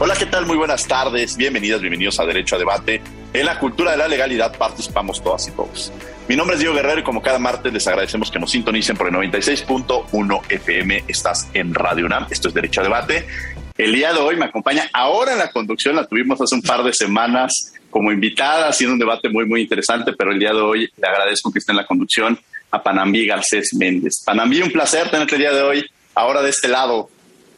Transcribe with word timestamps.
Hola, 0.00 0.16
¿qué 0.18 0.26
tal? 0.26 0.44
Muy 0.44 0.56
buenas 0.56 0.88
tardes. 0.88 1.36
Bienvenidas, 1.36 1.80
bienvenidos 1.80 2.18
a 2.18 2.26
Derecho 2.26 2.56
a 2.56 2.58
Debate. 2.58 3.00
En 3.32 3.46
la 3.46 3.60
cultura 3.60 3.92
de 3.92 3.96
la 3.96 4.08
legalidad 4.08 4.56
participamos 4.58 5.22
todas 5.22 5.46
y 5.46 5.52
todos. 5.52 5.92
Mi 6.28 6.34
nombre 6.34 6.54
es 6.54 6.60
Diego 6.60 6.74
Guerrero 6.74 6.98
y 6.98 7.04
como 7.04 7.22
cada 7.22 7.38
martes 7.38 7.72
les 7.72 7.86
agradecemos 7.86 8.28
que 8.28 8.40
nos 8.40 8.50
sintonicen 8.50 8.96
por 8.96 9.06
el 9.06 9.14
96.1 9.14 10.42
FM. 10.48 11.04
Estás 11.06 11.48
en 11.54 11.72
Radio 11.74 12.06
UNAM. 12.06 12.26
Esto 12.28 12.48
es 12.48 12.54
Derecho 12.54 12.80
a 12.80 12.84
Debate. 12.84 13.24
El 13.78 13.92
día 13.92 14.12
de 14.12 14.18
hoy 14.18 14.36
me 14.36 14.46
acompaña 14.46 14.90
ahora 14.92 15.32
en 15.32 15.38
la 15.38 15.52
conducción, 15.52 15.94
la 15.94 16.06
tuvimos 16.06 16.40
hace 16.40 16.56
un 16.56 16.62
par 16.62 16.82
de 16.82 16.92
semanas 16.92 17.72
como 17.88 18.10
invitada, 18.10 18.68
haciendo 18.68 18.94
un 18.94 18.98
debate 18.98 19.28
muy, 19.28 19.46
muy 19.46 19.62
interesante, 19.62 20.12
pero 20.18 20.32
el 20.32 20.40
día 20.40 20.52
de 20.52 20.60
hoy 20.60 20.90
le 20.96 21.08
agradezco 21.08 21.52
que 21.52 21.60
esté 21.60 21.70
en 21.70 21.76
la 21.76 21.86
conducción 21.86 22.36
a 22.72 22.82
Panambi 22.82 23.26
Garcés 23.26 23.72
Méndez. 23.74 24.24
Panambi, 24.24 24.60
un 24.60 24.72
placer 24.72 25.08
tenerte 25.08 25.36
el 25.36 25.40
día 25.40 25.52
de 25.52 25.62
hoy, 25.62 25.86
ahora 26.16 26.42
de 26.42 26.50
este 26.50 26.66
lado. 26.66 27.10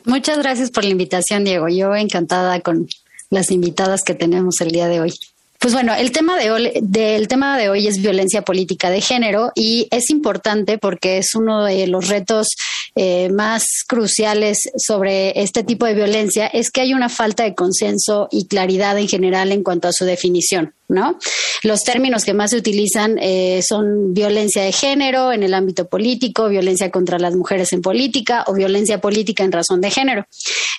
Muchas 0.07 0.39
gracias 0.39 0.71
por 0.71 0.85
la 0.85 0.91
invitación, 0.91 1.43
Diego. 1.43 1.69
Yo 1.69 1.95
encantada 1.97 2.61
con 2.61 2.89
las 3.29 3.51
invitadas 3.51 4.05
que 4.05 4.15
tenemos 4.15 4.61
el 4.61 4.71
día 4.71 4.87
de 4.87 5.01
hoy. 5.01 5.13
Pues 5.59 5.75
bueno, 5.75 5.93
el 5.95 6.13
tema 6.13 6.39
de 6.39 6.53
hoy, 6.53 6.71
del 6.81 7.27
tema 7.27 7.59
de 7.59 7.71
hoy 7.71 7.89
es 7.89 8.01
violencia 8.01 8.43
política 8.43 8.89
de 8.89 9.01
género 9.01 9.51
y 9.57 9.89
es 9.91 10.11
importante 10.11 10.79
porque 10.79 11.19
es 11.19 11.35
uno 11.35 11.65
de 11.65 11.89
los 11.89 12.07
retos 12.07 12.47
eh, 12.95 13.31
más 13.31 13.65
cruciales 13.89 14.71
sobre 14.77 15.43
este 15.43 15.65
tipo 15.65 15.87
de 15.87 15.95
violencia 15.95 16.47
es 16.47 16.71
que 16.71 16.83
hay 16.83 16.95
una 16.95 17.09
falta 17.09 17.43
de 17.43 17.57
consenso 17.57 18.29
y 18.31 18.47
claridad 18.47 18.97
en 18.99 19.09
general 19.09 19.51
en 19.51 19.65
cuanto 19.65 19.89
a 19.89 19.93
su 19.93 20.05
definición. 20.05 20.76
¿No? 20.89 21.19
Los 21.63 21.83
términos 21.85 22.25
que 22.25 22.35
más 22.35 22.51
se 22.51 22.59
utilizan 22.59 23.19
eh, 23.21 23.61
son 23.63 24.15
violencia 24.15 24.63
de 24.63 24.73
género 24.73 25.33
en 25.33 25.43
el 25.43 25.55
ámbito 25.55 25.89
político, 25.89 26.49
violencia 26.49 26.91
contra 26.91 27.19
las 27.19 27.35
mujeres 27.35 27.73
en 27.73 27.83
política 27.83 28.45
o 28.47 28.55
violencia 28.55 29.01
política 29.01 29.43
en 29.43 29.53
razón 29.53 29.81
de 29.81 29.91
género. 29.91 30.27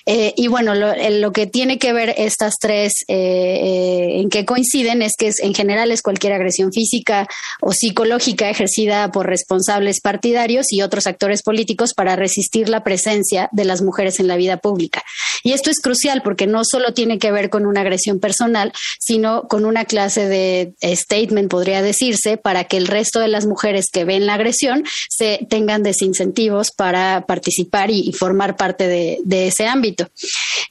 Eh, 0.06 0.32
y 0.36 0.48
bueno, 0.48 0.74
lo, 0.74 1.32
que 1.32 1.46
tiene 1.46 1.78
que 1.78 1.92
ver 1.92 2.14
estas 2.16 2.54
tres 2.58 3.04
eh, 3.08 4.20
en 4.20 4.30
que 4.30 4.46
coinciden 4.46 5.02
es 5.02 5.16
que 5.16 5.30
en 5.42 5.52
general 5.52 5.90
es 5.90 6.00
cualquier 6.00 6.32
agresión 6.32 6.72
física 6.72 7.28
o 7.60 7.72
psicológica 7.72 8.48
ejercida 8.48 9.10
por 9.12 9.26
responsables 9.26 10.00
partidarios 10.00 10.72
y 10.72 10.80
otros 10.80 11.06
actores 11.06 11.42
políticos 11.42 11.92
para 11.92 12.16
resistir 12.16 12.70
la 12.70 12.84
presencia 12.84 13.50
de 13.52 13.66
las 13.66 13.82
mujeres 13.82 14.20
en 14.20 14.28
la 14.28 14.36
vida 14.36 14.56
pública. 14.56 15.02
Y 15.42 15.52
esto 15.52 15.70
es 15.70 15.80
crucial 15.80 16.22
porque 16.22 16.46
no 16.46 16.62
solo 16.64 16.94
tiene 16.94 17.18
que 17.18 17.30
ver 17.30 17.50
con 17.50 17.66
una 17.66 17.82
agresión 17.82 18.18
personal, 18.20 18.72
sino 18.98 19.42
con 19.42 19.66
una 19.66 19.84
clase 19.84 19.97
de 20.06 20.74
statement, 20.82 21.50
podría 21.50 21.82
decirse, 21.82 22.36
para 22.36 22.64
que 22.64 22.76
el 22.76 22.86
resto 22.86 23.20
de 23.20 23.28
las 23.28 23.46
mujeres 23.46 23.90
que 23.90 24.04
ven 24.04 24.26
la 24.26 24.34
agresión 24.34 24.84
se 25.08 25.46
tengan 25.50 25.82
desincentivos 25.82 26.70
para 26.70 27.24
participar 27.26 27.90
y, 27.90 28.12
formar 28.12 28.56
parte 28.56 28.86
de, 28.86 29.46
ese 29.46 29.66
ámbito. 29.66 30.08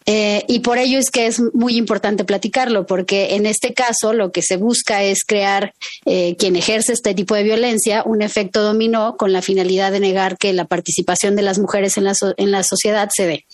Eh, 0.06 0.44
y 0.48 0.60
por 0.60 0.78
ello 0.78 1.00
es 1.00 1.10
que 1.10 1.28
es 1.28 1.42
muy 1.54 1.78
importante 1.78 2.24
platicarlo, 2.24 2.86
porque 2.86 3.36
en 3.36 3.46
este 3.46 3.74
caso 3.74 4.14
lo 4.14 4.32
que 4.32 4.42
se 4.42 4.58
busca 4.58 5.04
es 5.04 5.24
crear 5.24 5.74
eh, 6.06 6.36
quien 6.38 6.56
ejerce 6.56 6.94
este 6.94 7.14
tipo 7.14 7.36
de 7.36 7.44
violencia 7.44 8.04
un 8.06 8.22
efecto 8.22 8.62
dominó 8.62 9.18
con 9.18 9.34
la 9.34 9.42
finalidad 9.42 9.92
de 9.92 10.00
negar 10.00 10.38
que 10.38 10.54
la 10.54 10.66
participación 10.66 11.36
de 11.36 11.42
las 11.42 11.60
mujeres 11.60 11.98
en 11.98 12.04
la, 12.04 12.16
en 12.38 12.52
la 12.52 12.64
sociedad 12.64 13.10
se 13.14 13.26
dé. 13.26 13.46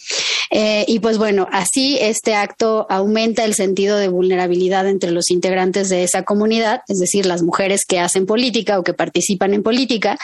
Eh, 0.52 0.86
y 0.88 1.00
pues 1.00 1.18
bueno, 1.18 1.48
así 1.52 1.98
este 2.00 2.36
acto 2.36 2.86
aumenta 2.90 3.44
el 3.44 3.54
sentido 3.54 3.98
de 3.98 4.08
vulnerabilidad 4.08 4.88
entre 4.88 5.12
los 5.12 5.32
integrantes 5.32 5.63
de 5.72 6.04
esa 6.04 6.24
comunidad, 6.24 6.82
es 6.88 7.00
decir, 7.00 7.26
las 7.26 7.42
mujeres 7.42 7.86
que 7.88 8.00
hacen 8.00 8.26
política 8.26 8.80
o 8.80 8.84
que 8.84 8.94
participan 8.94 9.54
en 9.54 9.64
política, 9.64 10.18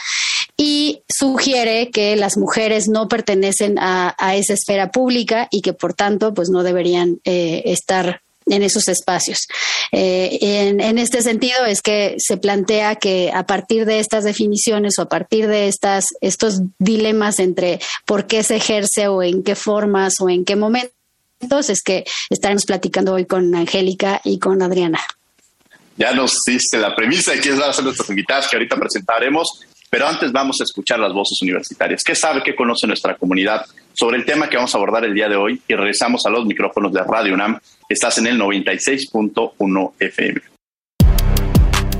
y 0.56 1.02
sugiere 1.08 1.90
que 1.90 2.16
las 2.16 2.36
mujeres 2.36 2.88
no 2.88 3.08
pertenecen 3.08 3.78
a, 3.78 4.14
esa 4.34 4.54
esfera 4.54 4.90
pública 4.90 5.48
y 5.50 5.62
que 5.62 5.72
por 5.72 5.94
tanto 5.94 6.34
pues 6.34 6.50
no 6.50 6.62
deberían 6.62 7.20
eh, 7.24 7.62
estar 7.64 8.20
en 8.46 8.62
esos 8.62 8.88
espacios. 8.88 9.46
Eh, 9.92 10.38
en, 10.40 10.98
este 10.98 11.22
sentido 11.22 11.64
es 11.64 11.82
que 11.82 12.16
se 12.18 12.36
plantea 12.36 12.96
que 12.96 13.30
a 13.32 13.46
partir 13.46 13.86
de 13.86 14.00
estas 14.00 14.24
definiciones 14.24 14.98
o 14.98 15.02
a 15.02 15.08
partir 15.08 15.46
de 15.46 15.68
estas, 15.68 16.06
estos 16.20 16.60
dilemas 16.78 17.38
entre 17.38 17.80
por 18.06 18.26
qué 18.26 18.42
se 18.42 18.56
ejerce 18.56 19.08
o 19.08 19.22
en 19.22 19.42
qué 19.42 19.54
formas 19.54 20.20
o 20.20 20.28
en 20.28 20.44
qué 20.44 20.56
momentos, 20.56 20.92
es 21.68 21.82
que 21.82 22.04
estaremos 22.28 22.66
platicando 22.66 23.14
hoy 23.14 23.24
con 23.24 23.54
Angélica 23.54 24.20
y 24.24 24.38
con 24.38 24.62
Adriana 24.62 25.00
ya 26.00 26.14
nos 26.14 26.40
diste 26.46 26.78
la 26.78 26.96
premisa 26.96 27.32
de 27.32 27.40
quiénes 27.40 27.60
van 27.60 27.70
a 27.70 27.72
ser 27.74 27.84
nuestras 27.84 28.08
invitadas 28.08 28.48
que 28.48 28.56
ahorita 28.56 28.74
presentaremos, 28.76 29.60
pero 29.90 30.08
antes 30.08 30.32
vamos 30.32 30.58
a 30.62 30.64
escuchar 30.64 30.98
las 30.98 31.12
voces 31.12 31.42
universitarias. 31.42 32.02
¿Qué 32.02 32.14
sabe, 32.14 32.42
qué 32.42 32.56
conoce 32.56 32.86
nuestra 32.86 33.16
comunidad 33.16 33.66
sobre 33.92 34.16
el 34.16 34.24
tema 34.24 34.48
que 34.48 34.56
vamos 34.56 34.74
a 34.74 34.78
abordar 34.78 35.04
el 35.04 35.12
día 35.12 35.28
de 35.28 35.36
hoy? 35.36 35.60
Y 35.68 35.74
regresamos 35.74 36.24
a 36.24 36.30
los 36.30 36.46
micrófonos 36.46 36.90
de 36.94 37.02
Radio 37.02 37.34
UNAM. 37.34 37.60
Estás 37.86 38.16
en 38.16 38.28
el 38.28 38.40
96.1 38.40 39.92
FM. 39.98 40.40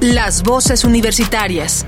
Las 0.01 0.43
voces 0.45 0.85
universitarias. 0.85 1.85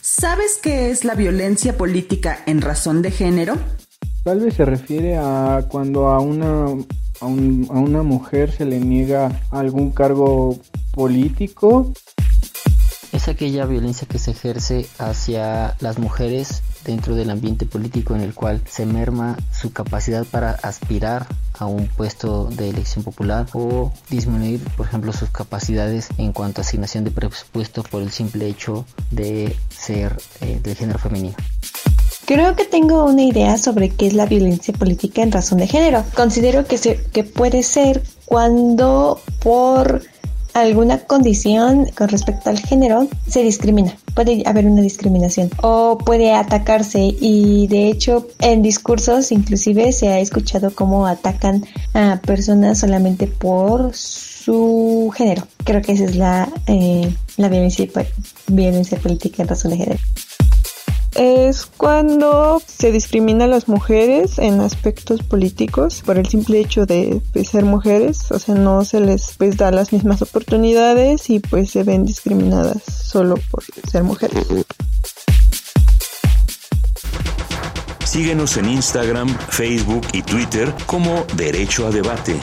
¿Sabes 0.00 0.60
qué 0.62 0.90
es 0.90 1.04
la 1.04 1.16
violencia 1.16 1.76
política 1.76 2.44
en 2.46 2.60
razón 2.60 3.02
de 3.02 3.10
género? 3.10 3.58
Tal 4.24 4.38
vez 4.38 4.54
se 4.54 4.64
refiere 4.64 5.16
a 5.16 5.64
cuando 5.68 6.08
a 6.08 6.20
una, 6.20 6.66
a, 7.20 7.26
una 7.26 8.02
mujer 8.04 8.52
se 8.52 8.64
le 8.64 8.78
niega 8.78 9.40
algún 9.50 9.90
cargo 9.90 10.58
político. 10.92 11.92
Es 13.12 13.26
aquella 13.26 13.66
violencia 13.66 14.06
que 14.08 14.20
se 14.20 14.30
ejerce 14.30 14.86
hacia 14.98 15.76
las 15.80 15.98
mujeres 15.98 16.62
dentro 16.84 17.16
del 17.16 17.30
ambiente 17.30 17.66
político 17.66 18.14
en 18.14 18.20
el 18.20 18.32
cual 18.32 18.62
se 18.64 18.86
merma 18.86 19.36
su 19.52 19.72
capacidad 19.72 20.24
para 20.24 20.52
aspirar 20.52 21.26
a 21.58 21.66
un 21.66 21.88
puesto 21.88 22.46
de 22.46 22.70
elección 22.70 23.04
popular 23.04 23.46
o 23.54 23.92
disminuir, 24.08 24.60
por 24.76 24.86
ejemplo, 24.86 25.12
sus 25.12 25.30
capacidades 25.30 26.08
en 26.16 26.32
cuanto 26.32 26.60
a 26.60 26.64
asignación 26.64 27.02
de 27.02 27.10
presupuesto 27.10 27.82
por 27.82 28.02
el 28.02 28.12
simple 28.12 28.46
hecho 28.46 28.86
de 29.10 29.56
ser 29.68 30.16
eh, 30.40 30.60
del 30.62 30.76
género 30.76 31.00
femenino. 31.00 31.36
Creo 32.24 32.54
que 32.54 32.64
tengo 32.64 33.04
una 33.04 33.22
idea 33.22 33.58
sobre 33.58 33.90
qué 33.90 34.06
es 34.06 34.14
la 34.14 34.26
violencia 34.26 34.72
política 34.72 35.22
en 35.22 35.32
razón 35.32 35.58
de 35.58 35.66
género. 35.66 36.04
Considero 36.14 36.66
que, 36.66 36.78
se, 36.78 37.00
que 37.12 37.24
puede 37.24 37.62
ser 37.62 38.02
cuando 38.26 39.20
por 39.42 40.02
alguna 40.54 40.98
condición 40.98 41.86
con 41.96 42.08
respecto 42.08 42.50
al 42.50 42.58
género 42.58 43.08
se 43.26 43.42
discrimina. 43.42 43.96
Puede 44.14 44.42
haber 44.46 44.66
una 44.66 44.82
discriminación 44.82 45.50
o 45.62 45.98
puede 45.98 46.32
atacarse 46.32 47.00
y 47.00 47.66
de 47.68 47.88
hecho 47.88 48.28
en 48.40 48.62
discursos 48.62 49.32
inclusive 49.32 49.92
se 49.92 50.08
ha 50.08 50.20
escuchado 50.20 50.74
cómo 50.74 51.06
atacan 51.06 51.64
a 51.94 52.20
personas 52.24 52.78
solamente 52.78 53.26
por 53.26 53.94
su 53.94 55.12
género. 55.16 55.46
Creo 55.64 55.80
que 55.82 55.92
esa 55.92 56.04
es 56.04 56.16
la, 56.16 56.48
eh, 56.66 57.12
la 57.36 57.48
violencia, 57.48 57.88
violencia 58.46 58.98
política 58.98 59.42
en 59.42 59.48
razón 59.48 59.70
de 59.72 59.76
género 59.78 59.98
es 61.14 61.66
cuando 61.66 62.62
se 62.66 62.92
discrimina 62.92 63.44
a 63.44 63.48
las 63.48 63.68
mujeres 63.68 64.38
en 64.38 64.60
aspectos 64.60 65.22
políticos 65.22 66.02
por 66.04 66.18
el 66.18 66.26
simple 66.26 66.60
hecho 66.60 66.86
de 66.86 67.20
pues, 67.32 67.50
ser 67.50 67.64
mujeres, 67.64 68.30
o 68.30 68.38
sea, 68.38 68.54
no 68.54 68.84
se 68.84 69.00
les 69.00 69.34
pues 69.36 69.56
da 69.56 69.70
las 69.70 69.92
mismas 69.92 70.22
oportunidades 70.22 71.28
y 71.30 71.40
pues 71.40 71.70
se 71.70 71.82
ven 71.82 72.04
discriminadas 72.04 72.82
solo 72.84 73.36
por 73.50 73.62
ser 73.90 74.02
mujeres. 74.04 74.46
Síguenos 78.04 78.56
en 78.58 78.68
Instagram, 78.68 79.28
Facebook 79.48 80.06
y 80.12 80.22
Twitter 80.22 80.72
como 80.86 81.24
Derecho 81.34 81.86
a 81.86 81.90
Debate. 81.90 82.36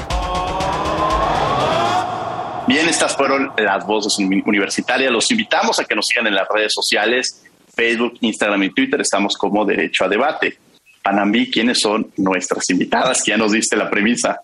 Bien, 2.69 2.87
estas 2.87 3.15
fueron 3.15 3.51
las 3.57 3.85
voces 3.87 4.17
universitarias. 4.19 5.11
Los 5.11 5.31
invitamos 5.31 5.79
a 5.79 5.85
que 5.85 5.95
nos 5.95 6.05
sigan 6.05 6.27
en 6.27 6.35
las 6.35 6.47
redes 6.47 6.71
sociales, 6.71 7.43
Facebook, 7.79 8.17
Instagram 8.19 8.63
y 8.63 8.73
Twitter. 8.73 8.99
Estamos 8.99 9.35
como 9.37 9.63
Derecho 9.63 10.03
a 10.03 10.09
Debate. 10.09 10.57
Panambi, 11.01 11.49
¿quiénes 11.49 11.79
son 11.79 12.11
nuestras 12.17 12.69
invitadas? 12.69 13.23
Que 13.23 13.31
ya 13.31 13.37
nos 13.37 13.53
diste 13.53 13.77
la 13.77 13.89
premisa. 13.89 14.41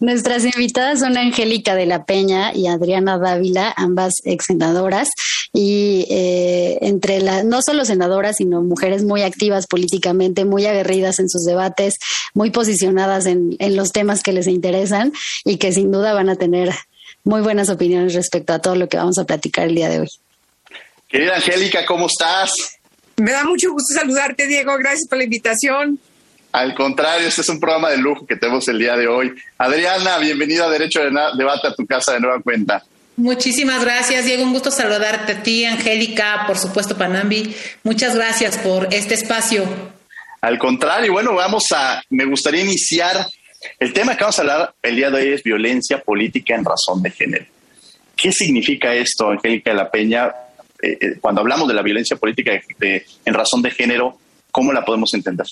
Nuestras 0.00 0.44
invitadas 0.44 0.98
son 0.98 1.16
Angélica 1.16 1.76
de 1.76 1.86
la 1.86 2.04
Peña 2.04 2.52
y 2.52 2.66
Adriana 2.66 3.18
Dávila, 3.18 3.72
ambas 3.76 4.14
ex 4.24 4.46
senadoras 4.46 5.10
y 5.52 6.06
eh, 6.10 6.78
entre 6.82 7.20
las, 7.20 7.44
no 7.44 7.60
solo 7.62 7.84
senadoras, 7.84 8.38
sino 8.38 8.62
mujeres 8.62 9.04
muy 9.04 9.22
activas 9.22 9.68
políticamente, 9.68 10.44
muy 10.44 10.66
aguerridas 10.66 11.20
en 11.20 11.28
sus 11.28 11.44
debates, 11.44 11.94
muy 12.34 12.50
posicionadas 12.50 13.26
en, 13.26 13.54
en 13.60 13.76
los 13.76 13.92
temas 13.92 14.24
que 14.24 14.32
les 14.32 14.48
interesan 14.48 15.12
y 15.44 15.58
que 15.58 15.70
sin 15.70 15.92
duda 15.92 16.14
van 16.14 16.30
a 16.30 16.36
tener 16.36 16.74
muy 17.22 17.42
buenas 17.42 17.70
opiniones 17.70 18.14
respecto 18.14 18.52
a 18.52 18.58
todo 18.58 18.74
lo 18.74 18.88
que 18.88 18.96
vamos 18.96 19.18
a 19.18 19.24
platicar 19.24 19.68
el 19.68 19.76
día 19.76 19.88
de 19.88 20.00
hoy. 20.00 20.08
Querida 21.08 21.36
Angélica, 21.36 21.84
¿cómo 21.86 22.06
estás? 22.06 22.78
Me 23.16 23.32
da 23.32 23.44
mucho 23.44 23.70
gusto 23.70 23.94
saludarte, 23.94 24.46
Diego. 24.46 24.76
Gracias 24.76 25.08
por 25.08 25.18
la 25.18 25.24
invitación. 25.24 25.98
Al 26.52 26.74
contrario, 26.74 27.28
este 27.28 27.42
es 27.42 27.48
un 27.48 27.60
programa 27.60 27.90
de 27.90 27.98
lujo 27.98 28.26
que 28.26 28.36
tenemos 28.36 28.66
el 28.68 28.78
día 28.78 28.96
de 28.96 29.06
hoy. 29.06 29.34
Adriana, 29.58 30.18
bienvenida 30.18 30.64
a 30.64 30.70
Derecho 30.70 31.00
de 31.00 31.10
Debate 31.36 31.68
a 31.68 31.74
tu 31.74 31.86
casa 31.86 32.14
de 32.14 32.20
nueva 32.20 32.40
cuenta. 32.40 32.82
Muchísimas 33.16 33.82
gracias, 33.82 34.24
Diego. 34.24 34.42
Un 34.42 34.52
gusto 34.52 34.70
saludarte 34.70 35.32
a 35.32 35.42
ti, 35.42 35.64
Angélica, 35.64 36.44
por 36.46 36.58
supuesto, 36.58 36.96
Panambi. 36.96 37.54
Muchas 37.82 38.14
gracias 38.14 38.58
por 38.58 38.92
este 38.92 39.14
espacio. 39.14 39.64
Al 40.40 40.58
contrario, 40.58 41.12
bueno, 41.12 41.34
vamos 41.34 41.72
a, 41.72 42.02
me 42.10 42.24
gustaría 42.24 42.62
iniciar. 42.62 43.26
El 43.78 43.92
tema 43.92 44.16
que 44.16 44.24
vamos 44.24 44.38
a 44.38 44.42
hablar 44.42 44.74
el 44.82 44.96
día 44.96 45.10
de 45.10 45.22
hoy 45.22 45.32
es 45.32 45.42
violencia 45.42 46.02
política 46.02 46.54
en 46.54 46.64
razón 46.64 47.02
de 47.02 47.10
género. 47.10 47.46
¿Qué 48.14 48.32
significa 48.32 48.94
esto, 48.94 49.30
Angélica 49.30 49.70
de 49.70 49.76
la 49.76 49.90
Peña? 49.90 50.32
Eh, 50.82 50.98
eh, 51.00 51.18
cuando 51.20 51.40
hablamos 51.40 51.68
de 51.68 51.74
la 51.74 51.82
violencia 51.82 52.16
política 52.16 52.52
en 52.80 53.34
razón 53.34 53.62
de 53.62 53.70
género, 53.70 54.18
¿cómo 54.50 54.72
la 54.72 54.84
podemos 54.84 55.12
entender? 55.14 55.46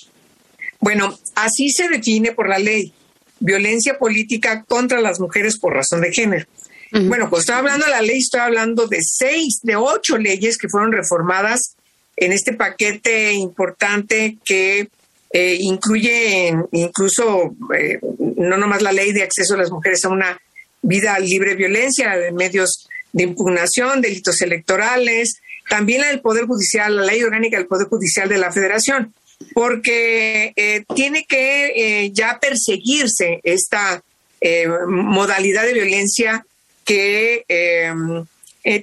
Bueno, 0.79 1.17
así 1.35 1.69
se 1.69 1.87
define 1.89 2.31
por 2.31 2.49
la 2.49 2.59
ley, 2.59 2.93
violencia 3.39 3.97
política 3.97 4.63
contra 4.67 5.01
las 5.01 5.19
mujeres 5.19 5.57
por 5.59 5.73
razón 5.73 6.01
de 6.01 6.11
género. 6.11 6.45
Bueno, 6.91 7.29
pues 7.29 7.41
estoy 7.41 7.55
hablando 7.55 7.85
de 7.85 7.91
la 7.91 8.01
ley, 8.01 8.19
estoy 8.19 8.39
hablando 8.39 8.87
de 8.87 8.99
seis, 9.01 9.59
de 9.63 9.75
ocho 9.75 10.17
leyes 10.17 10.57
que 10.57 10.69
fueron 10.69 10.93
reformadas 10.93 11.75
en 12.15 12.31
este 12.31 12.53
paquete 12.53 13.33
importante 13.33 14.37
que 14.45 14.87
eh, 15.31 15.57
incluye 15.59 16.55
incluso 16.71 17.53
eh, 17.77 17.99
no 18.37 18.55
nomás 18.55 18.81
la 18.81 18.93
ley 18.93 19.11
de 19.11 19.23
acceso 19.23 19.55
a 19.55 19.57
las 19.57 19.71
mujeres 19.71 20.05
a 20.05 20.09
una 20.09 20.39
vida 20.81 21.19
libre 21.19 21.49
de 21.49 21.55
violencia, 21.55 22.15
de 22.15 22.31
medios 22.31 22.87
de 23.15 23.23
impugnación, 23.23 24.01
delitos 24.01 24.41
electorales, 24.41 25.41
también 25.69 26.01
la 26.01 26.07
del 26.07 26.19
Poder 26.19 26.45
Judicial, 26.45 26.95
la 26.95 27.05
ley 27.05 27.23
orgánica 27.23 27.57
del 27.57 27.67
Poder 27.67 27.87
Judicial 27.87 28.29
de 28.29 28.37
la 28.37 28.51
Federación 28.51 29.13
porque 29.53 30.53
eh, 30.55 30.83
tiene 30.95 31.25
que 31.25 31.73
eh, 31.75 32.11
ya 32.13 32.39
perseguirse 32.39 33.39
esta 33.43 34.01
eh, 34.41 34.67
modalidad 34.87 35.65
de 35.65 35.73
violencia 35.73 36.45
que 36.85 37.43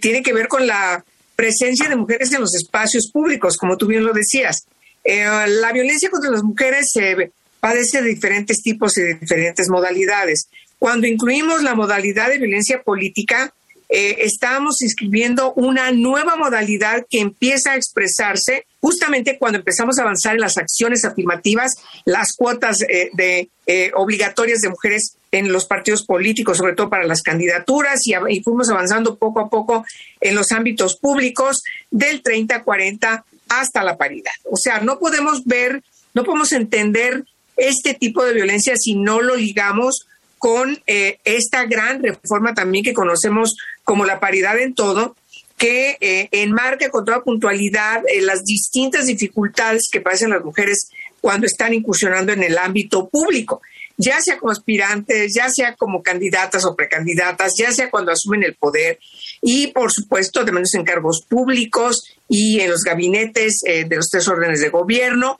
tiene 0.00 0.22
que 0.22 0.32
ver 0.32 0.48
con 0.48 0.66
la 0.66 1.04
presencia 1.36 1.88
de 1.88 1.94
mujeres 1.94 2.32
en 2.32 2.40
los 2.40 2.54
espacios 2.54 3.08
públicos, 3.12 3.56
como 3.56 3.76
tú 3.76 3.86
bien 3.86 4.04
lo 4.04 4.12
decías. 4.12 4.66
la 5.04 5.72
violencia 5.72 6.10
contra 6.10 6.32
las 6.32 6.42
mujeres 6.42 6.90
se 6.92 7.30
padece 7.60 8.02
de 8.02 8.08
diferentes 8.08 8.60
tipos 8.60 8.98
y 8.98 9.02
de 9.02 9.14
diferentes 9.14 9.68
modalidades. 9.68 10.48
Cuando 10.80 11.06
incluimos 11.06 11.62
la 11.62 11.76
modalidad 11.76 12.28
de 12.28 12.38
violencia 12.38 12.82
política, 12.82 13.54
eh, 13.94 14.24
estamos 14.24 14.80
inscribiendo 14.80 15.52
una 15.52 15.92
nueva 15.92 16.34
modalidad 16.34 17.04
que 17.10 17.20
empieza 17.20 17.72
a 17.72 17.76
expresarse 17.76 18.64
justamente 18.80 19.36
cuando 19.36 19.58
empezamos 19.58 19.98
a 19.98 20.02
avanzar 20.02 20.34
en 20.34 20.40
las 20.40 20.56
acciones 20.56 21.04
afirmativas, 21.04 21.74
las 22.06 22.32
cuotas 22.34 22.80
eh, 22.88 23.10
de 23.12 23.50
eh, 23.66 23.90
obligatorias 23.94 24.60
de 24.60 24.70
mujeres 24.70 25.18
en 25.30 25.52
los 25.52 25.66
partidos 25.66 26.06
políticos, 26.06 26.56
sobre 26.56 26.72
todo 26.72 26.88
para 26.88 27.04
las 27.04 27.20
candidaturas, 27.20 28.00
y, 28.06 28.14
y, 28.30 28.42
fuimos 28.42 28.70
avanzando 28.70 29.16
poco 29.16 29.40
a 29.40 29.50
poco 29.50 29.84
en 30.22 30.36
los 30.36 30.52
ámbitos 30.52 30.96
públicos 30.96 31.62
del 31.90 32.22
30 32.22 32.64
40 32.64 33.26
hasta 33.50 33.84
la 33.84 33.98
paridad. 33.98 34.32
O 34.50 34.56
sea, 34.56 34.80
no 34.80 34.98
podemos 34.98 35.44
ver, 35.44 35.82
no 36.14 36.24
podemos 36.24 36.52
entender 36.52 37.24
este 37.58 37.92
tipo 37.92 38.24
de 38.24 38.32
violencia 38.32 38.74
si 38.76 38.94
no 38.94 39.20
lo 39.20 39.36
ligamos 39.36 40.06
con 40.42 40.76
eh, 40.88 41.20
esta 41.24 41.66
gran 41.66 42.02
reforma 42.02 42.52
también 42.52 42.82
que 42.82 42.92
conocemos 42.92 43.54
como 43.84 44.04
la 44.04 44.18
paridad 44.18 44.58
en 44.58 44.74
todo, 44.74 45.14
que 45.56 45.96
eh, 46.00 46.28
enmarca 46.32 46.90
con 46.90 47.04
toda 47.04 47.22
puntualidad 47.22 48.02
eh, 48.08 48.22
las 48.22 48.42
distintas 48.42 49.06
dificultades 49.06 49.88
que 49.88 50.00
pasan 50.00 50.30
las 50.30 50.42
mujeres 50.42 50.90
cuando 51.20 51.46
están 51.46 51.74
incursionando 51.74 52.32
en 52.32 52.42
el 52.42 52.58
ámbito 52.58 53.08
público, 53.08 53.62
ya 53.96 54.20
sea 54.20 54.36
como 54.36 54.50
aspirantes, 54.50 55.32
ya 55.32 55.48
sea 55.48 55.76
como 55.76 56.02
candidatas 56.02 56.64
o 56.64 56.74
precandidatas, 56.74 57.54
ya 57.56 57.70
sea 57.70 57.88
cuando 57.88 58.10
asumen 58.10 58.42
el 58.42 58.56
poder 58.56 58.98
y, 59.40 59.68
por 59.68 59.92
supuesto, 59.92 60.42
de 60.42 60.50
menos 60.50 60.74
en 60.74 60.82
cargos 60.82 61.24
públicos 61.28 62.02
y 62.26 62.58
en 62.58 62.68
los 62.68 62.82
gabinetes 62.82 63.60
de 63.62 63.94
los 63.94 64.08
tres 64.08 64.26
órdenes 64.26 64.60
de 64.60 64.70
gobierno 64.70 65.38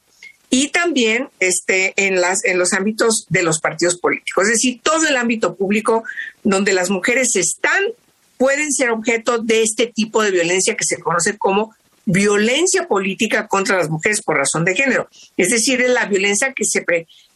y 0.54 0.68
también 0.68 1.30
este, 1.40 1.94
en, 1.96 2.20
las, 2.20 2.44
en 2.44 2.58
los 2.58 2.74
ámbitos 2.74 3.24
de 3.30 3.42
los 3.42 3.58
partidos 3.58 3.96
políticos. 3.96 4.44
Es 4.44 4.50
decir, 4.50 4.80
todo 4.82 5.08
el 5.08 5.16
ámbito 5.16 5.56
público 5.56 6.04
donde 6.44 6.74
las 6.74 6.90
mujeres 6.90 7.34
están 7.36 7.82
pueden 8.36 8.70
ser 8.70 8.90
objeto 8.90 9.38
de 9.38 9.62
este 9.62 9.86
tipo 9.86 10.22
de 10.22 10.30
violencia 10.30 10.76
que 10.76 10.84
se 10.84 10.98
conoce 10.98 11.38
como 11.38 11.74
violencia 12.04 12.86
política 12.86 13.48
contra 13.48 13.78
las 13.78 13.88
mujeres 13.88 14.20
por 14.20 14.36
razón 14.36 14.66
de 14.66 14.74
género. 14.74 15.08
Es 15.38 15.48
decir, 15.48 15.80
es 15.80 15.88
la 15.88 16.04
violencia 16.04 16.52
que 16.52 16.66
se, 16.66 16.84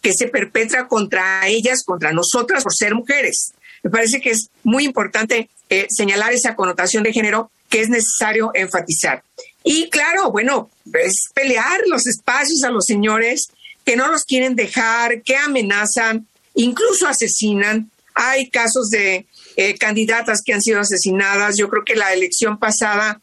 que 0.02 0.12
se 0.12 0.28
perpetra 0.28 0.86
contra 0.86 1.48
ellas, 1.48 1.84
contra 1.84 2.12
nosotras 2.12 2.64
por 2.64 2.74
ser 2.74 2.94
mujeres. 2.94 3.54
Me 3.82 3.88
parece 3.88 4.20
que 4.20 4.32
es 4.32 4.50
muy 4.62 4.84
importante 4.84 5.48
eh, 5.70 5.86
señalar 5.88 6.34
esa 6.34 6.54
connotación 6.54 7.02
de 7.02 7.14
género 7.14 7.50
que 7.70 7.80
es 7.80 7.88
necesario 7.88 8.50
enfatizar. 8.52 9.22
Y 9.68 9.90
claro, 9.90 10.30
bueno, 10.30 10.70
es 10.94 11.24
pelear 11.34 11.80
los 11.88 12.06
espacios 12.06 12.62
a 12.62 12.70
los 12.70 12.86
señores 12.86 13.48
que 13.84 13.96
no 13.96 14.06
los 14.06 14.22
quieren 14.22 14.54
dejar, 14.54 15.22
que 15.22 15.34
amenazan, 15.34 16.28
incluso 16.54 17.08
asesinan. 17.08 17.90
Hay 18.14 18.48
casos 18.48 18.90
de 18.90 19.26
eh, 19.56 19.76
candidatas 19.76 20.42
que 20.44 20.52
han 20.52 20.62
sido 20.62 20.78
asesinadas. 20.78 21.56
Yo 21.56 21.68
creo 21.68 21.84
que 21.84 21.96
la 21.96 22.12
elección 22.12 22.60
pasada 22.60 23.20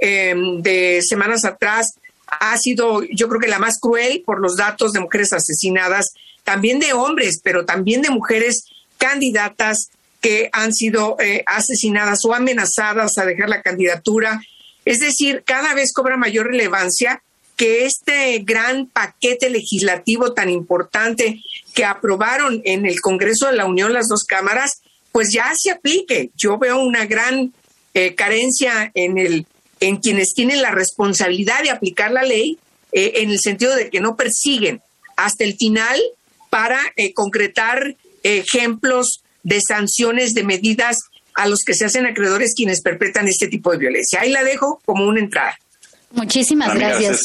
em, 0.00 0.60
de 0.62 1.00
semanas 1.00 1.44
atrás 1.44 1.94
ha 2.26 2.58
sido, 2.58 3.04
yo 3.04 3.28
creo 3.28 3.40
que 3.40 3.46
la 3.46 3.60
más 3.60 3.78
cruel 3.78 4.24
por 4.26 4.40
los 4.40 4.56
datos 4.56 4.94
de 4.94 5.00
mujeres 5.00 5.32
asesinadas, 5.32 6.12
también 6.42 6.80
de 6.80 6.92
hombres, 6.92 7.38
pero 7.40 7.64
también 7.64 8.02
de 8.02 8.10
mujeres 8.10 8.64
candidatas 8.98 9.90
que 10.20 10.50
han 10.52 10.74
sido 10.74 11.16
eh, 11.20 11.44
asesinadas 11.46 12.24
o 12.24 12.34
amenazadas 12.34 13.16
a 13.16 13.26
dejar 13.26 13.48
la 13.48 13.62
candidatura 13.62 14.40
es 14.84 14.98
decir, 15.00 15.42
cada 15.44 15.74
vez 15.74 15.92
cobra 15.92 16.16
mayor 16.16 16.48
relevancia 16.48 17.22
que 17.56 17.86
este 17.86 18.38
gran 18.40 18.86
paquete 18.86 19.48
legislativo 19.48 20.32
tan 20.32 20.50
importante 20.50 21.40
que 21.74 21.84
aprobaron 21.84 22.60
en 22.64 22.84
el 22.86 23.00
Congreso 23.00 23.46
de 23.46 23.56
la 23.56 23.66
Unión 23.66 23.92
las 23.92 24.08
dos 24.08 24.24
cámaras, 24.24 24.82
pues 25.12 25.28
ya 25.32 25.52
se 25.56 25.70
aplique. 25.70 26.30
Yo 26.36 26.58
veo 26.58 26.80
una 26.80 27.06
gran 27.06 27.52
eh, 27.94 28.14
carencia 28.14 28.90
en, 28.94 29.18
el, 29.18 29.46
en 29.80 29.98
quienes 29.98 30.34
tienen 30.34 30.62
la 30.62 30.72
responsabilidad 30.72 31.62
de 31.62 31.70
aplicar 31.70 32.10
la 32.10 32.24
ley, 32.24 32.58
eh, 32.92 33.12
en 33.16 33.30
el 33.30 33.40
sentido 33.40 33.74
de 33.74 33.90
que 33.90 34.00
no 34.00 34.16
persiguen 34.16 34.82
hasta 35.16 35.44
el 35.44 35.56
final 35.56 36.00
para 36.50 36.80
eh, 36.96 37.12
concretar 37.12 37.96
ejemplos 38.22 39.22
de 39.42 39.60
sanciones, 39.60 40.34
de 40.34 40.44
medidas 40.44 40.96
a 41.34 41.48
los 41.48 41.60
que 41.64 41.74
se 41.74 41.84
hacen 41.84 42.06
acreedores 42.06 42.54
quienes 42.54 42.80
perpetran 42.80 43.28
este 43.28 43.48
tipo 43.48 43.72
de 43.72 43.78
violencia. 43.78 44.20
Ahí 44.20 44.30
la 44.30 44.44
dejo 44.44 44.80
como 44.84 45.06
una 45.06 45.20
entrada. 45.20 45.58
Muchísimas 46.12 46.74
gracias. 46.74 47.20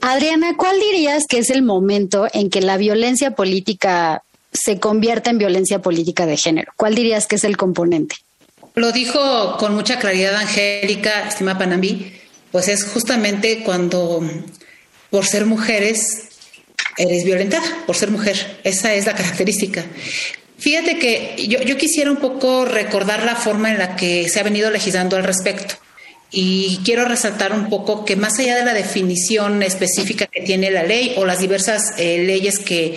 Adriana, 0.00 0.56
¿cuál 0.56 0.80
dirías 0.80 1.26
que 1.28 1.38
es 1.38 1.50
el 1.50 1.62
momento 1.62 2.26
en 2.32 2.48
que 2.48 2.62
la 2.62 2.78
violencia 2.78 3.32
política 3.32 4.22
se 4.52 4.80
convierta 4.80 5.30
en 5.30 5.38
violencia 5.38 5.80
política 5.80 6.24
de 6.24 6.36
género? 6.36 6.72
¿Cuál 6.76 6.94
dirías 6.94 7.26
que 7.26 7.36
es 7.36 7.44
el 7.44 7.56
componente? 7.56 8.16
Lo 8.74 8.90
dijo 8.90 9.58
con 9.58 9.74
mucha 9.74 9.98
claridad 9.98 10.34
Angélica, 10.34 11.28
estima 11.28 11.58
Panambi, 11.58 12.12
pues 12.50 12.68
es 12.68 12.84
justamente 12.84 13.62
cuando 13.64 14.22
por 15.10 15.26
ser 15.26 15.44
mujeres 15.44 16.28
eres 16.96 17.24
violentada, 17.24 17.84
por 17.86 17.96
ser 17.96 18.10
mujer. 18.10 18.60
Esa 18.64 18.94
es 18.94 19.04
la 19.04 19.14
característica. 19.14 19.84
Fíjate 20.62 20.96
que 21.00 21.34
yo, 21.48 21.60
yo 21.62 21.76
quisiera 21.76 22.08
un 22.08 22.18
poco 22.18 22.64
recordar 22.64 23.24
la 23.24 23.34
forma 23.34 23.72
en 23.72 23.78
la 23.78 23.96
que 23.96 24.28
se 24.28 24.38
ha 24.38 24.44
venido 24.44 24.70
legislando 24.70 25.16
al 25.16 25.24
respecto. 25.24 25.74
Y 26.30 26.78
quiero 26.84 27.04
resaltar 27.04 27.52
un 27.52 27.68
poco 27.68 28.04
que 28.04 28.14
más 28.14 28.38
allá 28.38 28.54
de 28.54 28.64
la 28.64 28.72
definición 28.72 29.64
específica 29.64 30.28
que 30.28 30.40
tiene 30.42 30.70
la 30.70 30.84
ley 30.84 31.14
o 31.16 31.26
las 31.26 31.40
diversas 31.40 31.94
eh, 31.98 32.22
leyes 32.24 32.60
que 32.60 32.94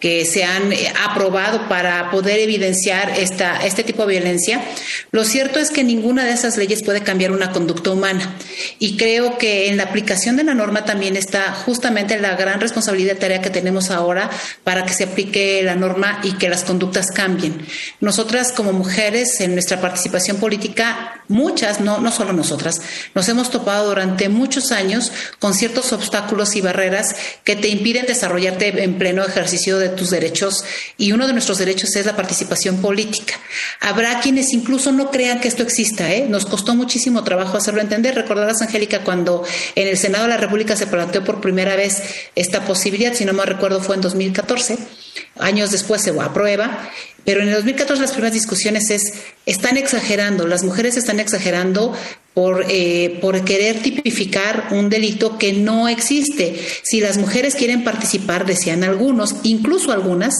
que 0.00 0.24
se 0.24 0.44
han 0.44 0.72
eh, 0.72 0.92
aprobado 1.04 1.68
para 1.68 2.10
poder 2.10 2.38
evidenciar 2.38 3.18
esta, 3.18 3.64
este 3.64 3.82
tipo 3.82 4.04
de 4.04 4.18
violencia, 4.18 4.62
lo 5.10 5.24
cierto 5.24 5.58
es 5.58 5.70
que 5.70 5.84
ninguna 5.84 6.24
de 6.24 6.32
esas 6.32 6.56
leyes 6.56 6.82
puede 6.82 7.00
cambiar 7.00 7.32
una 7.32 7.50
conducta 7.52 7.90
humana. 7.90 8.36
Y 8.78 8.96
creo 8.96 9.38
que 9.38 9.68
en 9.68 9.76
la 9.76 9.84
aplicación 9.84 10.36
de 10.36 10.44
la 10.44 10.54
norma 10.54 10.84
también 10.84 11.16
está 11.16 11.52
justamente 11.52 12.18
la 12.18 12.36
gran 12.36 12.60
responsabilidad 12.60 13.16
y 13.16 13.18
tarea 13.18 13.40
que 13.40 13.50
tenemos 13.50 13.90
ahora 13.90 14.30
para 14.64 14.84
que 14.84 14.92
se 14.92 15.04
aplique 15.04 15.62
la 15.62 15.74
norma 15.74 16.20
y 16.22 16.32
que 16.32 16.48
las 16.48 16.64
conductas 16.64 17.10
cambien. 17.10 17.66
Nosotras 18.00 18.52
como 18.52 18.72
mujeres 18.72 19.40
en 19.40 19.54
nuestra 19.54 19.80
participación 19.80 20.38
política, 20.38 21.22
muchas, 21.28 21.80
no, 21.80 21.98
no 22.00 22.12
solo 22.12 22.32
nosotras, 22.32 22.80
nos 23.14 23.28
hemos 23.28 23.50
topado 23.50 23.88
durante 23.88 24.28
muchos 24.28 24.72
años 24.72 25.12
con 25.38 25.54
ciertos 25.54 25.92
obstáculos 25.92 26.56
y 26.56 26.60
barreras 26.60 27.14
que 27.44 27.56
te 27.56 27.68
impiden 27.68 28.06
desarrollarte 28.06 28.82
en 28.82 28.98
pleno 28.98 29.24
ejercicio 29.24 29.78
de 29.78 29.88
tus 29.88 30.10
derechos 30.10 30.64
y 30.96 31.12
uno 31.12 31.26
de 31.26 31.32
nuestros 31.32 31.58
derechos 31.58 31.96
es 31.96 32.06
la 32.06 32.16
participación 32.16 32.80
política. 32.80 33.34
Habrá 33.80 34.20
quienes 34.20 34.52
incluso 34.52 34.92
no 34.92 35.10
crean 35.10 35.40
que 35.40 35.48
esto 35.48 35.62
exista, 35.62 36.12
¿eh? 36.12 36.26
nos 36.28 36.46
costó 36.46 36.74
muchísimo 36.74 37.24
trabajo 37.24 37.56
hacerlo 37.56 37.80
entender. 37.80 38.14
Recordarás, 38.14 38.62
Angélica, 38.62 39.00
cuando 39.00 39.44
en 39.74 39.88
el 39.88 39.96
Senado 39.96 40.24
de 40.24 40.30
la 40.30 40.36
República 40.36 40.76
se 40.76 40.86
planteó 40.86 41.24
por 41.24 41.40
primera 41.40 41.76
vez 41.76 42.02
esta 42.34 42.64
posibilidad, 42.64 43.14
si 43.14 43.24
no 43.24 43.32
me 43.32 43.44
recuerdo 43.44 43.80
fue 43.80 43.96
en 43.96 44.02
2014, 44.02 44.78
años 45.38 45.70
después 45.70 46.02
se 46.02 46.10
aprueba, 46.20 46.90
pero 47.26 47.42
en 47.42 47.48
el 47.48 47.54
2014 47.54 48.00
las 48.00 48.12
primeras 48.12 48.32
discusiones 48.32 48.88
es, 48.90 49.14
están 49.46 49.76
exagerando, 49.76 50.46
las 50.46 50.62
mujeres 50.62 50.96
están 50.96 51.18
exagerando 51.18 51.92
por, 52.34 52.66
eh, 52.68 53.18
por 53.20 53.44
querer 53.44 53.82
tipificar 53.82 54.68
un 54.70 54.88
delito 54.88 55.36
que 55.36 55.52
no 55.52 55.88
existe. 55.88 56.56
Si 56.84 57.00
las 57.00 57.18
mujeres 57.18 57.56
quieren 57.56 57.82
participar, 57.82 58.46
decían 58.46 58.84
algunos, 58.84 59.36
incluso 59.42 59.90
algunas, 59.90 60.34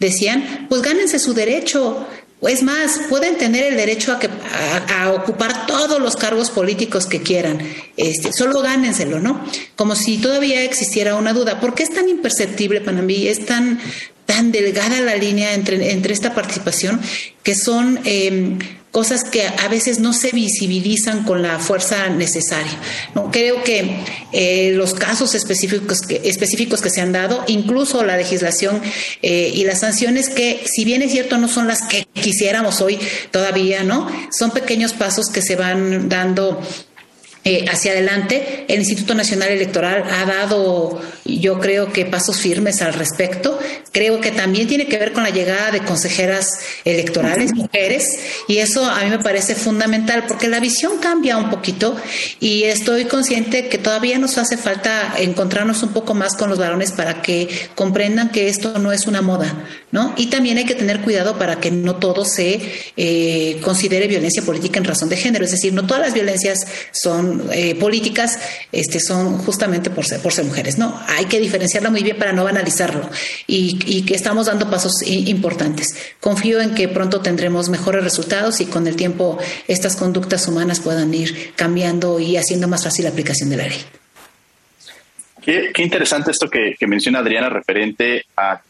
decían, 0.00 0.66
pues 0.68 0.82
gánense 0.82 1.20
su 1.20 1.32
derecho, 1.32 2.08
es 2.48 2.64
más, 2.64 3.02
pueden 3.08 3.36
tener 3.36 3.62
el 3.64 3.76
derecho 3.76 4.12
a, 4.12 5.02
a, 5.02 5.12
ocupar 5.12 5.66
todos 5.66 6.00
los 6.00 6.16
cargos 6.16 6.50
políticos 6.50 7.06
que 7.06 7.22
quieran. 7.22 7.60
Este, 7.96 8.32
solo 8.32 8.60
gánenselo, 8.62 9.20
¿no? 9.20 9.44
Como 9.76 9.94
si 9.94 10.18
todavía 10.18 10.64
existiera 10.64 11.14
una 11.14 11.34
duda. 11.34 11.60
¿Por 11.60 11.74
qué 11.74 11.84
es 11.84 11.90
tan 11.90 12.08
imperceptible, 12.08 12.80
Panamí? 12.80 13.28
Es 13.28 13.46
tan, 13.46 13.78
tan 14.26 14.52
delgada 14.52 15.00
la 15.00 15.16
línea 15.16 15.54
entre, 15.54 15.92
entre 15.92 16.12
esta 16.12 16.34
participación 16.34 17.00
que 17.42 17.54
son 17.54 18.00
em, 18.04 18.58
cosas 18.92 19.24
que 19.24 19.46
a 19.46 19.68
veces 19.68 19.98
no 19.98 20.12
se 20.12 20.30
visibilizan 20.32 21.24
con 21.24 21.42
la 21.42 21.58
fuerza 21.58 22.10
necesaria. 22.10 22.78
¿no? 23.14 23.30
Creo 23.30 23.64
que 23.64 23.96
eh, 24.32 24.72
los 24.74 24.92
casos 24.92 25.34
específicos 25.34 26.02
que, 26.02 26.20
específicos 26.24 26.82
que 26.82 26.90
se 26.90 27.00
han 27.00 27.10
dado, 27.10 27.42
incluso 27.46 28.04
la 28.04 28.18
legislación 28.18 28.80
eh, 29.22 29.50
y 29.54 29.64
las 29.64 29.80
sanciones 29.80 30.28
que, 30.28 30.62
si 30.66 30.84
bien 30.84 31.00
es 31.00 31.10
cierto, 31.10 31.38
no 31.38 31.48
son 31.48 31.66
las 31.66 31.82
que 31.82 32.06
quisiéramos 32.12 32.82
hoy 32.82 32.98
todavía, 33.30 33.82
¿no? 33.82 34.08
Son 34.30 34.50
pequeños 34.50 34.92
pasos 34.92 35.30
que 35.30 35.40
se 35.40 35.56
van 35.56 36.10
dando 36.10 36.60
eh, 37.44 37.64
hacia 37.68 37.90
adelante. 37.90 38.66
El 38.68 38.78
Instituto 38.78 39.16
Nacional 39.16 39.48
Electoral 39.48 40.04
ha 40.08 40.24
dado, 40.24 41.00
yo 41.24 41.58
creo 41.58 41.92
que 41.92 42.06
pasos 42.06 42.38
firmes 42.38 42.82
al 42.82 42.94
respecto. 42.94 43.58
Creo 43.90 44.20
que 44.20 44.30
también 44.30 44.68
tiene 44.68 44.86
que 44.86 44.96
ver 44.96 45.12
con 45.12 45.24
la 45.24 45.30
llegada 45.30 45.72
de 45.72 45.80
consejeras 45.80 46.60
electorales, 46.84 47.52
mujeres, 47.52 48.06
y 48.46 48.58
eso 48.58 48.84
a 48.84 49.02
mí 49.02 49.10
me 49.10 49.18
parece 49.18 49.54
fundamental 49.54 50.24
porque 50.28 50.48
la 50.48 50.60
visión 50.60 50.98
cambia 50.98 51.36
un 51.36 51.50
poquito 51.50 51.96
y 52.38 52.62
estoy 52.62 53.06
consciente 53.06 53.68
que 53.68 53.76
todavía 53.76 54.18
nos 54.18 54.38
hace 54.38 54.56
falta 54.56 55.14
encontrarnos 55.18 55.82
un 55.82 55.92
poco 55.92 56.14
más 56.14 56.36
con 56.36 56.48
los 56.48 56.58
varones 56.58 56.92
para 56.92 57.22
que 57.22 57.48
comprendan 57.74 58.30
que 58.30 58.48
esto 58.48 58.78
no 58.78 58.92
es 58.92 59.06
una 59.06 59.20
moda, 59.20 59.66
¿no? 59.90 60.14
Y 60.16 60.26
también 60.26 60.58
hay 60.58 60.64
que 60.64 60.74
tener 60.74 61.00
cuidado 61.00 61.38
para 61.38 61.60
que 61.60 61.70
no 61.70 61.96
todo 61.96 62.24
se 62.24 62.60
eh, 62.96 63.60
considere 63.62 64.06
violencia 64.06 64.42
política 64.42 64.78
en 64.78 64.84
razón 64.84 65.08
de 65.08 65.16
género, 65.16 65.44
es 65.44 65.50
decir, 65.50 65.72
no 65.72 65.86
todas 65.86 66.02
las 66.02 66.14
violencias 66.14 66.66
son 66.92 67.31
eh, 67.52 67.74
políticas 67.74 68.38
este, 68.72 69.00
son 69.00 69.38
justamente 69.38 69.90
por 69.90 70.04
ser, 70.06 70.20
por 70.20 70.32
ser 70.32 70.44
mujeres. 70.44 70.78
No, 70.78 71.00
hay 71.08 71.26
que 71.26 71.40
diferenciarla 71.40 71.90
muy 71.90 72.02
bien 72.02 72.16
para 72.16 72.32
no 72.32 72.44
banalizarlo 72.44 73.08
y, 73.46 74.02
que 74.02 74.14
estamos 74.14 74.46
dando 74.46 74.68
pasos 74.70 75.02
importantes. 75.06 75.94
Confío 76.20 76.60
en 76.60 76.74
que 76.74 76.88
pronto 76.88 77.20
tendremos 77.20 77.68
mejores 77.68 78.02
resultados 78.02 78.60
y 78.60 78.66
con 78.66 78.86
el 78.86 78.96
tiempo 78.96 79.38
estas 79.68 79.96
conductas 79.96 80.48
humanas 80.48 80.80
puedan 80.80 81.12
ir 81.14 81.52
cambiando 81.54 82.18
y 82.18 82.36
haciendo 82.36 82.68
más 82.68 82.84
fácil 82.84 83.04
la 83.04 83.10
aplicación 83.10 83.50
de 83.50 83.56
la 83.56 83.68
ley. 83.68 83.78
Qué, 85.42 85.72
interesante 85.78 86.30
esto 86.30 86.48
que, 86.48 86.76
menciona 86.86 87.18
Adriana 87.18 87.48
referente 87.48 88.26
a 88.36 88.60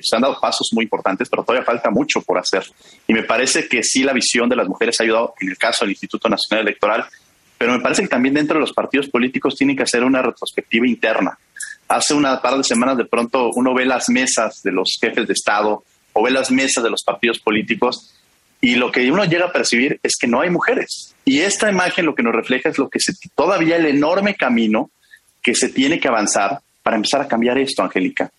se 0.00 0.16
han 0.16 0.22
dado 0.22 0.38
pasos 0.40 0.68
muy 0.72 0.84
importantes, 0.84 1.28
pero 1.28 1.42
todavía 1.42 1.64
falta 1.64 1.90
mucho 1.90 2.20
por 2.22 2.38
hacer. 2.38 2.64
Y 3.06 3.12
me 3.12 3.22
parece 3.22 3.68
que 3.68 3.82
sí 3.82 4.02
la 4.02 4.12
visión 4.12 4.48
de 4.48 4.56
las 4.56 4.68
mujeres 4.68 5.00
ha 5.00 5.04
ayudado 5.04 5.34
en 5.40 5.48
el 5.48 5.58
caso 5.58 5.84
del 5.84 5.92
Instituto 5.92 6.28
Nacional 6.28 6.66
Electoral, 6.66 7.04
pero 7.58 7.72
me 7.72 7.80
parece 7.80 8.02
que 8.02 8.08
también 8.08 8.34
dentro 8.34 8.54
de 8.54 8.60
los 8.60 8.72
partidos 8.72 9.08
políticos 9.08 9.54
tienen 9.56 9.76
que 9.76 9.84
hacer 9.84 10.02
una 10.02 10.22
retrospectiva 10.22 10.86
interna. 10.86 11.38
Hace 11.88 12.14
una 12.14 12.40
par 12.40 12.56
de 12.56 12.64
semanas 12.64 12.96
de 12.96 13.04
pronto 13.04 13.50
uno 13.54 13.74
ve 13.74 13.84
las 13.84 14.08
mesas 14.08 14.62
de 14.62 14.72
los 14.72 14.96
jefes 15.00 15.26
de 15.26 15.34
Estado 15.34 15.84
o 16.12 16.22
ve 16.22 16.30
las 16.30 16.50
mesas 16.50 16.82
de 16.82 16.90
los 16.90 17.02
partidos 17.04 17.38
políticos 17.38 18.14
y 18.60 18.76
lo 18.76 18.92
que 18.92 19.10
uno 19.10 19.24
llega 19.24 19.46
a 19.46 19.52
percibir 19.52 19.98
es 20.02 20.16
que 20.16 20.28
no 20.28 20.40
hay 20.40 20.48
mujeres. 20.48 21.14
Y 21.24 21.40
esta 21.40 21.70
imagen 21.70 22.06
lo 22.06 22.14
que 22.14 22.22
nos 22.22 22.34
refleja 22.34 22.68
es 22.68 22.78
lo 22.78 22.88
que 22.88 23.00
se, 23.00 23.12
todavía 23.34 23.76
el 23.76 23.86
enorme 23.86 24.36
camino 24.36 24.90
que 25.42 25.54
se 25.54 25.68
tiene 25.68 25.98
que 25.98 26.08
avanzar 26.08 26.60
para 26.82 26.96
empezar 26.96 27.20
a 27.20 27.28
cambiar 27.28 27.58
esto, 27.58 27.82
Angélica. 27.82 28.30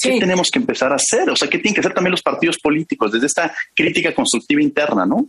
¿Qué 0.00 0.18
tenemos 0.20 0.50
que 0.50 0.58
empezar 0.58 0.92
a 0.92 0.96
hacer? 0.96 1.30
O 1.30 1.36
sea, 1.36 1.48
¿qué 1.48 1.58
tienen 1.58 1.74
que 1.74 1.80
hacer 1.80 1.94
también 1.94 2.10
los 2.10 2.22
partidos 2.22 2.58
políticos 2.58 3.12
desde 3.12 3.26
esta 3.26 3.54
crítica 3.74 4.14
constructiva 4.14 4.60
interna, 4.62 5.06
no? 5.06 5.28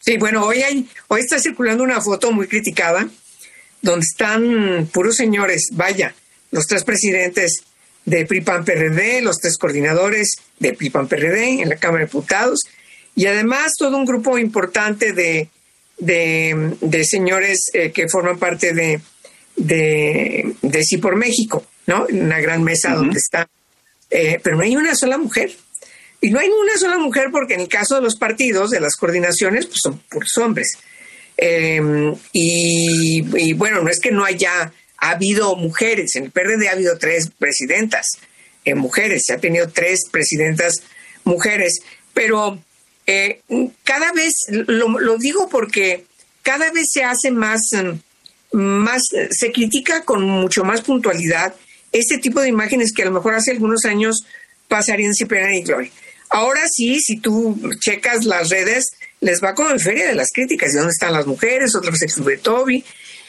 Sí, 0.00 0.18
bueno, 0.18 0.44
hoy, 0.44 0.62
hay, 0.62 0.88
hoy 1.08 1.20
está 1.20 1.38
circulando 1.38 1.84
una 1.84 2.00
foto 2.00 2.32
muy 2.32 2.46
criticada 2.46 3.08
donde 3.80 4.04
están 4.04 4.88
puros 4.92 5.16
señores, 5.16 5.68
vaya, 5.72 6.14
los 6.50 6.66
tres 6.66 6.84
presidentes 6.84 7.64
de 8.04 8.26
PRI-PAN-PRD, 8.26 9.22
los 9.22 9.38
tres 9.38 9.56
coordinadores 9.58 10.32
de 10.58 10.72
PRI-PAN-PRD 10.74 11.62
en 11.62 11.68
la 11.68 11.76
Cámara 11.76 12.00
de 12.00 12.06
Diputados 12.06 12.60
y 13.14 13.26
además 13.26 13.72
todo 13.78 13.96
un 13.96 14.04
grupo 14.04 14.38
importante 14.38 15.12
de, 15.12 15.48
de, 15.98 17.04
señores 17.04 17.66
eh, 17.72 17.92
que 17.92 18.08
forman 18.08 18.38
parte 18.38 18.72
de, 18.72 19.00
de, 19.56 20.54
de 20.62 20.84
Sí 20.84 20.98
por 20.98 21.16
México, 21.16 21.64
¿no? 21.86 22.08
En 22.08 22.24
una 22.24 22.40
gran 22.40 22.62
mesa 22.62 22.94
donde 22.94 23.18
está 23.18 23.48
eh, 24.12 24.38
pero 24.42 24.56
no 24.56 24.62
hay 24.62 24.76
una 24.76 24.94
sola 24.94 25.16
mujer. 25.16 25.50
Y 26.20 26.30
no 26.30 26.38
hay 26.38 26.48
una 26.48 26.76
sola 26.78 26.98
mujer 26.98 27.28
porque 27.32 27.54
en 27.54 27.60
el 27.60 27.68
caso 27.68 27.96
de 27.96 28.02
los 28.02 28.16
partidos, 28.16 28.70
de 28.70 28.78
las 28.78 28.94
coordinaciones, 28.96 29.66
pues 29.66 29.80
son 29.82 29.98
puros 30.10 30.36
hombres. 30.38 30.78
Em, 31.36 32.14
y, 32.32 33.52
bueno, 33.54 33.82
no 33.82 33.90
es 33.90 33.98
que 33.98 34.12
no 34.12 34.24
haya 34.24 34.72
habido 34.98 35.56
mujeres, 35.56 36.14
en 36.14 36.24
el 36.24 36.30
PRD 36.30 36.68
ha 36.68 36.72
habido 36.72 36.96
tres 36.98 37.30
presidentas 37.36 38.06
eh, 38.64 38.76
mujeres, 38.76 39.24
se 39.26 39.32
ha 39.32 39.38
tenido 39.38 39.68
tres 39.68 40.04
presidentas 40.08 40.82
mujeres, 41.24 41.80
pero 42.14 42.62
eh, 43.06 43.40
cada 43.82 44.12
vez, 44.12 44.34
lo, 44.48 45.00
lo, 45.00 45.16
digo 45.16 45.48
porque 45.48 46.04
cada 46.42 46.70
vez 46.70 46.90
se 46.92 47.02
hace 47.02 47.32
más, 47.32 47.62
más, 48.52 49.02
se 49.30 49.50
critica 49.50 50.04
con 50.04 50.22
mucho 50.22 50.62
más 50.62 50.82
puntualidad 50.82 51.52
este 51.92 52.18
tipo 52.18 52.40
de 52.40 52.48
imágenes 52.48 52.92
que 52.92 53.02
a 53.02 53.06
lo 53.06 53.12
mejor 53.12 53.34
hace 53.34 53.50
algunos 53.50 53.84
años 53.84 54.24
pasarían 54.68 55.14
sin 55.14 55.28
pena 55.28 55.48
ni 55.48 55.62
gloria. 55.62 55.90
Ahora 56.30 56.62
sí, 56.66 57.00
si 57.00 57.18
tú 57.18 57.58
checas 57.78 58.24
las 58.24 58.48
redes, 58.48 58.86
les 59.20 59.42
va 59.42 59.54
como 59.54 59.70
en 59.70 59.78
feria 59.78 60.08
de 60.08 60.14
las 60.14 60.30
críticas, 60.32 60.72
de 60.72 60.78
dónde 60.78 60.92
están 60.92 61.12
las 61.12 61.26
mujeres, 61.26 61.74
otra 61.74 61.90
vez 61.90 62.00
se 62.00 62.08
sube 62.08 62.38
Toby. 62.38 62.84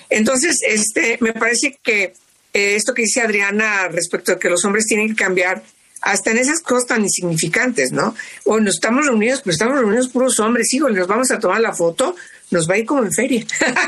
Entonces, 0.10 0.60
este, 0.66 1.18
me 1.20 1.34
parece 1.34 1.78
que 1.84 2.14
eh, 2.54 2.76
esto 2.76 2.94
que 2.94 3.02
dice 3.02 3.22
Adriana 3.22 3.90
respecto 3.90 4.32
a 4.32 4.40
que 4.40 4.50
los 4.50 4.64
hombres 4.64 4.86
tienen 4.86 5.10
que 5.10 5.16
cambiar, 5.16 5.64
hasta 6.02 6.32
en 6.32 6.38
esas 6.38 6.60
cosas 6.60 6.88
tan 6.88 7.02
insignificantes, 7.02 7.92
¿no? 7.92 8.14
Bueno, 8.46 8.70
estamos 8.70 9.06
reunidos, 9.06 9.42
pero 9.42 9.54
estamos 9.54 9.80
reunidos 9.80 10.10
puros 10.10 10.40
hombres, 10.40 10.74
hijos, 10.74 10.92
les 10.92 11.08
vamos 11.08 11.32
a 11.32 11.40
tomar 11.40 11.62
la 11.62 11.74
foto, 11.74 12.16
nos 12.54 12.70
va 12.70 12.76
a 12.76 12.78
ir 12.78 12.86
como 12.86 13.04
en 13.04 13.12
feria. 13.12 13.46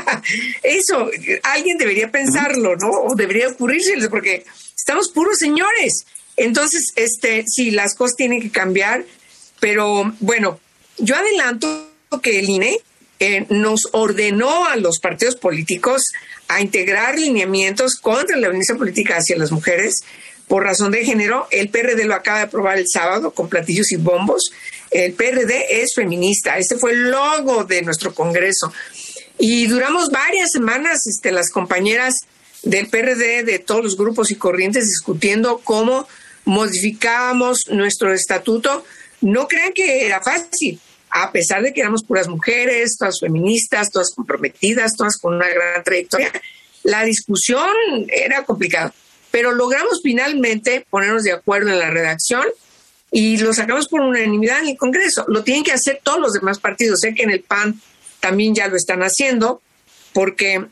Eso, 0.62 1.10
alguien 1.42 1.78
debería 1.78 2.10
pensarlo, 2.10 2.76
¿no? 2.76 2.90
O 2.90 3.14
debería 3.14 3.48
ocurrírseles, 3.48 4.08
porque 4.08 4.44
estamos 4.76 5.10
puros 5.12 5.38
señores. 5.38 6.04
Entonces, 6.36 6.92
este, 6.96 7.44
sí, 7.46 7.70
las 7.70 7.94
cosas 7.94 8.16
tienen 8.16 8.42
que 8.42 8.50
cambiar, 8.50 9.04
pero 9.60 10.12
bueno, 10.20 10.60
yo 10.98 11.16
adelanto 11.16 11.90
que 12.22 12.38
el 12.38 12.48
INE 12.48 12.78
eh, 13.18 13.46
nos 13.48 13.88
ordenó 13.92 14.66
a 14.66 14.76
los 14.76 14.98
partidos 14.98 15.36
políticos 15.36 16.02
a 16.48 16.60
integrar 16.60 17.18
lineamientos 17.18 17.94
contra 17.94 18.36
la 18.36 18.48
violencia 18.48 18.76
política 18.76 19.16
hacia 19.16 19.38
las 19.38 19.50
mujeres 19.50 20.02
por 20.48 20.64
razón 20.64 20.92
de 20.92 21.04
género. 21.04 21.48
El 21.50 21.70
PRD 21.70 22.04
lo 22.04 22.14
acaba 22.14 22.38
de 22.38 22.44
aprobar 22.44 22.78
el 22.78 22.86
sábado 22.88 23.30
con 23.32 23.48
platillos 23.48 23.90
y 23.92 23.96
bombos. 23.96 24.50
El 24.90 25.14
PRD 25.14 25.82
es 25.82 25.94
feminista. 25.94 26.58
Este 26.58 26.76
fue 26.76 26.92
el 26.92 27.10
logo 27.10 27.64
de 27.64 27.82
nuestro 27.82 28.14
Congreso. 28.14 28.72
Y 29.38 29.66
duramos 29.66 30.10
varias 30.10 30.50
semanas, 30.52 31.06
este, 31.06 31.30
las 31.30 31.50
compañeras 31.50 32.14
del 32.62 32.88
PRD, 32.88 33.44
de 33.44 33.58
todos 33.58 33.82
los 33.82 33.96
grupos 33.96 34.30
y 34.30 34.36
corrientes, 34.36 34.86
discutiendo 34.86 35.60
cómo 35.62 36.08
modificábamos 36.44 37.68
nuestro 37.68 38.12
estatuto, 38.12 38.84
no 39.20 39.46
crean 39.48 39.72
que 39.72 40.06
era 40.06 40.22
fácil, 40.22 40.80
a 41.10 41.32
pesar 41.32 41.62
de 41.62 41.72
que 41.72 41.80
éramos 41.80 42.04
puras 42.04 42.28
mujeres, 42.28 42.96
todas 42.98 43.20
feministas, 43.20 43.90
todas 43.90 44.14
comprometidas, 44.14 44.92
todas 44.96 45.18
con 45.18 45.34
una 45.34 45.48
gran 45.48 45.82
trayectoria, 45.82 46.32
la 46.82 47.04
discusión 47.04 47.68
era 48.08 48.44
complicada. 48.44 48.94
Pero 49.30 49.52
logramos 49.52 50.00
finalmente 50.02 50.86
ponernos 50.88 51.24
de 51.24 51.32
acuerdo 51.32 51.70
en 51.70 51.78
la 51.78 51.90
redacción 51.90 52.46
y 53.18 53.38
lo 53.38 53.54
sacamos 53.54 53.88
por 53.88 54.02
unanimidad 54.02 54.60
en 54.60 54.68
el 54.68 54.76
Congreso. 54.76 55.24
Lo 55.28 55.42
tienen 55.42 55.64
que 55.64 55.72
hacer 55.72 56.00
todos 56.02 56.20
los 56.20 56.34
demás 56.34 56.58
partidos. 56.58 57.00
Sé 57.00 57.14
que 57.14 57.22
en 57.22 57.30
el 57.30 57.40
PAN 57.40 57.80
también 58.20 58.54
ya 58.54 58.68
lo 58.68 58.76
están 58.76 59.00
haciendo, 59.00 59.62
porque 60.12 60.66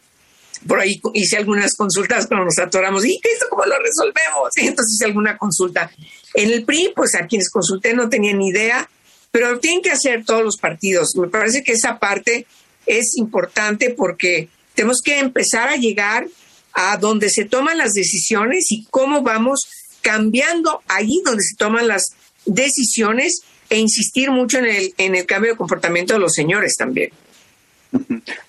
por 0.68 0.78
ahí 0.78 1.00
hice 1.14 1.38
algunas 1.38 1.72
consultas 1.74 2.26
cuando 2.26 2.44
nos 2.44 2.58
atoramos. 2.58 3.02
¿Y 3.06 3.14
esto 3.14 3.46
cómo 3.48 3.64
lo 3.64 3.78
resolvemos? 3.78 4.50
Y 4.56 4.66
entonces 4.66 4.92
hice 4.94 5.06
alguna 5.06 5.38
consulta. 5.38 5.90
En 6.34 6.50
el 6.50 6.66
PRI, 6.66 6.92
pues 6.94 7.14
a 7.14 7.26
quienes 7.26 7.48
consulté 7.48 7.94
no 7.94 8.10
tenían 8.10 8.36
ni 8.36 8.48
idea, 8.48 8.90
pero 9.30 9.52
lo 9.52 9.58
tienen 9.58 9.80
que 9.80 9.92
hacer 9.92 10.26
todos 10.26 10.44
los 10.44 10.58
partidos. 10.58 11.16
Me 11.16 11.28
parece 11.28 11.64
que 11.64 11.72
esa 11.72 11.98
parte 11.98 12.46
es 12.84 13.16
importante 13.16 13.94
porque 13.96 14.50
tenemos 14.74 15.00
que 15.00 15.18
empezar 15.18 15.70
a 15.70 15.76
llegar 15.76 16.26
a 16.74 16.98
donde 16.98 17.30
se 17.30 17.46
toman 17.46 17.78
las 17.78 17.94
decisiones 17.94 18.70
y 18.70 18.84
cómo 18.90 19.22
vamos 19.22 19.66
cambiando 20.02 20.82
ahí 20.88 21.22
donde 21.24 21.42
se 21.42 21.56
toman 21.56 21.88
las 21.88 22.14
decisiones 22.46 23.42
e 23.70 23.78
insistir 23.78 24.30
mucho 24.30 24.58
en 24.58 24.66
el, 24.66 24.94
en 24.98 25.14
el 25.14 25.26
cambio 25.26 25.52
de 25.52 25.56
comportamiento 25.56 26.14
de 26.14 26.20
los 26.20 26.32
señores 26.32 26.76
también. 26.76 27.10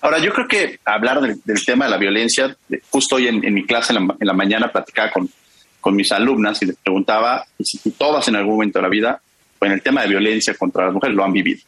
Ahora, 0.00 0.18
yo 0.18 0.32
creo 0.32 0.48
que 0.48 0.80
hablar 0.84 1.20
del, 1.20 1.64
tema 1.64 1.84
de 1.84 1.90
la 1.92 1.98
violencia, 1.98 2.56
justo 2.90 3.16
hoy 3.16 3.28
en, 3.28 3.54
mi 3.54 3.64
clase 3.64 3.92
en 3.92 4.08
la, 4.18 4.32
mañana 4.32 4.72
platicaba 4.72 5.10
con, 5.10 5.30
con, 5.80 5.94
mis 5.94 6.10
alumnas 6.10 6.60
y 6.62 6.66
les 6.66 6.76
preguntaba 6.76 7.44
si 7.60 7.78
todas 7.92 8.26
en 8.28 8.36
algún 8.36 8.54
momento 8.54 8.78
de 8.78 8.82
la 8.82 8.88
vida, 8.88 9.20
en 9.60 9.72
el 9.72 9.82
tema 9.82 10.02
de 10.02 10.08
violencia 10.08 10.54
contra 10.54 10.86
las 10.86 10.94
mujeres, 10.94 11.16
lo 11.16 11.24
han 11.24 11.32
vivido. 11.32 11.60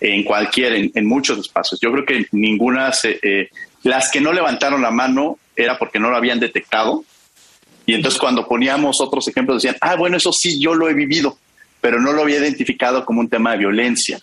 En 0.00 0.24
cualquier, 0.24 0.90
en, 0.94 1.06
muchos 1.06 1.38
espacios. 1.38 1.78
Yo 1.80 1.92
creo 1.92 2.04
que 2.04 2.26
ninguna, 2.32 2.90
eh, 3.04 3.48
las 3.82 4.10
que 4.10 4.20
no 4.20 4.32
levantaron 4.32 4.82
la 4.82 4.90
mano 4.90 5.38
era 5.54 5.78
porque 5.78 5.98
no 5.98 6.10
lo 6.10 6.16
habían 6.16 6.40
detectado. 6.40 7.04
Y 7.90 7.94
entonces 7.94 8.20
cuando 8.20 8.46
poníamos 8.46 9.00
otros 9.00 9.26
ejemplos 9.26 9.60
decían, 9.60 9.76
ah, 9.80 9.96
bueno, 9.96 10.16
eso 10.16 10.30
sí, 10.32 10.60
yo 10.60 10.76
lo 10.76 10.88
he 10.88 10.94
vivido, 10.94 11.36
pero 11.80 12.00
no 12.00 12.12
lo 12.12 12.22
había 12.22 12.38
identificado 12.38 13.04
como 13.04 13.18
un 13.18 13.28
tema 13.28 13.50
de 13.50 13.58
violencia. 13.58 14.20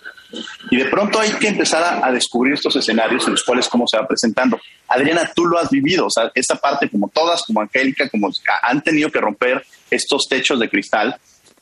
Y 0.71 0.77
de 0.77 0.85
pronto 0.85 1.19
hay 1.19 1.31
que 1.31 1.49
empezar 1.49 2.01
a, 2.01 2.09
descubrir 2.13 2.53
estos 2.53 2.77
escenarios 2.77 3.25
en 3.25 3.33
los 3.33 3.43
cuales 3.43 3.67
cómo 3.67 3.85
se 3.85 3.97
va 3.97 4.07
presentando. 4.07 4.57
Adriana, 4.87 5.29
tú 5.35 5.45
lo 5.45 5.59
has 5.59 5.69
vivido, 5.69 6.05
o 6.05 6.09
sea, 6.09 6.31
esta 6.33 6.55
parte 6.55 6.89
como 6.89 7.09
todas, 7.09 7.43
como 7.43 7.59
Angélica, 7.59 8.07
como 8.07 8.31
han 8.61 8.81
tenido 8.81 9.11
que 9.11 9.19
romper 9.19 9.65
estos 9.91 10.29
techos 10.29 10.61
de 10.61 10.69
cristal, 10.69 11.17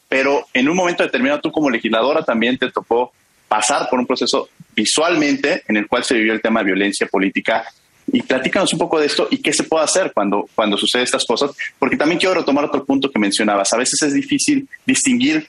pero 0.08 0.46
en 0.54 0.70
un 0.70 0.76
momento 0.76 1.02
determinado 1.02 1.42
tú 1.42 1.52
como 1.52 1.72
legisladora 1.72 2.24
también 2.24 2.60
te 2.60 2.72
tocó 2.72 3.14
pasar 3.48 3.90
por 3.90 3.98
un 3.98 4.06
proceso 4.06 4.50
visualmente 4.76 5.64
en 5.68 5.78
el 5.78 5.88
cual 5.88 6.04
se 6.04 6.14
vivió 6.14 6.34
el 6.34 6.42
tema 6.44 6.60
de 6.60 6.68
violencia 6.68 7.08
política. 7.08 7.66
Y 8.08 8.22
platícanos 8.22 8.72
un 8.74 8.80
poco 8.80 9.00
de 9.00 9.08
esto 9.08 9.28
y 9.32 9.38
qué 9.38 9.52
se 9.52 9.64
puede 9.64 9.84
hacer 9.84 10.12
cuando, 10.14 10.48
cuando 10.54 10.78
sucede 10.78 11.04
estas 11.04 11.26
cosas, 11.26 11.52
porque 11.80 11.98
también 11.98 12.20
quiero 12.20 12.36
retomar 12.36 12.66
otro 12.66 12.86
punto 12.86 13.10
que 13.10 13.20
mencionabas. 13.20 13.74
A 13.74 13.78
veces 13.78 14.02
es 14.04 14.14
difícil 14.14 14.68
distinguir 14.86 15.48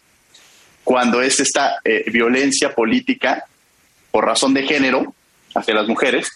cuando 0.83 1.21
es 1.21 1.41
esta 1.41 1.77
eh, 1.85 2.05
violencia 2.11 2.75
política 2.75 3.45
por 4.11 4.25
razón 4.25 4.55
de 4.55 4.63
género 4.63 5.15
hacia 5.55 5.75
las 5.75 5.87
mujeres 5.87 6.29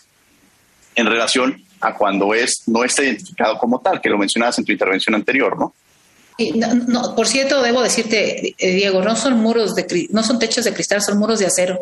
en 0.94 1.06
relación 1.06 1.62
a 1.80 1.94
cuando 1.94 2.34
es 2.34 2.64
no 2.66 2.84
está 2.84 3.02
identificado 3.02 3.56
como 3.58 3.80
tal, 3.80 4.00
que 4.00 4.10
lo 4.10 4.18
mencionabas 4.18 4.58
en 4.58 4.64
tu 4.64 4.72
intervención 4.72 5.14
anterior, 5.14 5.58
¿no? 5.58 5.74
no, 6.54 7.14
por 7.14 7.26
cierto, 7.26 7.62
debo 7.62 7.82
decirte, 7.82 8.54
eh, 8.58 8.74
Diego, 8.74 9.02
no 9.02 9.16
son 9.16 9.38
muros 9.38 9.74
de 9.74 10.08
no 10.10 10.22
son 10.22 10.38
techos 10.38 10.64
de 10.64 10.72
cristal, 10.72 11.02
son 11.02 11.18
muros 11.18 11.38
de 11.38 11.46
acero. 11.46 11.78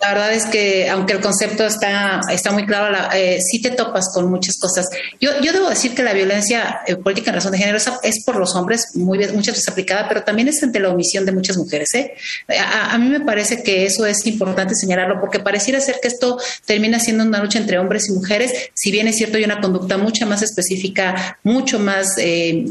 La 0.00 0.14
verdad 0.14 0.32
es 0.32 0.46
que 0.46 0.88
aunque 0.88 1.12
el 1.12 1.20
concepto 1.20 1.64
está, 1.64 2.20
está 2.30 2.50
muy 2.50 2.66
claro, 2.66 2.90
la, 2.90 3.10
eh, 3.14 3.40
sí 3.40 3.60
te 3.60 3.70
topas 3.70 4.10
con 4.12 4.30
muchas 4.30 4.58
cosas. 4.58 4.88
Yo, 5.20 5.30
yo 5.42 5.52
debo 5.52 5.68
decir 5.68 5.94
que 5.94 6.02
la 6.02 6.12
violencia 6.12 6.80
eh, 6.86 6.96
política 6.96 7.30
en 7.30 7.36
razón 7.36 7.52
de 7.52 7.58
género 7.58 7.78
es, 7.78 8.24
por 8.24 8.36
los 8.36 8.56
hombres, 8.56 8.96
muy, 8.96 9.18
muchas 9.28 9.54
veces 9.54 9.68
aplicada, 9.68 10.08
pero 10.08 10.22
también 10.22 10.48
es 10.48 10.62
ante 10.62 10.80
la 10.80 10.88
omisión 10.88 11.26
de 11.26 11.32
muchas 11.32 11.56
mujeres. 11.56 11.92
¿eh? 11.94 12.14
A, 12.48 12.96
mí 12.98 13.08
me 13.08 13.20
parece 13.20 13.62
que 13.62 13.84
eso 13.84 14.06
es 14.06 14.26
importante 14.26 14.74
señalarlo, 14.74 15.20
porque 15.20 15.38
pareciera 15.38 15.80
ser 15.80 15.98
que 16.00 16.08
esto 16.08 16.38
termina 16.64 16.98
siendo 16.98 17.24
una 17.24 17.42
lucha 17.42 17.58
entre 17.58 17.78
hombres 17.78 18.08
y 18.08 18.12
mujeres, 18.12 18.70
si 18.74 18.90
bien 18.90 19.06
es 19.06 19.16
cierto, 19.16 19.36
hay 19.36 19.44
una 19.44 19.60
conducta 19.60 19.98
mucho 19.98 20.26
más 20.26 20.42
específica, 20.42 21.38
mucho 21.42 21.78
más 21.78 22.16
eh, 22.18 22.64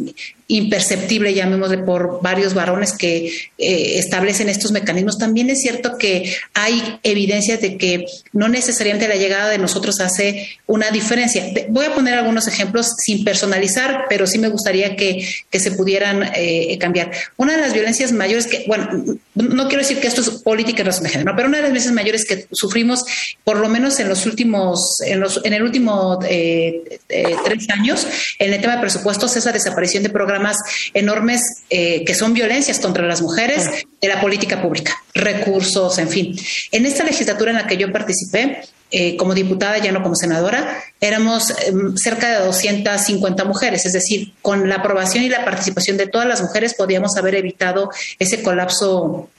imperceptible, 0.49 1.35
llamémosle, 1.35 1.77
por 1.77 2.21
varios 2.23 2.55
varones 2.55 2.93
que 2.93 3.27
eh, 3.59 3.99
establecen 3.99 4.49
estos 4.49 4.71
mecanismos. 4.71 5.19
También 5.19 5.51
es 5.51 5.61
cierto 5.61 5.95
que 5.97 6.35
hay 6.55 6.99
evidencias 7.03 7.61
de 7.61 7.77
que 7.77 8.05
no 8.33 8.49
necesariamente 8.49 9.07
la 9.07 9.15
llegada 9.15 9.49
de 9.49 9.59
nosotros 9.59 9.99
hace 10.01 10.49
una 10.65 10.89
diferencia. 10.89 11.45
Voy 11.69 11.85
a 11.85 11.93
poner 11.93 12.15
algunos 12.15 12.47
ejemplos 12.47 12.95
sin 12.97 13.23
personalizar, 13.23 14.05
pero 14.09 14.25
sí 14.25 14.39
me 14.39 14.49
gustaría 14.49 14.95
que, 14.95 15.23
se 15.51 15.71
pudieran 15.71 16.31
eh, 16.35 16.77
cambiar. 16.79 17.11
Una 17.37 17.55
de 17.55 17.61
las 17.61 17.73
violencias 17.73 18.11
mayores 18.11 18.47
que, 18.47 18.63
bueno, 18.65 18.89
no 19.35 19.67
quiero 19.67 19.83
decir 19.83 19.99
que 19.99 20.07
esto 20.07 20.21
es 20.21 20.29
política 20.29 20.81
y 20.81 20.85
razón 20.85 21.03
de 21.03 21.09
género, 21.09 21.33
pero 21.35 21.47
una 21.47 21.57
de 21.57 21.63
las 21.63 21.71
violencias 21.71 21.93
mayores 21.93 22.25
que 22.25 22.47
sufrimos, 22.53 23.03
por 23.43 23.57
lo 23.57 23.69
menos 23.69 23.99
en 23.99 24.09
los 24.09 24.25
últimos, 24.25 24.99
en, 25.01 25.19
los, 25.19 25.41
en 25.45 25.53
el 25.53 25.61
último 25.61 26.17
eh, 26.27 26.99
tres 27.43 27.69
años, 27.69 28.07
en 28.39 28.53
el 28.53 28.61
tema 28.61 28.75
de 28.77 28.81
presupuestos, 28.81 29.35
es 29.35 29.45
la 29.45 29.51
desaparición 29.51 30.01
de 30.01 30.09
programas 30.09 30.38
más 30.39 30.57
enormes 30.93 31.41
eh, 31.69 32.03
que 32.05 32.15
son 32.15 32.33
violencias 32.33 32.79
contra 32.79 33.05
las 33.05 33.21
mujeres 33.21 33.69
de 34.01 34.07
la 34.07 34.21
política 34.21 34.61
pública, 34.61 34.95
recursos, 35.13 35.97
en 35.97 36.09
fin. 36.09 36.35
En 36.71 36.85
esta 36.85 37.03
legislatura 37.03 37.51
en 37.51 37.57
la 37.57 37.67
que 37.67 37.77
yo 37.77 37.91
participé, 37.91 38.61
eh, 38.91 39.15
como 39.17 39.35
diputada, 39.35 39.77
ya 39.77 39.91
no 39.91 40.01
como 40.01 40.15
senadora, 40.15 40.81
éramos 40.99 41.53
em, 41.65 41.95
cerca 41.95 42.39
de 42.39 42.45
250 42.45 43.45
mujeres, 43.45 43.85
es 43.85 43.93
decir, 43.93 44.33
con 44.41 44.67
la 44.67 44.75
aprobación 44.75 45.23
y 45.23 45.29
la 45.29 45.45
participación 45.45 45.97
de 45.97 46.07
todas 46.07 46.27
las 46.27 46.41
mujeres 46.41 46.73
podíamos 46.73 47.15
haber 47.15 47.35
evitado 47.35 47.91
ese 48.17 48.41
colapso 48.41 49.29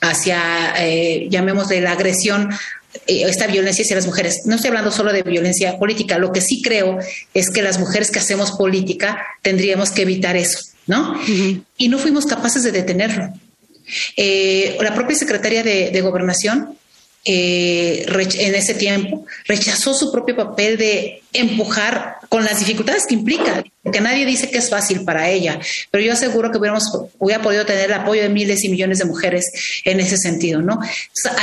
hacia, 0.00 0.74
eh, 0.78 1.26
llamémosle, 1.28 1.80
la 1.80 1.92
agresión 1.92 2.50
esta 3.06 3.46
violencia 3.46 3.82
hacia 3.82 3.96
las 3.96 4.06
mujeres. 4.06 4.42
No 4.46 4.56
estoy 4.56 4.68
hablando 4.68 4.90
solo 4.90 5.12
de 5.12 5.22
violencia 5.22 5.78
política, 5.78 6.18
lo 6.18 6.32
que 6.32 6.40
sí 6.40 6.62
creo 6.62 6.98
es 7.32 7.50
que 7.50 7.62
las 7.62 7.78
mujeres 7.78 8.10
que 8.10 8.18
hacemos 8.18 8.52
política 8.52 9.18
tendríamos 9.42 9.90
que 9.90 10.02
evitar 10.02 10.36
eso, 10.36 10.60
¿no? 10.86 11.18
Y 11.76 11.88
no 11.88 11.98
fuimos 11.98 12.26
capaces 12.26 12.62
de 12.62 12.72
detenerlo. 12.72 13.32
Eh, 14.16 14.76
la 14.80 14.94
propia 14.94 15.16
secretaria 15.16 15.62
de, 15.62 16.00
Gobernación 16.00 16.78
eh, 17.24 18.06
en 18.06 18.54
ese 18.54 18.74
tiempo 18.74 19.26
rechazó 19.46 19.94
su 19.94 20.12
propio 20.12 20.36
papel 20.36 20.76
de 20.76 21.22
empujar 21.32 22.16
con 22.28 22.44
las 22.44 22.60
dificultades 22.60 23.06
que 23.06 23.14
implica, 23.14 23.64
que 23.92 24.00
nadie 24.00 24.24
dice 24.26 24.50
que 24.50 24.58
es 24.58 24.70
fácil 24.70 25.04
para 25.04 25.28
ella, 25.30 25.58
pero 25.90 26.04
yo 26.04 26.12
aseguro 26.12 26.50
que 26.50 26.58
hubiéramos, 26.58 26.84
hubiera 27.18 27.42
podido 27.42 27.66
tener 27.66 27.86
el 27.90 27.94
apoyo 27.94 28.22
de 28.22 28.28
miles 28.28 28.64
y 28.64 28.68
millones 28.68 28.98
de 28.98 29.04
mujeres 29.04 29.50
en 29.84 30.00
ese 30.00 30.16
sentido, 30.16 30.62
¿no? 30.62 30.78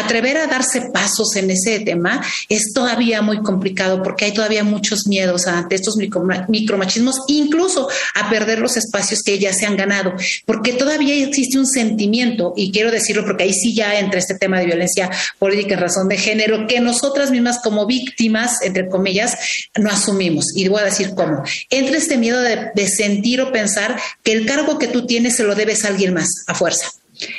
atrever 0.04 0.38
a 0.38 0.48
darse 0.48 0.90
pasos 0.94 1.36
en 1.36 1.52
ese 1.52 1.80
tema 1.80 2.24
es 2.50 2.74
todavía 2.74 3.22
muy 3.22 3.42
complicado 3.42 4.04
porque 4.04 4.26
hay 4.26 4.34
todavía 4.34 4.64
muchos 4.64 5.08
miedos 5.08 5.48
ante 5.48 5.76
estos 5.76 5.96
micromachismos, 5.98 7.22
incluso 7.28 7.88
a 8.16 8.30
perder 8.30 8.60
los 8.60 8.78
espacios 8.78 9.22
que 9.24 9.40
ya 9.40 9.54
se 9.54 9.66
han 9.66 9.78
ganado, 9.78 10.14
porque 10.46 10.74
todavía 10.74 11.16
existe 11.16 11.58
un 11.58 11.68
sentimiento, 11.68 12.54
y 12.56 12.72
quiero 12.72 12.92
decirlo 12.92 13.26
porque 13.26 13.44
ahí 13.44 13.54
sí 13.54 13.74
ya 13.76 14.00
entra 14.00 14.20
este 14.20 14.36
tema 14.36 14.60
de 14.60 14.66
violencia 14.66 15.10
política 15.40 15.76
en 15.76 15.80
razón 15.80 16.08
de 16.08 16.18
género, 16.18 16.68
que 16.68 16.80
nosotras 16.80 17.32
mismas 17.32 17.60
como 17.60 17.86
víctimas, 17.86 18.62
entre 18.62 18.88
comillas, 18.88 19.38
no 19.80 19.90
asumimos. 19.90 20.46
Y 20.56 20.68
voy 20.68 20.82
a 20.82 20.86
decir 20.86 21.12
cómo. 21.16 21.44
Entra 21.70 21.98
este 21.98 22.18
miedo 22.18 22.31
de, 22.40 22.88
sentir 22.88 23.42
o 23.42 23.52
pensar 23.52 24.00
que 24.24 24.32
el 24.32 24.46
cargo 24.46 24.80
que 24.80 24.88
tú 24.88 25.06
tienes 25.06 25.36
se 25.36 25.44
lo 25.44 25.56
debes 25.56 25.86
a 25.86 25.90
alguien 25.90 26.14
más, 26.14 26.30
a 26.48 26.56
fuerza. 26.56 26.90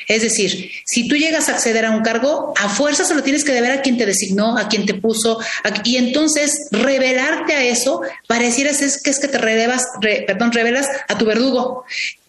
Es 0.06 0.22
decir, 0.22 0.70
si 0.84 1.08
tú 1.08 1.16
llegas 1.16 1.48
a 1.48 1.52
acceder 1.52 1.84
a 1.84 1.90
un 1.90 2.02
cargo, 2.02 2.54
a 2.56 2.68
fuerza 2.68 3.04
se 3.04 3.14
lo 3.14 3.22
tienes 3.22 3.44
que 3.44 3.52
deber 3.52 3.72
a 3.72 3.82
quien 3.82 3.98
te 3.98 4.06
designó, 4.06 4.56
a 4.56 4.68
quien 4.68 4.86
te 4.86 4.94
puso, 4.94 5.40
y 5.84 5.96
entonces 5.96 6.68
revelarte 6.70 7.54
a 7.54 7.64
eso 7.64 8.02
pareciera 8.28 8.70
es 8.70 9.00
que 9.02 9.10
es 9.10 9.18
que 9.18 9.28
te 9.28 9.38
relevas, 9.38 9.84
perdón, 10.00 10.52
revelas 10.52 10.86
a 11.08 11.18
tu 11.18 11.24
verdugo. 11.24 11.84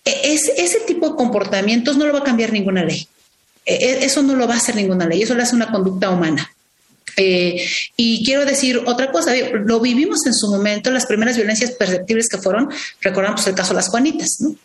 E, 0.06 0.34
es, 0.34 0.52
ese 0.58 0.80
tipo 0.82 1.10
de 1.10 1.16
comportamientos 1.16 1.98
no 1.98 2.06
lo 2.06 2.14
va 2.14 2.20
a 2.20 2.24
cambiar 2.24 2.52
ninguna 2.52 2.84
ley. 2.84 3.08
E, 3.66 3.76
e, 3.76 4.06
eso 4.06 4.24
no 4.24 4.36
lo 4.36 4.48
va 4.48 4.56
a 4.56 4.58
hacer 4.58 4.76
ninguna 4.76 5.06
ley, 5.06 5.22
eso 5.22 5.36
lo 5.36 5.44
hace 5.44 5.56
una 5.56 5.72
conducta 5.72 6.10
humana. 6.10 6.53
Eh, 7.18 7.66
y 7.96 8.26
quiero 8.26 8.46
decir 8.46 8.82
otra 8.86 9.12
cosa, 9.12 9.34
lo 9.66 9.80
vivimos 9.80 10.26
en 10.26 10.34
su 10.34 10.50
momento, 10.50 10.92
las 10.92 11.06
primeras 11.06 11.36
violencias 11.36 11.72
perceptibles 11.72 12.30
que 12.30 12.38
fueron, 12.38 12.70
recordamos 13.02 13.46
el 13.48 13.56
caso 13.56 13.70
de 13.70 13.76
las 13.76 13.90
Juanitas, 13.90 14.38
¿no? 14.40 14.56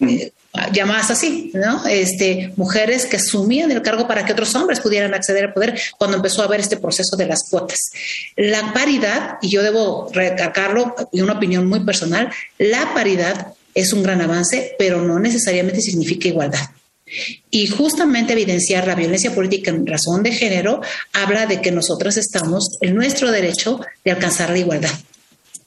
eh, 0.00 0.32
llamadas 0.72 1.10
así, 1.10 1.50
¿no? 1.54 1.86
Este, 1.86 2.52
mujeres 2.56 3.06
que 3.06 3.16
asumían 3.16 3.70
el 3.70 3.82
cargo 3.82 4.06
para 4.06 4.24
que 4.24 4.32
otros 4.32 4.54
hombres 4.54 4.80
pudieran 4.80 5.14
acceder 5.14 5.46
al 5.46 5.52
poder 5.52 5.78
cuando 5.98 6.16
empezó 6.16 6.42
a 6.42 6.46
haber 6.46 6.60
este 6.60 6.76
proceso 6.76 7.16
de 7.16 7.26
las 7.26 7.48
cuotas. 7.48 7.90
La 8.36 8.72
paridad, 8.72 9.38
y 9.42 9.50
yo 9.50 9.62
debo 9.62 10.10
recalcarlo, 10.12 10.94
y 11.12 11.20
una 11.20 11.34
opinión 11.34 11.66
muy 11.66 11.80
personal, 11.80 12.30
la 12.58 12.94
paridad 12.94 13.54
es 13.74 13.92
un 13.92 14.02
gran 14.02 14.20
avance, 14.20 14.74
pero 14.78 15.02
no 15.02 15.18
necesariamente 15.18 15.80
significa 15.80 16.28
igualdad. 16.28 16.70
Y 17.50 17.66
justamente 17.66 18.32
evidenciar 18.32 18.86
la 18.86 18.94
violencia 18.94 19.34
política 19.34 19.70
en 19.70 19.86
razón 19.86 20.22
de 20.22 20.32
género 20.32 20.80
habla 21.12 21.46
de 21.46 21.60
que 21.60 21.70
nosotros 21.70 22.16
estamos 22.16 22.78
en 22.80 22.94
nuestro 22.94 23.30
derecho 23.30 23.80
de 24.04 24.10
alcanzar 24.10 24.50
la 24.50 24.58
igualdad 24.58 24.92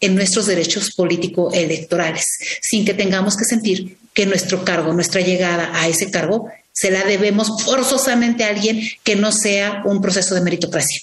en 0.02 0.16
nuestros 0.16 0.48
derechos 0.48 0.92
político-electorales, 0.96 2.26
sin 2.62 2.84
que 2.84 2.96
tengamos 2.96 3.38
que 3.38 3.46
sentir 3.46 3.98
que 4.14 4.26
nuestro 4.26 4.66
cargo, 4.66 4.94
nuestra 4.94 5.22
llegada 5.22 5.72
a 5.74 5.88
ese 5.88 6.10
cargo, 6.10 6.50
se 6.74 6.90
la 6.90 7.04
debemos 7.04 7.64
forzosamente 7.64 8.44
a 8.44 8.50
alguien 8.50 8.82
que 9.04 9.16
no 9.16 9.32
sea 9.32 9.84
un 9.86 10.02
proceso 10.02 10.34
de 10.34 10.42
meritocracia. 10.42 11.02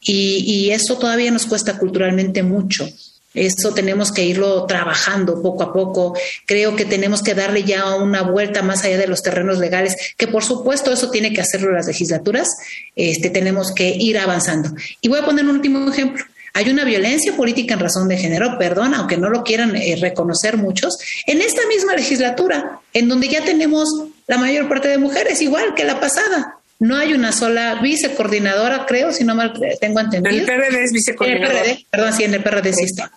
Y, 0.00 0.42
y 0.46 0.70
eso 0.70 0.96
todavía 0.96 1.30
nos 1.30 1.44
cuesta 1.44 1.78
culturalmente 1.78 2.42
mucho. 2.42 2.88
Eso 3.32 3.72
tenemos 3.72 4.10
que 4.10 4.24
irlo 4.24 4.66
trabajando 4.66 5.40
poco 5.40 5.62
a 5.62 5.72
poco. 5.72 6.18
Creo 6.46 6.74
que 6.74 6.84
tenemos 6.84 7.22
que 7.22 7.34
darle 7.34 7.62
ya 7.62 7.94
una 7.94 8.22
vuelta 8.22 8.62
más 8.62 8.84
allá 8.84 8.98
de 8.98 9.06
los 9.06 9.22
terrenos 9.22 9.58
legales, 9.58 10.14
que 10.16 10.26
por 10.26 10.42
supuesto 10.42 10.92
eso 10.92 11.10
tiene 11.10 11.32
que 11.32 11.40
hacerlo 11.40 11.70
las 11.70 11.86
legislaturas. 11.86 12.48
Este, 12.96 13.30
tenemos 13.30 13.72
que 13.72 13.90
ir 13.90 14.18
avanzando. 14.18 14.70
Y 15.00 15.08
voy 15.08 15.20
a 15.20 15.24
poner 15.24 15.44
un 15.44 15.52
último 15.52 15.88
ejemplo. 15.88 16.24
Hay 16.52 16.68
una 16.68 16.84
violencia 16.84 17.36
política 17.36 17.74
en 17.74 17.80
razón 17.80 18.08
de 18.08 18.16
género, 18.16 18.58
perdón, 18.58 18.94
aunque 18.94 19.16
no 19.16 19.30
lo 19.30 19.44
quieran 19.44 19.76
eh, 19.76 19.96
reconocer 20.00 20.56
muchos, 20.56 20.98
en 21.26 21.40
esta 21.40 21.64
misma 21.68 21.94
legislatura, 21.94 22.80
en 22.92 23.08
donde 23.08 23.28
ya 23.28 23.44
tenemos 23.44 23.88
la 24.26 24.38
mayor 24.38 24.68
parte 24.68 24.88
de 24.88 24.98
mujeres, 24.98 25.40
igual 25.40 25.74
que 25.76 25.84
la 25.84 26.00
pasada. 26.00 26.56
No 26.80 26.96
hay 26.96 27.12
una 27.12 27.30
sola 27.30 27.78
vicecoordinadora, 27.80 28.86
creo, 28.86 29.12
si 29.12 29.22
no 29.22 29.34
mal 29.34 29.52
tengo 29.80 30.00
entendido. 30.00 30.34
El 30.34 30.46
PRD 30.46 30.82
es 30.82 30.92
vicecoordinadora. 30.92 31.50
En 31.50 31.58
el 31.58 31.76
PRD, 31.76 31.86
perdón, 31.90 32.12
sí, 32.14 32.24
en 32.24 32.34
el 32.34 32.42
PRD 32.42 32.72
sí 32.72 32.84
está. 32.84 33.12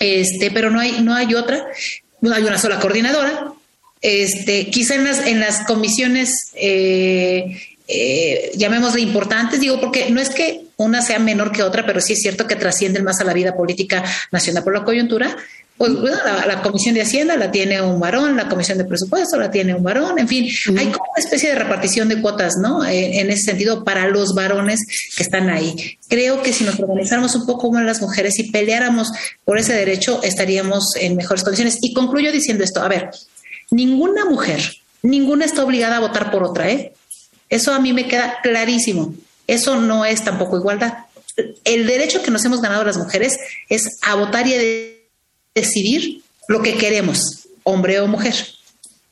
Este, 0.00 0.50
pero 0.50 0.70
no 0.70 0.80
hay, 0.80 1.00
no 1.02 1.14
hay 1.14 1.34
otra, 1.34 1.66
no 2.20 2.34
hay 2.34 2.42
una 2.42 2.58
sola 2.58 2.80
coordinadora. 2.80 3.52
Este, 4.02 4.70
quizá 4.70 4.94
en 4.94 5.04
las, 5.04 5.26
en 5.26 5.40
las 5.40 5.66
comisiones 5.66 6.52
eh, 6.54 7.60
eh, 7.86 8.50
llamémosle 8.54 9.02
importantes, 9.02 9.60
digo, 9.60 9.78
porque 9.80 10.10
no 10.10 10.20
es 10.20 10.30
que 10.30 10.62
una 10.80 11.02
sea 11.02 11.18
menor 11.18 11.52
que 11.52 11.62
otra, 11.62 11.84
pero 11.84 12.00
sí 12.00 12.14
es 12.14 12.20
cierto 12.20 12.46
que 12.46 12.56
trascienden 12.56 13.04
más 13.04 13.20
a 13.20 13.24
la 13.24 13.34
vida 13.34 13.54
política 13.54 14.02
nacional 14.32 14.64
por 14.64 14.72
la 14.72 14.84
coyuntura. 14.84 15.36
Pues 15.76 15.92
la, 15.92 16.60
Comisión 16.62 16.94
de 16.94 17.02
Hacienda 17.02 17.36
la 17.36 17.50
tiene 17.50 17.80
un 17.80 17.98
varón, 18.00 18.36
la 18.36 18.48
Comisión 18.48 18.76
de 18.76 18.84
Presupuesto 18.84 19.38
la 19.38 19.50
tiene 19.50 19.74
un 19.74 19.82
varón, 19.82 20.18
en 20.18 20.28
fin, 20.28 20.46
hay 20.76 20.86
como 20.88 21.10
una 21.16 21.24
especie 21.24 21.48
de 21.48 21.54
repartición 21.54 22.06
de 22.08 22.20
cuotas, 22.20 22.56
¿no? 22.60 22.84
Eh, 22.84 23.20
en 23.20 23.30
ese 23.30 23.44
sentido, 23.44 23.82
para 23.82 24.06
los 24.08 24.34
varones 24.34 24.80
que 25.16 25.22
están 25.22 25.48
ahí. 25.48 25.98
Creo 26.08 26.42
que 26.42 26.52
si 26.52 26.64
nos 26.64 26.78
organizáramos 26.78 27.34
un 27.34 27.46
poco 27.46 27.68
como 27.68 27.80
las 27.80 28.02
mujeres 28.02 28.38
y 28.38 28.50
peleáramos 28.50 29.10
por 29.44 29.56
ese 29.58 29.72
derecho, 29.72 30.20
estaríamos 30.22 30.96
en 30.96 31.16
mejores 31.16 31.42
condiciones. 31.42 31.78
Y 31.80 31.94
concluyo 31.94 32.30
diciendo 32.30 32.62
esto, 32.62 32.82
a 32.82 32.88
ver, 32.88 33.10
ninguna 33.70 34.26
mujer, 34.26 34.60
ninguna 35.02 35.46
está 35.46 35.64
obligada 35.64 35.96
a 35.96 36.00
votar 36.00 36.30
por 36.30 36.44
otra, 36.44 36.68
¿eh? 36.70 36.92
Eso 37.48 37.72
a 37.72 37.80
mí 37.80 37.94
me 37.94 38.06
queda 38.06 38.38
clarísimo. 38.42 39.14
Eso 39.50 39.80
no 39.80 40.04
es 40.04 40.22
tampoco 40.22 40.56
igualdad. 40.56 41.06
El 41.64 41.84
derecho 41.84 42.22
que 42.22 42.30
nos 42.30 42.44
hemos 42.44 42.62
ganado 42.62 42.84
las 42.84 42.96
mujeres 42.96 43.36
es 43.68 43.98
a 44.02 44.14
votar 44.14 44.46
y 44.46 44.54
a 44.54 44.60
decidir 45.56 46.22
lo 46.46 46.62
que 46.62 46.78
queremos, 46.78 47.48
hombre 47.64 47.98
o 47.98 48.06
mujer. 48.06 48.34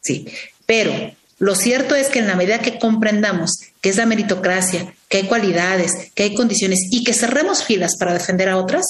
Sí, 0.01 0.29
pero 0.65 1.13
lo 1.41 1.57
cierto 1.57 1.97
es 1.97 2.07
que 2.07 2.21
en 2.21 2.29
la 2.29 2.37
medida 2.37 2.61
que 2.61 2.79
comprendamos 2.79 3.51
que 3.81 3.89
es 3.89 3.97
la 3.97 4.07
meritocracia, 4.07 4.95
que 5.09 5.17
hay 5.17 5.23
cualidades, 5.25 6.13
que 6.15 6.23
hay 6.23 6.35
condiciones 6.37 6.87
y 6.93 7.03
que 7.03 7.15
cerremos 7.15 7.65
filas 7.65 7.97
para 7.97 8.15
defender 8.15 8.49
a 8.49 8.59
otras, 8.59 8.85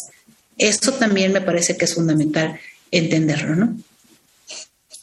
eso 0.59 0.93
también 0.93 1.33
me 1.33 1.41
parece 1.41 1.79
que 1.79 1.87
es 1.87 1.95
fundamental 1.95 2.61
entenderlo, 2.91 3.57
¿no? 3.57 3.75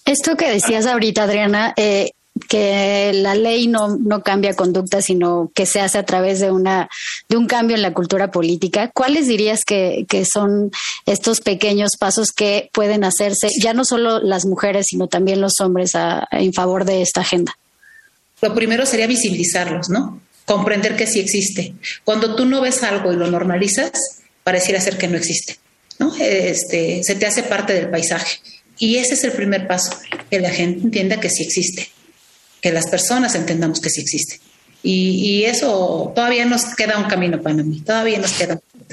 Esto 0.05 0.37
que 0.37 0.51
decías 0.51 0.85
ahorita, 0.85 1.23
Adriana, 1.23 1.73
eh, 1.75 2.11
que 2.49 3.13
la 3.13 3.33
ley 3.33 3.67
no, 3.67 3.97
no 3.97 4.21
cambia 4.21 4.53
conducta, 4.53 5.01
sino 5.01 5.51
que 5.55 5.65
se 5.65 5.79
hace 5.79 5.97
a 5.97 6.05
través 6.05 6.39
de 6.39 6.51
una 6.51 6.89
de 7.29 7.37
un 7.37 7.47
cambio 7.47 7.75
en 7.75 7.81
la 7.81 7.93
cultura 7.93 8.29
política. 8.31 8.91
¿Cuáles 8.93 9.27
dirías 9.27 9.63
que, 9.63 10.05
que 10.09 10.25
son 10.25 10.71
estos 11.05 11.39
pequeños 11.39 11.91
pasos 11.97 12.31
que 12.31 12.69
pueden 12.73 13.03
hacerse, 13.03 13.49
ya 13.59 13.73
no 13.73 13.85
solo 13.85 14.19
las 14.19 14.45
mujeres, 14.45 14.87
sino 14.89 15.07
también 15.07 15.41
los 15.41 15.59
hombres 15.61 15.93
en 16.31 16.53
favor 16.53 16.85
de 16.85 17.01
esta 17.01 17.21
agenda? 17.21 17.57
Lo 18.41 18.53
primero 18.53 18.85
sería 18.85 19.07
visibilizarlos, 19.07 19.89
¿no? 19.89 20.21
Comprender 20.45 20.95
que 20.95 21.07
sí 21.07 21.19
existe. 21.19 21.73
Cuando 22.03 22.35
tú 22.35 22.45
no 22.45 22.61
ves 22.61 22.83
algo 22.83 23.13
y 23.13 23.15
lo 23.15 23.31
normalizas, 23.31 23.91
pareciera 24.43 24.81
ser 24.81 24.97
que 24.97 25.07
no 25.07 25.17
existe, 25.17 25.57
¿no? 25.99 26.13
Este, 26.19 27.01
se 27.03 27.15
te 27.15 27.25
hace 27.25 27.43
parte 27.43 27.73
del 27.73 27.89
paisaje. 27.89 28.39
Y 28.77 28.97
ese 28.97 29.13
es 29.13 29.23
el 29.23 29.31
primer 29.31 29.67
paso, 29.67 29.97
que 30.29 30.41
la 30.41 30.49
gente 30.49 30.83
entienda 30.83 31.21
que 31.21 31.29
sí 31.29 31.43
existe 31.43 31.94
que 32.65 32.71
las 32.71 32.89
personas 32.89 33.35
entendamos 33.35 33.79
que 33.79 33.91
sí 33.91 34.01
existe. 34.01 34.39
Y, 34.81 35.43
eso 35.43 36.11
todavía 36.15 36.45
nos 36.45 36.73
queda 36.73 36.97
un 36.97 37.03
camino, 37.03 37.39
para 37.39 37.53
mí, 37.53 37.81
todavía 37.81 38.17
nos 38.17 38.33
queda 38.33 38.55
un 38.55 38.85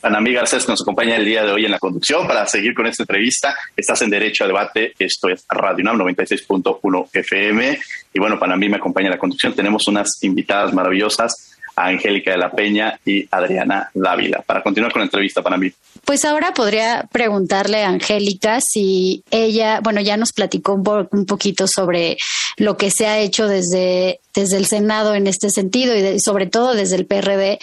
Panamí 0.00 0.32
Garcés 0.32 0.66
nos 0.66 0.80
acompaña 0.80 1.16
el 1.16 1.26
día 1.26 1.44
de 1.44 1.52
hoy 1.52 1.66
en 1.66 1.70
la 1.70 1.78
conducción 1.78 2.26
para 2.26 2.46
seguir 2.46 2.72
con 2.72 2.86
esta 2.86 3.02
entrevista. 3.02 3.54
Estás 3.76 4.00
en 4.00 4.08
Derecho 4.08 4.44
a 4.44 4.46
Debate, 4.46 4.94
esto 4.98 5.28
es 5.28 5.44
Radio 5.50 5.82
UNAM 5.82 5.98
96.1 5.98 7.08
FM. 7.12 7.78
Y 8.14 8.18
bueno, 8.18 8.38
Panamí 8.38 8.70
me 8.70 8.78
acompaña 8.78 9.08
en 9.08 9.12
la 9.12 9.18
conducción. 9.18 9.52
Tenemos 9.52 9.86
unas 9.86 10.22
invitadas 10.22 10.72
maravillosas, 10.72 11.58
a 11.76 11.88
Angélica 11.88 12.30
de 12.30 12.38
la 12.38 12.50
Peña 12.50 12.98
y 13.04 13.28
Adriana 13.30 13.90
Dávila. 13.92 14.40
Para 14.40 14.62
continuar 14.62 14.92
con 14.92 15.00
la 15.00 15.04
entrevista, 15.04 15.42
Panamí. 15.42 15.70
Pues 16.04 16.24
ahora 16.24 16.52
podría 16.54 17.08
preguntarle 17.12 17.84
a 17.84 17.88
Angélica 17.88 18.60
si 18.60 19.22
ella, 19.30 19.80
bueno, 19.82 20.00
ya 20.00 20.16
nos 20.16 20.32
platicó 20.32 20.74
un, 20.74 21.26
poquito 21.26 21.66
sobre 21.66 22.16
lo 22.56 22.76
que 22.76 22.90
se 22.90 23.06
ha 23.06 23.18
hecho 23.18 23.46
desde, 23.46 24.20
desde 24.34 24.56
el 24.56 24.66
Senado 24.66 25.14
en 25.14 25.26
este 25.26 25.50
sentido 25.50 25.94
y 25.96 26.18
sobre 26.20 26.46
todo 26.46 26.74
desde 26.74 26.96
el 26.96 27.06
PRD. 27.06 27.58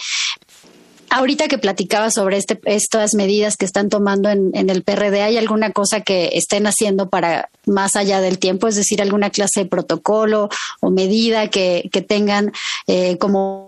Ahorita 1.10 1.48
que 1.48 1.56
platicaba 1.56 2.10
sobre 2.10 2.36
este, 2.36 2.60
estas 2.64 3.14
medidas 3.14 3.56
que 3.56 3.64
están 3.64 3.88
tomando 3.88 4.28
en, 4.28 4.52
el 4.52 4.82
PRD, 4.82 5.22
¿hay 5.22 5.38
alguna 5.38 5.70
cosa 5.72 6.02
que 6.02 6.30
estén 6.34 6.66
haciendo 6.66 7.08
para 7.08 7.48
más 7.66 7.96
allá 7.96 8.20
del 8.20 8.38
tiempo? 8.38 8.68
Es 8.68 8.76
decir, 8.76 9.00
alguna 9.00 9.30
clase 9.30 9.60
de 9.60 9.66
protocolo 9.66 10.50
o 10.80 10.90
medida 10.90 11.48
que, 11.48 11.88
que 11.92 12.02
tengan 12.02 12.52
eh, 12.86 13.16
como 13.16 13.67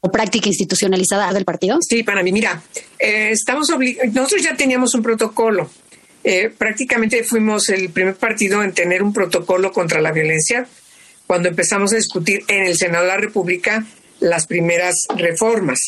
o 0.00 0.10
práctica 0.10 0.48
institucionalizada 0.48 1.32
del 1.32 1.44
partido? 1.44 1.78
Sí, 1.80 2.02
para 2.02 2.22
mí, 2.22 2.32
mira, 2.32 2.62
eh, 2.98 3.30
estamos 3.32 3.68
nosotros 4.12 4.42
ya 4.42 4.56
teníamos 4.56 4.94
un 4.94 5.02
protocolo. 5.02 5.70
Eh, 6.24 6.50
prácticamente 6.56 7.24
fuimos 7.24 7.68
el 7.68 7.90
primer 7.90 8.16
partido 8.16 8.62
en 8.62 8.72
tener 8.72 9.02
un 9.02 9.12
protocolo 9.12 9.72
contra 9.72 10.00
la 10.00 10.12
violencia 10.12 10.66
cuando 11.26 11.48
empezamos 11.48 11.92
a 11.92 11.96
discutir 11.96 12.42
en 12.48 12.64
el 12.64 12.76
Senado 12.76 13.04
de 13.04 13.08
la 13.08 13.16
República 13.16 13.86
las 14.20 14.46
primeras 14.46 14.94
reformas. 15.16 15.78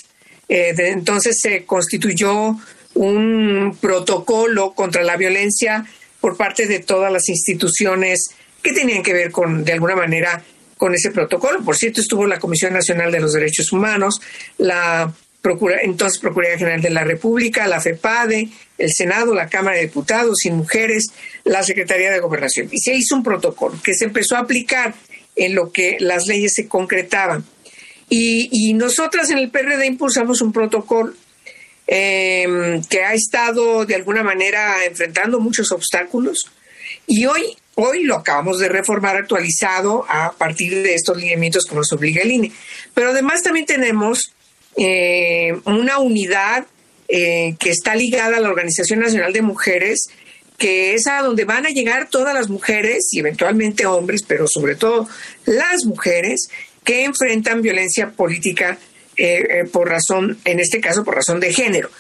Eh, 0.49 0.75
entonces 0.77 1.39
se 1.41 1.65
constituyó 1.65 2.57
un 2.95 3.77
protocolo 3.81 4.73
contra 4.75 5.03
la 5.03 5.17
violencia 5.17 5.87
por 6.21 6.37
parte 6.37 6.67
de 6.67 6.81
todas 6.81 7.13
las 7.13 7.29
instituciones 7.29 8.31
que 8.63 8.73
tenían 8.73 9.03
que 9.03 9.13
ver 9.13 9.31
con, 9.31 9.65
de 9.65 9.73
alguna 9.73 9.97
manera, 9.97 10.43
con 10.81 10.95
ese 10.95 11.11
protocolo. 11.11 11.63
Por 11.63 11.77
cierto, 11.77 12.01
estuvo 12.01 12.27
la 12.27 12.41
Comisión 12.41 12.73
Nacional 12.73 13.13
de 13.13 13.21
los 13.21 13.35
Derechos 13.35 13.71
Humanos, 13.71 14.19
la 14.57 15.13
Procura, 15.43 15.81
entonces 15.83 16.19
Procuraduría 16.19 16.59
General 16.59 16.81
de 16.81 16.89
la 16.89 17.05
República, 17.05 17.67
la 17.67 17.83
FEPADE, 17.83 18.49
el 18.79 18.91
Senado, 18.91 19.35
la 19.35 19.49
Cámara 19.49 19.77
de 19.77 19.83
Diputados, 19.83 20.39
sin 20.39 20.55
mujeres, 20.57 21.13
la 21.45 21.63
Secretaría 21.63 22.11
de 22.11 22.21
Gobernación. 22.21 22.69
Y 22.73 22.81
se 22.81 22.95
hizo 22.95 23.15
un 23.15 23.23
protocolo 23.23 23.79
que 23.85 23.93
se 23.93 24.07
empezó 24.07 24.37
a 24.37 24.41
aplicar 24.41 24.95
en 25.37 25.55
lo 25.55 25.71
que 25.71 25.99
las 26.01 26.27
leyes 26.27 26.55
se 26.55 26.67
concretaban. 26.67 27.45
Y, 28.09 28.73
nosotras 28.73 29.31
en 29.31 29.37
el 29.37 29.51
PRD 29.51 29.85
impulsamos 29.87 30.41
un 30.41 30.53
protocolo 30.53 31.13
em, 31.87 32.83
que 32.85 33.05
ha 33.05 33.13
estado 33.13 33.85
de 33.85 33.97
alguna 33.97 34.23
manera 34.23 34.85
enfrentando 34.87 35.41
muchos 35.41 35.73
obstáculos. 35.73 36.51
Y 37.07 37.27
hoy 37.27 37.57
Hoy 37.83 38.03
lo 38.03 38.17
acabamos 38.17 38.59
de 38.59 38.69
reformar 38.69 39.17
actualizado 39.17 40.05
a 40.07 40.33
partir 40.33 40.83
de 40.83 40.95
estos 40.95 41.17
lineamientos 41.17 41.65
que 41.65 41.75
nos 41.75 41.91
obliga 41.95 42.21
el 42.21 42.31
INE. 42.31 42.53
Pero 42.93 43.09
además 43.09 43.43
también 43.43 43.65
tenemos 43.65 44.35
eh, 44.77 45.59
una 45.65 45.99
unidad 45.99 46.67
eh, 47.09 47.57
que 47.59 47.71
está 47.71 47.95
ligada 47.95 48.37
a 48.37 48.41
la 48.41 48.51
Organización 48.51 49.01
Nacional 49.01 49.33
de 49.33 49.41
Mujeres, 49.41 50.11
que 50.59 50.93
es 50.93 51.07
a 51.07 51.23
donde 51.23 51.47
van 51.47 51.65
a 51.65 51.71
llegar 51.71 52.11
todas 52.11 52.35
las 52.35 52.51
mujeres 52.51 53.09
y 53.13 53.21
eventualmente 53.21 53.87
hombres, 53.87 54.25
pero 54.29 54.45
sobre 54.47 54.75
todo 54.75 55.09
las 55.47 55.87
mujeres 55.87 56.51
que 56.85 57.05
enfrentan 57.05 57.63
violencia 57.63 58.11
política 58.11 58.77
eh, 59.17 59.65
por 59.73 59.89
razón, 59.89 60.39
en 60.45 60.61
este 60.61 60.83
caso 60.83 61.03
por 61.03 61.15
razón 61.15 61.41
de 61.41 61.55
género. 61.55 61.91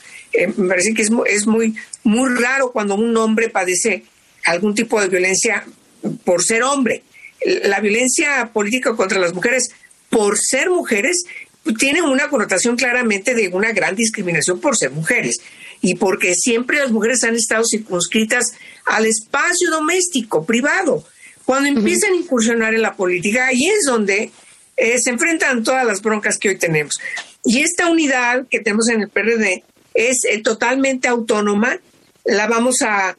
me 0.58 0.68
parece 0.68 0.92
que 0.92 1.00
es, 1.00 1.10
es 1.24 1.46
muy, 1.46 1.74
muy 2.04 2.34
raro 2.38 2.70
cuando 2.70 2.96
un 2.96 3.16
hombre 3.16 3.48
padece 3.48 4.04
algún 4.44 4.74
tipo 4.74 5.00
de 5.00 5.08
violencia 5.08 5.64
por 6.24 6.42
ser 6.42 6.62
hombre. 6.62 7.02
La 7.64 7.80
violencia 7.80 8.50
política 8.52 8.94
contra 8.94 9.18
las 9.18 9.34
mujeres 9.34 9.70
por 10.08 10.38
ser 10.38 10.70
mujeres 10.70 11.24
tiene 11.78 12.02
una 12.02 12.28
connotación 12.28 12.76
claramente 12.76 13.34
de 13.34 13.48
una 13.48 13.72
gran 13.72 13.94
discriminación 13.94 14.60
por 14.60 14.76
ser 14.76 14.90
mujeres 14.90 15.40
y 15.80 15.94
porque 15.94 16.34
siempre 16.34 16.78
las 16.78 16.90
mujeres 16.90 17.22
han 17.24 17.36
estado 17.36 17.64
circunscritas 17.64 18.52
al 18.86 19.06
espacio 19.06 19.70
doméstico, 19.70 20.44
privado. 20.44 21.04
Cuando 21.44 21.68
empiezan 21.68 22.12
a 22.12 22.16
incursionar 22.16 22.74
en 22.74 22.82
la 22.82 22.94
política, 22.94 23.46
ahí 23.46 23.66
es 23.66 23.84
donde 23.86 24.30
eh, 24.76 24.98
se 24.98 25.10
enfrentan 25.10 25.64
todas 25.64 25.84
las 25.86 26.02
broncas 26.02 26.38
que 26.38 26.50
hoy 26.50 26.58
tenemos. 26.58 26.98
Y 27.44 27.60
esta 27.60 27.88
unidad 27.90 28.46
que 28.48 28.60
tenemos 28.60 28.88
en 28.88 29.02
el 29.02 29.08
PRD 29.08 29.64
es 29.94 30.24
eh, 30.24 30.42
totalmente 30.42 31.08
autónoma, 31.08 31.78
la 32.24 32.46
vamos 32.46 32.82
a, 32.82 33.16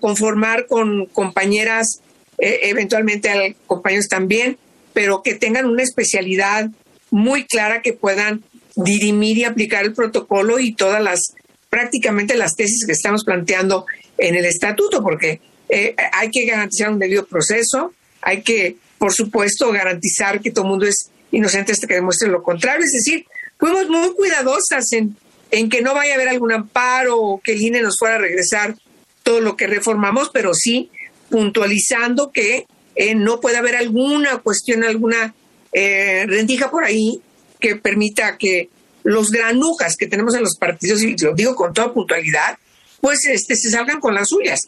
conformar 0.00 0.66
con 0.66 1.06
compañeras, 1.06 2.00
eh, 2.38 2.60
eventualmente 2.64 3.56
compañeros 3.66 4.08
también, 4.08 4.58
pero 4.92 5.22
que 5.22 5.34
tengan 5.34 5.66
una 5.66 5.82
especialidad 5.82 6.68
muy 7.10 7.44
clara 7.44 7.82
que 7.82 7.92
puedan 7.92 8.42
dirimir 8.74 9.38
y 9.38 9.44
aplicar 9.44 9.84
el 9.84 9.94
protocolo 9.94 10.58
y 10.58 10.74
todas 10.74 11.02
las, 11.02 11.34
prácticamente 11.70 12.36
las 12.36 12.56
tesis 12.56 12.84
que 12.86 12.92
estamos 12.92 13.24
planteando 13.24 13.86
en 14.18 14.34
el 14.34 14.44
estatuto, 14.44 15.02
porque 15.02 15.40
eh, 15.68 15.94
hay 16.12 16.30
que 16.30 16.44
garantizar 16.44 16.90
un 16.90 16.98
debido 16.98 17.26
proceso, 17.26 17.92
hay 18.20 18.42
que, 18.42 18.76
por 18.98 19.12
supuesto, 19.12 19.72
garantizar 19.72 20.40
que 20.40 20.50
todo 20.50 20.64
el 20.64 20.70
mundo 20.70 20.86
es 20.86 21.10
inocente 21.30 21.72
hasta 21.72 21.86
que 21.86 21.94
demuestre 21.94 22.28
lo 22.28 22.42
contrario. 22.42 22.84
Es 22.84 22.92
decir, 22.92 23.24
fuimos 23.58 23.88
muy 23.88 24.14
cuidadosas 24.14 24.92
en, 24.92 25.16
en 25.50 25.68
que 25.68 25.82
no 25.82 25.94
vaya 25.94 26.12
a 26.12 26.14
haber 26.16 26.28
algún 26.28 26.52
amparo 26.52 27.18
o 27.18 27.40
que 27.40 27.52
el 27.52 27.62
INE 27.62 27.82
nos 27.82 27.96
fuera 27.98 28.16
a 28.16 28.18
regresar 28.18 28.74
todo 29.22 29.40
lo 29.40 29.56
que 29.56 29.66
reformamos, 29.66 30.30
pero 30.32 30.54
sí 30.54 30.90
puntualizando 31.30 32.30
que 32.32 32.66
eh, 32.94 33.14
no 33.14 33.40
puede 33.40 33.56
haber 33.56 33.76
alguna 33.76 34.38
cuestión, 34.38 34.84
alguna 34.84 35.34
eh, 35.72 36.24
rendija 36.26 36.70
por 36.70 36.84
ahí 36.84 37.20
que 37.58 37.76
permita 37.76 38.36
que 38.36 38.68
los 39.04 39.30
granujas 39.30 39.96
que 39.96 40.06
tenemos 40.06 40.34
en 40.34 40.42
los 40.42 40.56
partidos, 40.56 41.02
y 41.02 41.16
lo 41.16 41.34
digo 41.34 41.54
con 41.54 41.72
toda 41.72 41.92
puntualidad, 41.92 42.58
pues 43.00 43.26
este, 43.26 43.56
se 43.56 43.70
salgan 43.70 44.00
con 44.00 44.14
las 44.14 44.28
suyas. 44.28 44.60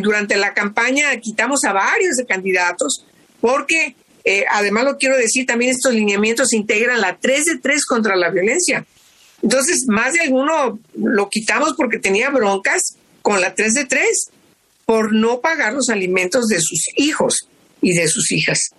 Durante 0.00 0.36
la 0.36 0.54
campaña 0.54 1.14
quitamos 1.20 1.64
a 1.64 1.72
varios 1.72 2.16
de 2.16 2.24
candidatos 2.24 3.04
porque 3.40 3.94
eh, 4.24 4.44
además 4.50 4.84
lo 4.84 4.96
quiero 4.98 5.16
decir, 5.16 5.46
también 5.46 5.70
estos 5.70 5.94
lineamientos 5.94 6.52
integran 6.52 7.00
la 7.00 7.16
3 7.18 7.44
de 7.44 7.58
3 7.58 7.84
contra 7.86 8.16
la 8.16 8.30
violencia. 8.30 8.84
Entonces, 9.42 9.86
más 9.88 10.12
de 10.12 10.20
alguno 10.20 10.78
lo 10.94 11.28
quitamos 11.30 11.74
porque 11.76 11.98
tenía 11.98 12.30
broncas 12.30 12.96
con 13.22 13.40
la 13.40 13.54
3 13.54 13.74
de 13.74 13.84
3 13.84 14.30
por 14.86 15.12
no 15.12 15.40
pagar 15.40 15.72
los 15.72 15.88
alimentos 15.88 16.48
de 16.48 16.60
sus 16.60 16.84
hijos 16.96 17.48
y 17.80 17.94
de 17.94 18.08
sus 18.08 18.32
hijas 18.32 18.70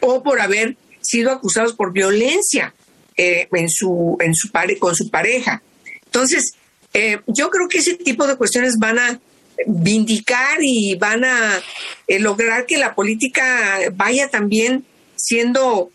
o 0.00 0.22
por 0.22 0.40
haber 0.40 0.76
sido 1.00 1.30
acusados 1.30 1.74
por 1.74 1.92
violencia 1.92 2.74
eh, 3.16 3.48
en 3.52 3.68
su, 3.68 4.16
en 4.20 4.34
su 4.34 4.50
con 4.78 4.94
su 4.94 5.10
pareja. 5.10 5.62
Entonces, 6.06 6.54
eh, 6.94 7.20
yo 7.26 7.50
creo 7.50 7.68
que 7.68 7.78
ese 7.78 7.94
tipo 7.94 8.26
de 8.26 8.36
cuestiones 8.36 8.78
van 8.78 8.98
a 8.98 9.20
vindicar 9.66 10.58
y 10.60 10.96
van 10.96 11.24
a 11.24 11.60
eh, 12.06 12.18
lograr 12.18 12.66
que 12.66 12.78
la 12.78 12.94
política 12.94 13.78
vaya 13.94 14.28
también 14.28 14.84
siendo 15.16 15.90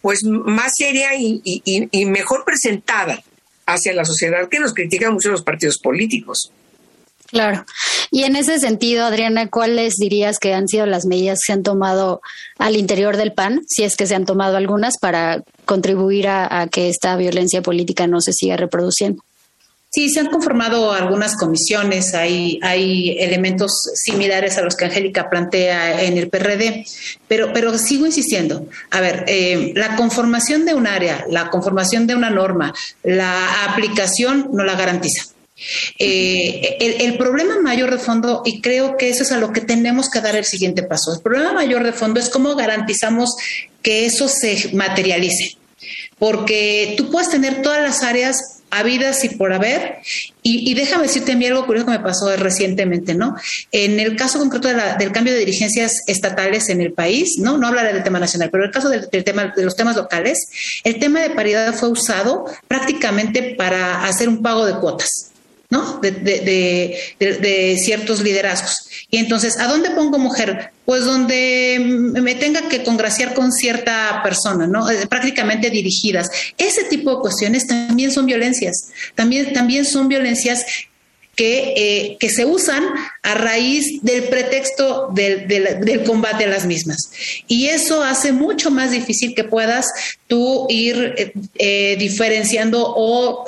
pues 0.00 0.22
más 0.22 0.76
seria 0.76 1.16
y, 1.16 1.42
y, 1.44 2.04
mejor 2.06 2.44
presentada 2.44 3.20
hacia 3.66 3.92
la 3.92 4.04
sociedad 4.04 4.48
que 4.48 4.60
nos 4.60 4.72
critican 4.72 5.12
mucho 5.12 5.28
los 5.28 5.42
partidos 5.42 5.78
políticos. 5.78 6.52
Claro. 7.30 7.64
Y 8.10 8.24
en 8.24 8.34
ese 8.34 8.58
sentido, 8.58 9.04
Adriana, 9.04 9.48
¿cuáles 9.48 9.96
dirías 9.96 10.38
que 10.38 10.52
han 10.52 10.66
sido 10.66 10.86
las 10.86 11.06
medidas 11.06 11.38
que 11.40 11.46
se 11.46 11.52
han 11.52 11.62
tomado 11.62 12.20
al 12.58 12.76
interior 12.76 13.16
del 13.16 13.32
PAN, 13.32 13.60
si 13.68 13.84
es 13.84 13.96
que 13.96 14.06
se 14.06 14.16
han 14.16 14.24
tomado 14.24 14.56
algunas, 14.56 14.98
para 14.98 15.42
contribuir 15.64 16.26
a, 16.28 16.66
que 16.70 16.88
esta 16.88 17.16
violencia 17.16 17.62
política 17.62 18.06
no 18.06 18.20
se 18.20 18.32
siga 18.32 18.56
reproduciendo? 18.56 19.22
Sí, 19.92 20.08
se 20.08 20.20
han 20.20 20.28
conformado 20.28 20.92
algunas 20.92 21.36
comisiones, 21.36 22.14
hay, 22.14 22.60
hay 22.62 23.16
elementos 23.18 23.72
similares 23.94 24.56
a 24.56 24.62
los 24.62 24.76
que 24.76 24.84
Angélica 24.84 25.28
plantea 25.28 26.04
en 26.04 26.16
el 26.16 26.28
PRD, 26.28 26.84
pero, 27.26 27.52
pero 27.52 27.76
sigo 27.76 28.06
insistiendo. 28.06 28.66
A 28.92 29.00
ver, 29.00 29.24
eh, 29.26 29.72
la 29.74 29.96
conformación 29.96 30.64
de 30.64 30.74
un 30.74 30.86
área, 30.86 31.24
la 31.28 31.50
conformación 31.50 32.06
de 32.06 32.14
una 32.14 32.30
norma, 32.30 32.72
la 33.02 33.64
aplicación 33.64 34.50
no 34.52 34.62
la 34.62 34.76
garantiza. 34.76 35.24
Eh, 35.98 36.76
el, 36.80 37.16
problema 37.18 37.60
mayor 37.60 37.90
de 37.90 37.98
fondo, 37.98 38.42
y 38.44 38.60
creo 38.60 38.96
que 38.96 39.10
eso 39.10 39.22
es 39.22 39.32
a 39.32 39.38
lo 39.38 39.52
que 39.52 39.60
tenemos 39.60 40.08
que 40.08 40.20
dar 40.20 40.36
el 40.36 40.44
siguiente 40.44 40.82
paso, 40.82 41.12
el 41.14 41.20
problema 41.20 41.52
mayor 41.52 41.84
de 41.84 41.92
fondo 41.92 42.20
es 42.20 42.28
cómo 42.28 42.54
garantizamos 42.56 43.36
que 43.82 44.06
eso 44.06 44.28
se 44.28 44.70
materialice. 44.74 45.56
Porque 46.18 46.94
tú 46.96 47.10
puedes 47.10 47.30
tener 47.30 47.62
todas 47.62 47.82
las 47.82 48.02
áreas 48.02 48.60
habidas 48.70 49.24
y 49.24 49.30
por 49.30 49.52
haber. 49.52 49.98
Y, 50.42 50.72
déjame 50.74 51.02
decirte 51.02 51.32
a 51.32 51.36
mí 51.36 51.46
algo 51.46 51.66
curioso 51.66 51.86
que 51.86 51.92
me 51.92 52.00
pasó 52.00 52.34
recientemente, 52.36 53.14
¿no? 53.14 53.34
En 53.72 54.00
el 54.00 54.16
caso 54.16 54.38
concreto 54.38 54.68
del 54.68 55.12
cambio 55.12 55.34
de 55.34 55.40
dirigencias 55.40 56.00
estatales 56.06 56.70
en 56.70 56.80
el 56.80 56.92
país, 56.92 57.36
¿no? 57.38 57.58
No 57.58 57.66
hablaré 57.66 57.92
del 57.92 58.02
tema 58.02 58.18
nacional, 58.18 58.48
pero 58.50 58.64
en 58.64 58.68
el 58.68 58.74
caso 58.74 58.88
del, 58.88 59.08
tema, 59.24 59.52
de 59.54 59.64
los 59.64 59.76
temas 59.76 59.96
locales, 59.96 60.48
el 60.84 60.98
tema 60.98 61.20
de 61.20 61.30
paridad 61.30 61.74
fue 61.74 61.90
usado 61.90 62.46
prácticamente 62.68 63.54
para 63.56 64.04
hacer 64.04 64.28
un 64.28 64.42
pago 64.42 64.64
de 64.64 64.74
cuotas. 64.78 65.29
¿No? 65.70 66.00
De, 66.00 66.10
de, 66.10 67.76
ciertos 67.78 68.20
liderazgos. 68.22 68.76
Y 69.10 69.18
entonces, 69.18 69.58
¿a 69.58 69.68
dónde 69.68 69.90
pongo 69.90 70.18
mujer? 70.18 70.72
Pues 70.84 71.04
donde 71.04 71.78
me 71.80 72.34
tenga 72.34 72.68
que 72.68 72.82
congraciar 72.82 73.34
con 73.34 73.52
cierta 73.52 74.20
persona, 74.24 74.66
¿no? 74.66 74.90
Eh, 74.90 75.06
prácticamente 75.06 75.70
dirigidas. 75.70 76.28
Ese 76.58 76.84
tipo 76.84 77.14
de 77.14 77.20
cuestiones 77.20 77.68
también 77.68 78.10
son 78.10 78.26
violencias. 78.26 78.88
También, 79.14 79.52
también 79.52 79.84
son 79.84 80.08
violencias 80.08 80.64
que, 81.36 81.74
eh, 81.76 82.16
que, 82.18 82.28
se 82.28 82.44
usan 82.44 82.82
a 83.22 83.34
raíz 83.34 84.02
del 84.02 84.24
pretexto 84.24 85.08
del, 85.14 85.46
del, 85.46 86.02
combate 86.02 86.44
a 86.44 86.48
las 86.48 86.66
mismas. 86.66 87.12
Y 87.46 87.68
eso 87.68 88.02
hace 88.02 88.32
mucho 88.32 88.70
más 88.70 88.90
difícil 88.90 89.34
que 89.34 89.44
puedas 89.44 89.86
tú 90.26 90.66
ir 90.68 91.32
eh, 91.54 91.96
diferenciando 91.98 92.92
o 92.94 93.46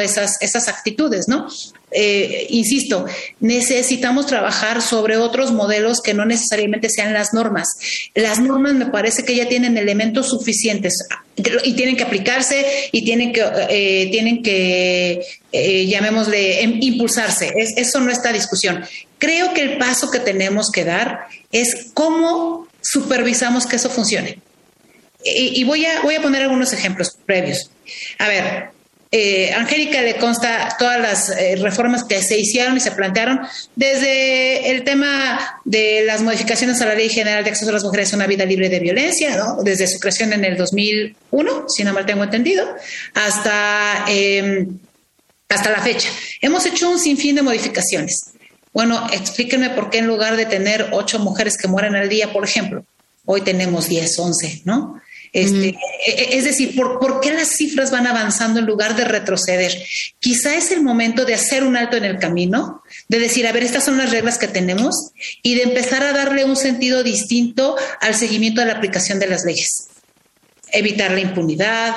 esas, 0.00 0.40
esas 0.40 0.68
actitudes, 0.68 1.28
¿no? 1.28 1.48
Eh, 1.96 2.48
insisto, 2.50 3.06
necesitamos 3.38 4.26
trabajar 4.26 4.82
sobre 4.82 5.16
otros 5.16 5.52
modelos 5.52 6.00
que 6.00 6.12
no 6.12 6.24
necesariamente 6.24 6.90
sean 6.90 7.12
las 7.12 7.32
normas. 7.32 7.68
Las 8.14 8.40
normas 8.40 8.74
me 8.74 8.86
parece 8.86 9.24
que 9.24 9.36
ya 9.36 9.48
tienen 9.48 9.78
elementos 9.78 10.30
suficientes 10.30 11.06
y 11.36 11.74
tienen 11.74 11.96
que 11.96 12.02
aplicarse 12.02 12.88
y 12.90 13.04
tienen 13.04 13.32
que, 13.32 13.44
eh, 13.70 14.08
tienen 14.10 14.42
que 14.42 15.24
eh, 15.52 15.86
llamémosle, 15.86 16.62
em, 16.62 16.78
impulsarse. 16.82 17.52
Es, 17.56 17.74
eso 17.76 18.00
no 18.00 18.10
está 18.10 18.32
discusión. 18.32 18.84
Creo 19.18 19.54
que 19.54 19.62
el 19.62 19.78
paso 19.78 20.10
que 20.10 20.18
tenemos 20.18 20.72
que 20.72 20.84
dar 20.84 21.28
es 21.52 21.90
cómo 21.94 22.66
supervisamos 22.80 23.66
que 23.66 23.76
eso 23.76 23.88
funcione. 23.88 24.40
Y, 25.24 25.60
y 25.60 25.64
voy, 25.64 25.86
a, 25.86 26.02
voy 26.02 26.16
a 26.16 26.22
poner 26.22 26.42
algunos 26.42 26.72
ejemplos 26.72 27.16
previos. 27.24 27.70
A 28.18 28.28
ver, 28.28 28.73
eh, 29.16 29.52
Angélica 29.52 30.02
le 30.02 30.16
consta 30.16 30.74
todas 30.76 31.00
las 31.00 31.30
eh, 31.30 31.54
reformas 31.60 32.02
que 32.02 32.20
se 32.20 32.36
hicieron 32.36 32.76
y 32.76 32.80
se 32.80 32.90
plantearon, 32.90 33.42
desde 33.76 34.72
el 34.72 34.82
tema 34.82 35.60
de 35.64 36.02
las 36.04 36.20
modificaciones 36.20 36.80
a 36.80 36.86
la 36.86 36.96
Ley 36.96 37.08
General 37.08 37.44
de 37.44 37.50
Acceso 37.50 37.70
a 37.70 37.74
las 37.74 37.84
Mujeres 37.84 38.12
a 38.12 38.16
una 38.16 38.26
Vida 38.26 38.44
Libre 38.44 38.68
de 38.68 38.80
Violencia, 38.80 39.40
desde 39.62 39.86
su 39.86 40.00
creación 40.00 40.32
en 40.32 40.44
el 40.44 40.56
2001, 40.56 41.66
si 41.68 41.84
no 41.84 41.92
mal 41.92 42.06
tengo 42.06 42.24
entendido, 42.24 42.66
hasta, 43.14 44.04
em, 44.08 44.80
hasta 45.48 45.70
la 45.70 45.80
fecha. 45.80 46.08
Hemos 46.40 46.66
hecho 46.66 46.90
un 46.90 46.98
sinfín 46.98 47.36
de 47.36 47.42
modificaciones. 47.42 48.32
Bueno, 48.72 49.06
explíquenme 49.12 49.70
por 49.70 49.90
qué 49.90 49.98
en 49.98 50.08
lugar 50.08 50.34
de 50.34 50.46
tener 50.46 50.88
ocho 50.90 51.20
mujeres 51.20 51.56
que 51.56 51.68
mueren 51.68 51.94
al 51.94 52.08
día, 52.08 52.32
por 52.32 52.42
ejemplo, 52.42 52.84
hoy 53.26 53.42
tenemos 53.42 53.88
diez, 53.88 54.18
once, 54.18 54.60
¿no? 54.64 55.00
Este, 55.34 55.70
e, 55.70 55.76
e, 56.06 56.38
Es 56.38 56.44
decir, 56.44 56.76
¿por, 56.76 57.20
qué 57.20 57.32
las 57.32 57.48
cifras 57.48 57.90
van 57.90 58.06
avanzando 58.06 58.60
en 58.60 58.66
lugar 58.66 58.94
de 58.94 59.04
retroceder? 59.04 59.72
Quizá 60.20 60.54
es 60.54 60.70
el 60.70 60.80
momento 60.80 61.24
de 61.24 61.34
hacer 61.34 61.64
un 61.64 61.76
alto 61.76 61.96
en 61.96 62.04
el 62.04 62.20
camino, 62.20 62.82
de 63.08 63.18
decir, 63.18 63.46
a 63.46 63.52
ver, 63.52 63.64
estas 63.64 63.84
son 63.84 63.98
las 63.98 64.12
reglas 64.12 64.38
que 64.38 64.46
tenemos 64.46 65.10
y 65.42 65.56
de 65.56 65.64
empezar 65.64 66.04
a 66.04 66.12
darle 66.12 66.44
un 66.44 66.54
sentido 66.54 67.02
distinto 67.02 67.76
al 68.00 68.14
seguimiento 68.14 68.60
de 68.60 68.68
la 68.68 68.74
aplicación 68.74 69.18
de 69.18 69.26
las 69.26 69.44
leyes. 69.44 69.88
Evitar 70.70 71.10
la 71.10 71.20
impunidad, 71.20 71.94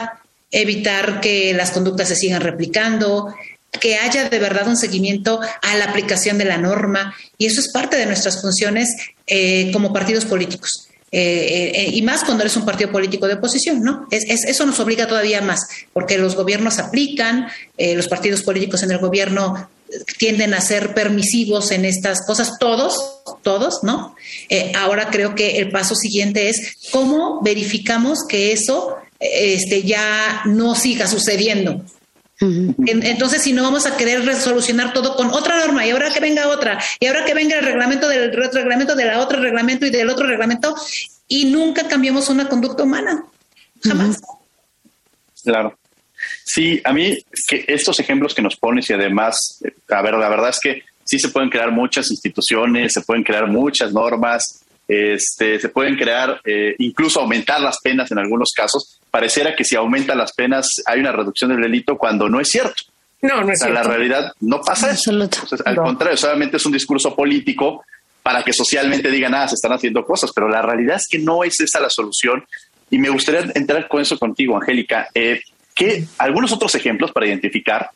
evitar 0.50 1.21
que 1.21 1.54
las 1.54 1.69
conductas 1.69 2.08
se 2.08 2.15
sigan 2.15 2.41
replicando, 2.41 3.36
que 3.80 3.97
haya 3.97 4.30
de 4.30 4.39
verdad 4.39 4.67
un 4.67 4.78
seguimiento 4.78 5.39
a 5.62 5.78
la 5.78 5.86
aplicación 5.86 6.39
de 6.39 6.45
la 6.45 6.58
norma 6.58 7.15
y 7.38 7.45
eso 7.45 7.62
es 7.62 7.71
parte 7.71 7.97
de 7.97 8.08
nuestras 8.08 8.41
funciones 8.41 8.95
eh, 9.28 9.69
como 9.71 9.93
partidos 9.93 10.26
políticos. 10.26 10.87
Eh, 11.12 11.72
eh, 11.74 11.89
y 11.93 12.02
más 12.02 12.26
cuando 12.26 12.43
eres 12.43 12.58
un 12.58 12.65
partido 12.65 12.91
político 12.91 13.28
de 13.28 13.36
oposición, 13.36 13.82
¿no? 13.82 14.08
Es, 14.12 14.26
eso 14.26 14.65
nos 14.65 14.80
obliga 14.80 15.08
todavía 15.08 15.41
más, 15.41 15.67
porque 15.93 16.17
los 16.17 16.36
gobiernos 16.36 16.80
aplican, 16.80 17.48
eh, 17.78 17.96
los 17.96 18.08
partidos 18.08 18.43
políticos 18.43 18.84
en 18.84 18.91
el 18.91 18.98
gobierno 18.98 19.70
tienden 20.17 20.54
a 20.54 20.62
ser 20.62 20.93
permisivos 20.93 21.72
en 21.72 21.86
estas 21.86 22.26
cosas, 22.26 22.60
todos, 22.60 23.22
todos, 23.41 23.84
¿no? 23.84 24.15
Eh, 24.50 24.74
ahora 24.76 25.10
creo 25.10 25.34
que 25.34 25.58
el 25.58 25.72
paso 25.72 25.96
siguiente 25.96 26.50
es 26.50 26.76
cómo 26.91 27.41
verificamos 27.41 28.26
que 28.28 28.52
eso 28.52 28.98
este, 29.20 29.84
ya 29.84 30.41
no 30.46 30.76
siga 30.76 31.08
sucediendo. 31.08 31.84
Entonces, 32.39 33.41
si 33.41 33.54
no 33.54 33.63
vamos 33.63 33.86
a 33.88 33.97
querer 33.97 34.23
resolucionar 34.23 34.93
todo 34.93 35.15
con 35.15 35.28
otra 35.32 35.58
norma 35.65 35.86
y 35.86 35.89
ahora 35.89 36.13
que 36.13 36.19
venga 36.19 36.50
otra 36.50 36.80
y 37.00 37.08
ahora 37.08 37.26
que 37.26 37.34
venga 37.34 37.58
el 37.58 37.65
reglamento 37.65 38.08
del 38.08 38.30
otro 38.39 38.62
reglamento 38.62 38.95
de 38.95 39.06
la 39.06 39.19
otro 39.19 39.39
reglamento 39.41 39.86
y 39.86 39.89
del 39.89 40.10
otro 40.10 40.28
reglamento 40.28 40.76
y 41.28 41.45
nunca 41.45 41.88
cambiamos 41.88 42.30
una 42.30 42.47
conducta 42.47 42.84
humana. 42.84 43.26
Jamás. 43.84 44.21
Claro. 45.43 45.78
Sí, 46.43 46.82
a 46.84 46.93
mí 46.93 47.17
que 47.47 47.65
estos 47.67 48.00
ejemplos 48.00 48.34
que 48.34 48.41
nos 48.41 48.56
pones 48.56 48.89
y 48.89 48.93
además, 48.93 49.60
a 49.89 50.02
ver, 50.02 50.13
la 50.15 50.30
verdad 50.30 50.50
es 50.50 50.60
que 50.60 50.84
sí 51.04 51.19
se 51.19 51.30
pueden 51.30 51.50
crear 51.50 51.71
muchas 51.71 52.12
instituciones, 52.12 52.93
se 52.93 53.02
pueden 53.02 53.23
crear 53.23 53.47
muchas 53.47 53.93
normas, 53.93 54.63
este, 54.88 55.60
se 55.60 55.69
pueden 55.69 55.95
crear, 55.95 56.41
eh, 56.43 56.76
incluso 56.80 57.19
aumentar 57.19 57.62
las 57.62 57.80
penas 57.80 58.12
en 58.12 58.19
algunos 58.19 58.52
casos. 58.56 58.96
Pareciera 59.12 59.56
que 59.56 59.63
si 59.63 59.76
aumentan 59.76 60.17
las 60.17 60.34
penas 60.34 60.70
hay 60.86 61.00
una 61.00 61.12
reducción 61.12 61.52
del 61.52 61.62
delito 61.62 61.98
cuando 61.98 62.30
no 62.30 62.39
es 62.39 62.50
cierto. 62.50 62.84
No, 63.22 63.43
no 63.43 63.52
es 63.52 63.60
cierto. 63.60 63.74
La 63.74 63.84
realidad 63.84 64.32
no 64.41 64.62
pasa 64.62 64.91
eso. 64.91 65.12
al 65.65 65.76
contrario, 65.76 66.17
solamente 66.17 66.58
es 66.58 66.65
un 66.65 66.72
discurso 66.72 67.15
político 67.15 67.84
para 68.22 68.43
que 68.43 68.52
socialmente 68.52 69.10
digan, 69.10 69.34
ah, 69.36 69.48
se 69.48 69.56
están 69.56 69.72
haciendo 69.72 70.04
cosas, 70.04 70.32
pero 70.36 70.50
la 70.50 70.62
realidad 70.62 70.98
es 70.98 71.08
que 71.10 71.20
no 71.20 71.43
es 71.43 71.60
esa 71.62 71.80
la 71.80 71.89
solución. 71.89 72.46
Y 72.89 72.98
me 72.98 73.10
gustaría 73.10 73.52
entrar 73.56 73.88
con 73.88 74.02
eso 74.02 74.20
contigo, 74.20 74.56
Angélica. 74.58 75.08
Eh, 75.13 75.41
¿qué, 75.74 76.06
algunos 76.17 76.52
otros 76.52 76.76
ejemplos 76.76 77.12
para 77.12 77.28
identificar 77.28 77.89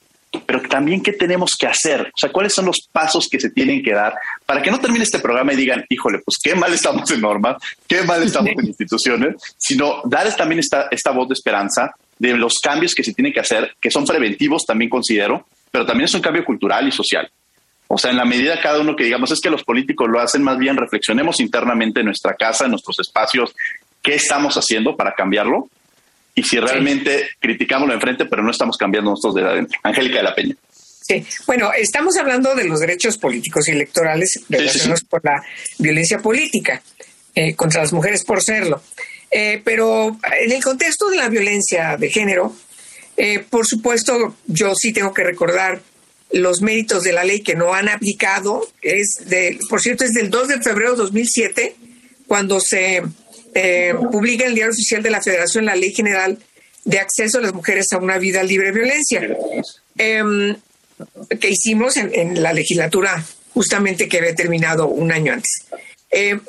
pero 0.45 0.61
también 0.61 1.03
qué 1.03 1.11
tenemos 1.11 1.55
que 1.57 1.67
hacer, 1.67 2.01
o 2.01 2.17
sea, 2.17 2.31
cuáles 2.31 2.53
son 2.53 2.65
los 2.65 2.87
pasos 2.91 3.27
que 3.29 3.39
se 3.39 3.49
tienen 3.49 3.83
que 3.83 3.93
dar 3.93 4.15
para 4.45 4.61
que 4.61 4.71
no 4.71 4.79
termine 4.79 5.03
este 5.03 5.19
programa 5.19 5.53
y 5.53 5.57
digan, 5.57 5.85
híjole, 5.89 6.19
pues 6.19 6.37
qué 6.41 6.55
mal 6.55 6.73
estamos 6.73 7.09
en 7.11 7.21
normas, 7.21 7.57
qué 7.87 8.03
mal 8.03 8.23
estamos 8.23 8.51
en 8.51 8.67
instituciones, 8.67 9.35
sino 9.57 10.01
darles 10.05 10.37
también 10.37 10.59
esta, 10.59 10.87
esta 10.89 11.11
voz 11.11 11.27
de 11.27 11.33
esperanza 11.33 11.93
de 12.17 12.33
los 12.35 12.59
cambios 12.59 12.95
que 12.95 13.03
se 13.03 13.13
tienen 13.13 13.33
que 13.33 13.41
hacer, 13.41 13.75
que 13.81 13.91
son 13.91 14.05
preventivos 14.05 14.65
también 14.65 14.89
considero, 14.89 15.45
pero 15.69 15.85
también 15.85 16.05
es 16.05 16.13
un 16.13 16.21
cambio 16.21 16.45
cultural 16.45 16.87
y 16.87 16.91
social. 16.91 17.29
O 17.87 17.97
sea, 17.97 18.11
en 18.11 18.17
la 18.17 18.25
medida 18.25 18.61
cada 18.61 18.79
uno 18.79 18.95
que 18.95 19.03
digamos 19.03 19.31
es 19.31 19.41
que 19.41 19.49
los 19.49 19.63
políticos 19.63 20.07
lo 20.09 20.21
hacen, 20.21 20.43
más 20.43 20.57
bien 20.57 20.77
reflexionemos 20.77 21.41
internamente 21.41 21.99
en 21.99 22.05
nuestra 22.05 22.35
casa, 22.35 22.65
en 22.65 22.71
nuestros 22.71 22.99
espacios, 22.99 23.53
qué 24.01 24.15
estamos 24.15 24.55
haciendo 24.55 24.95
para 24.95 25.13
cambiarlo 25.13 25.67
y 26.35 26.43
si 26.43 26.59
realmente 26.59 27.29
criticamos 27.39 27.87
lo 27.87 27.93
enfrente, 27.93 28.25
pero 28.25 28.43
no 28.43 28.51
estamos 28.51 28.77
cambiando 28.77 29.11
nosotros 29.11 29.35
de 29.35 29.41
adentro. 29.43 29.79
Angélica 29.83 30.17
de 30.17 30.23
la 30.23 30.35
Peña. 30.35 30.55
Sí, 31.01 31.25
bueno, 31.45 31.71
estamos 31.77 32.15
hablando 32.17 32.55
de 32.55 32.65
los 32.65 32.79
derechos 32.79 33.17
políticos 33.17 33.67
y 33.67 33.71
electorales 33.71 34.39
relacionados 34.49 35.03
por 35.03 35.23
la 35.25 35.43
violencia 35.79 36.19
política 36.19 36.81
eh, 37.35 37.55
contra 37.55 37.81
las 37.81 37.91
mujeres 37.91 38.23
por 38.23 38.41
serlo. 38.41 38.81
Eh, 39.29 39.61
pero 39.63 40.17
en 40.41 40.51
el 40.51 40.63
contexto 40.63 41.09
de 41.09 41.17
la 41.17 41.29
violencia 41.29 41.97
de 41.97 42.09
género, 42.09 42.53
eh, 43.17 43.39
por 43.49 43.65
supuesto, 43.65 44.35
yo 44.47 44.75
sí 44.75 44.93
tengo 44.93 45.13
que 45.13 45.23
recordar 45.23 45.81
los 46.31 46.61
méritos 46.61 47.03
de 47.03 47.13
la 47.13 47.23
ley 47.23 47.41
que 47.41 47.55
no 47.55 47.73
han 47.73 47.89
aplicado. 47.89 48.67
Es 48.81 49.25
de, 49.25 49.57
por 49.69 49.81
cierto, 49.81 50.03
es 50.03 50.13
del 50.13 50.29
2 50.29 50.47
de 50.47 50.61
febrero 50.61 50.91
de 50.91 50.97
2007, 50.97 51.75
cuando 52.27 52.59
se 52.59 53.01
eh, 53.53 53.93
publica 54.11 54.43
en 54.43 54.49
el 54.49 54.55
Diario 54.55 54.71
Oficial 54.71 55.03
de 55.03 55.09
la 55.09 55.21
Federación 55.21 55.65
la 55.65 55.75
Ley 55.75 55.93
General 55.93 56.37
de 56.85 56.99
Acceso 56.99 57.37
a 57.37 57.41
las 57.41 57.53
Mujeres 57.53 57.91
a 57.91 57.97
una 57.97 58.17
Vida 58.17 58.43
Libre 58.43 58.67
de 58.67 58.71
Violencia, 58.71 59.37
em, 59.97 60.55
que 61.39 61.49
hicimos 61.49 61.97
en, 61.97 62.41
la 62.41 62.53
legislatura 62.53 63.23
justamente 63.53 64.07
que 64.07 64.17
había 64.17 64.35
terminado 64.35 64.87
un 64.87 65.11
año 65.11 65.33
antes. 65.33 65.65
Em, 66.09 66.39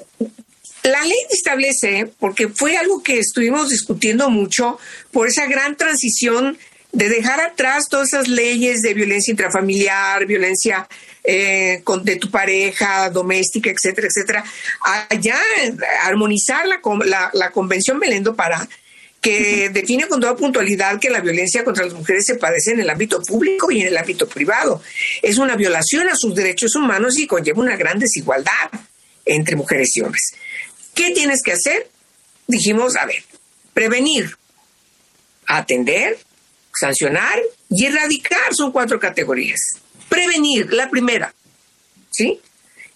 la 0.84 1.02
ley 1.04 1.18
establece, 1.30 2.10
porque 2.18 2.48
fue 2.48 2.76
algo 2.76 3.02
que 3.02 3.18
estuvimos 3.18 3.70
discutiendo 3.70 4.30
mucho, 4.30 4.78
por 5.12 5.28
esa 5.28 5.46
gran 5.46 5.76
transición 5.76 6.58
de 6.92 7.08
dejar 7.08 7.40
atrás 7.40 7.88
todas 7.88 8.08
esas 8.08 8.28
leyes 8.28 8.82
de 8.82 8.94
violencia 8.94 9.30
intrafamiliar, 9.30 10.26
violencia 10.26 10.88
eh, 11.24 11.80
con, 11.84 12.04
de 12.04 12.16
tu 12.16 12.30
pareja, 12.30 13.10
doméstica, 13.10 13.70
etcétera, 13.70 14.08
etcétera, 14.08 14.44
allá 15.08 15.38
armonizar 16.04 16.66
la, 16.66 16.80
la, 17.04 17.30
la 17.32 17.50
Convención 17.50 18.00
Belendo 18.00 18.34
para 18.34 18.68
que 19.22 19.70
define 19.70 20.08
con 20.08 20.20
toda 20.20 20.34
puntualidad 20.34 20.98
que 20.98 21.08
la 21.08 21.20
violencia 21.20 21.62
contra 21.62 21.84
las 21.84 21.94
mujeres 21.94 22.26
se 22.26 22.34
padece 22.34 22.72
en 22.72 22.80
el 22.80 22.90
ámbito 22.90 23.22
público 23.22 23.70
y 23.70 23.80
en 23.80 23.86
el 23.86 23.96
ámbito 23.96 24.26
privado. 24.26 24.82
Es 25.22 25.38
una 25.38 25.54
violación 25.54 26.08
a 26.08 26.16
sus 26.16 26.34
derechos 26.34 26.74
humanos 26.74 27.16
y 27.16 27.28
conlleva 27.28 27.60
una 27.60 27.76
gran 27.76 28.00
desigualdad 28.00 28.70
entre 29.24 29.54
mujeres 29.54 29.96
y 29.96 30.00
hombres. 30.00 30.34
¿Qué 30.92 31.12
tienes 31.12 31.40
que 31.44 31.52
hacer? 31.52 31.88
Dijimos, 32.48 32.96
a 32.96 33.06
ver, 33.06 33.22
prevenir, 33.72 34.36
atender, 35.46 36.18
sancionar 36.74 37.40
y 37.70 37.86
erradicar 37.86 38.52
son 38.54 38.72
cuatro 38.72 38.98
categorías. 38.98 39.60
Prevenir, 40.12 40.70
la 40.74 40.90
primera, 40.90 41.34
¿sí? 42.10 42.38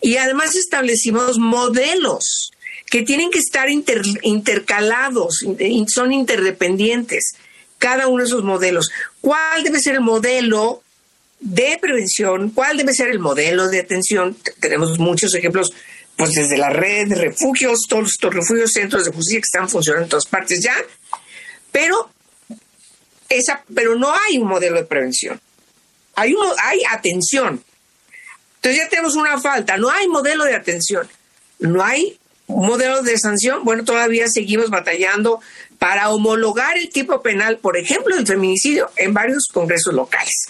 Y 0.03 0.19
además 0.19 0.55
establecimos 0.55 1.39
modelos 1.39 2.51
que 2.91 3.03
tienen 3.03 3.31
que 3.31 3.39
estar 3.39 3.69
intercalados, 3.71 5.43
son 5.89 6.13
interdependientes, 6.13 7.35
cada 7.79 8.07
uno 8.07 8.23
de 8.23 8.29
esos 8.29 8.45
modelos. 8.45 8.91
¿Cuál 9.23 9.63
debe 9.63 9.81
ser 9.81 9.95
el 9.95 10.03
modelo 10.03 10.83
de 11.41 11.79
prevención? 11.81 12.51
¿Cuál 12.51 12.77
debe 12.77 12.93
ser 12.93 13.09
el 13.09 13.19
modelo 13.19 13.69
de 13.69 13.81
atención? 13.81 14.37
Tenemos 14.61 14.99
muchos 14.99 15.35
ejemplos, 15.35 15.73
pues 16.19 16.33
desde 16.35 16.59
la 16.59 16.69
red 16.69 17.11
refugios, 17.13 17.87
todos 17.89 18.11
estos 18.11 18.35
refugios, 18.35 18.73
centros 18.73 19.07
de 19.07 19.13
justicia 19.13 19.41
que 19.41 19.47
están 19.47 19.71
funcionando 19.71 20.05
en 20.05 20.11
todas 20.11 20.27
partes 20.27 20.63
ya, 20.63 20.77
pero 21.73 22.11
esa, 23.31 23.65
pero 23.75 23.97
no 23.97 24.15
hay 24.15 24.37
un 24.37 24.49
modelo 24.49 24.77
de 24.77 24.85
prevención. 24.85 25.41
Hay, 26.17 26.35
uno, 26.35 26.53
hay 26.63 26.83
atención. 26.91 27.63
Entonces 28.57 28.83
ya 28.83 28.89
tenemos 28.89 29.15
una 29.15 29.41
falta. 29.41 29.77
No 29.77 29.91
hay 29.91 30.09
modelo 30.09 30.45
de 30.45 30.57
atención. 30.57 31.09
No 31.61 31.85
hay 31.85 32.19
modelo 32.49 33.03
de 33.03 33.19
sanción. 33.19 33.65
Bueno, 33.65 33.85
todavía 33.85 34.29
seguimos 34.29 34.71
batallando 34.71 35.41
para 35.79 36.11
homologar 36.11 36.77
el 36.77 36.91
tipo 36.91 37.23
penal, 37.23 37.59
por 37.59 37.77
ejemplo, 37.77 38.17
el 38.17 38.27
feminicidio 38.27 38.91
en 38.97 39.15
varios 39.15 39.47
congresos 39.53 39.95
locales. 39.95 40.49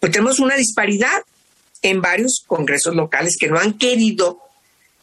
Pues 0.00 0.12
tenemos 0.12 0.38
una 0.38 0.54
disparidad 0.54 1.22
en 1.82 2.00
varios 2.00 2.44
congresos 2.46 2.94
locales 2.94 3.36
que 3.38 3.48
no 3.48 3.58
han 3.58 3.74
querido 3.74 4.40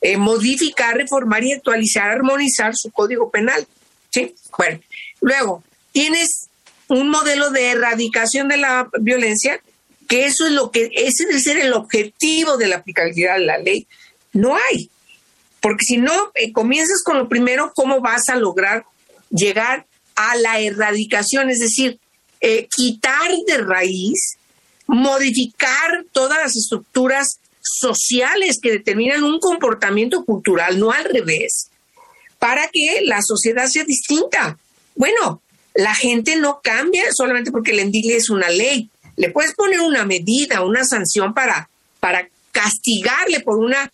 eh, 0.01 0.17
modificar, 0.17 0.95
reformar 0.95 1.43
y 1.43 1.53
actualizar, 1.53 2.09
armonizar 2.09 2.73
su 2.75 2.91
código 2.91 3.29
penal. 3.29 3.67
¿sí? 4.11 4.35
Bueno, 4.57 4.79
luego 5.21 5.63
tienes 5.91 6.49
un 6.87 7.09
modelo 7.09 7.49
de 7.49 7.71
erradicación 7.71 8.47
de 8.47 8.57
la 8.57 8.89
violencia, 8.99 9.59
que 10.07 10.25
eso 10.25 10.45
es 10.45 10.51
lo 10.51 10.71
que, 10.71 10.89
ese 10.93 11.25
debe 11.25 11.39
ser 11.39 11.57
el 11.57 11.73
objetivo 11.73 12.57
de 12.57 12.67
la 12.67 12.77
aplicabilidad 12.77 13.37
de 13.37 13.45
la 13.45 13.57
ley. 13.57 13.87
No 14.33 14.55
hay. 14.55 14.89
Porque 15.61 15.85
si 15.85 15.97
no 15.97 16.31
eh, 16.35 16.51
comienzas 16.51 17.01
con 17.03 17.17
lo 17.17 17.27
primero, 17.27 17.71
¿cómo 17.75 18.01
vas 18.01 18.29
a 18.29 18.35
lograr 18.35 18.85
llegar 19.29 19.85
a 20.15 20.35
la 20.35 20.59
erradicación? 20.59 21.49
Es 21.49 21.59
decir, 21.59 21.99
eh, 22.41 22.67
quitar 22.75 23.31
de 23.47 23.57
raíz, 23.57 24.37
modificar 24.87 26.05
todas 26.11 26.37
las 26.37 26.55
estructuras 26.55 27.39
sociales 27.61 28.59
que 28.61 28.71
determinan 28.71 29.23
un 29.23 29.39
comportamiento 29.39 30.23
cultural, 30.23 30.79
no 30.79 30.91
al 30.91 31.05
revés, 31.05 31.71
para 32.37 32.67
que 32.67 33.01
la 33.03 33.21
sociedad 33.23 33.67
sea 33.67 33.83
distinta. 33.83 34.59
Bueno, 34.95 35.41
la 35.73 35.95
gente 35.95 36.35
no 36.35 36.61
cambia 36.63 37.05
solamente 37.11 37.51
porque 37.51 37.71
el 37.71 37.79
endile 37.79 38.15
es 38.15 38.29
una 38.29 38.49
ley. 38.49 38.89
Le 39.17 39.31
puedes 39.31 39.53
poner 39.53 39.81
una 39.81 40.05
medida, 40.05 40.61
una 40.61 40.83
sanción 40.83 41.33
para, 41.33 41.69
para 41.99 42.27
castigarle 42.51 43.39
por 43.39 43.57
una 43.57 43.91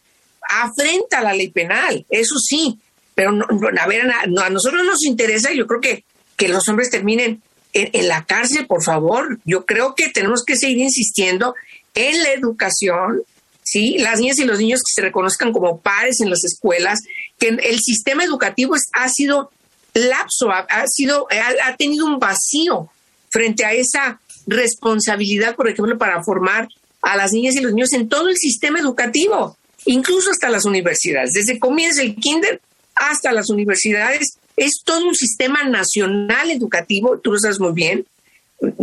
afrenta 0.49 1.19
a 1.19 1.23
la 1.23 1.33
ley 1.33 1.49
penal, 1.49 2.05
eso 2.09 2.35
sí, 2.37 2.79
pero 3.15 3.31
no, 3.31 3.45
a 3.79 3.87
ver, 3.87 4.09
a, 4.09 4.25
nosotros 4.49 4.83
nos 4.85 5.03
interesa, 5.05 5.51
yo 5.53 5.67
creo 5.67 5.79
que, 5.79 6.03
que 6.35 6.47
los 6.47 6.67
hombres 6.67 6.89
terminen 6.89 7.41
en, 7.73 8.07
la 8.07 8.25
cárcel, 8.25 8.67
por 8.67 8.83
favor. 8.83 9.39
Yo 9.45 9.65
creo 9.65 9.95
que 9.95 10.09
tenemos 10.09 10.43
que 10.45 10.55
seguir 10.55 10.79
insistiendo 10.79 11.55
en 11.93 12.21
la 12.21 12.31
educación, 12.31 13.23
¿sí? 13.63 13.97
Las 13.99 14.19
niñas 14.19 14.39
y 14.39 14.45
los 14.45 14.59
niños 14.59 14.81
que 14.81 14.93
se 14.93 15.01
reconozcan 15.01 15.51
como 15.51 15.79
pares 15.79 16.21
en 16.21 16.29
las 16.29 16.43
escuelas, 16.43 16.99
que 17.39 17.49
el 17.49 17.79
sistema 17.79 18.23
educativo 18.23 18.75
ha 18.93 19.09
sido 19.09 19.51
lapso, 19.93 20.51
ha, 20.51 20.87
sido, 20.87 21.27
ha, 21.29 21.75
tenido 21.75 22.05
un 22.05 22.19
vacío 22.19 22.89
frente 23.29 23.65
a 23.65 23.73
esa 23.73 24.20
responsabilidad, 24.47 25.55
por 25.55 25.69
ejemplo, 25.69 25.97
para 25.97 26.23
formar 26.23 26.67
a 27.01 27.17
las 27.17 27.31
niñas 27.31 27.55
y 27.55 27.61
los 27.61 27.73
niños 27.73 27.93
en 27.93 28.09
todo 28.09 28.29
el 28.29 28.37
sistema 28.37 28.79
educativo, 28.79 29.57
incluso 29.85 30.31
hasta 30.31 30.49
las 30.49 30.65
universidades. 30.65 31.33
Desde 31.33 31.59
comienza 31.59 32.01
el 32.01 32.15
kinder 32.15 32.61
hasta 32.95 33.31
las 33.31 33.49
universidades, 33.49 34.37
es 34.55 34.81
todo 34.83 35.07
un 35.07 35.15
sistema 35.15 35.63
nacional 35.63 36.51
educativo, 36.51 37.19
tú 37.19 37.31
lo 37.31 37.39
sabes 37.39 37.59
muy 37.59 37.73
bien, 37.73 38.05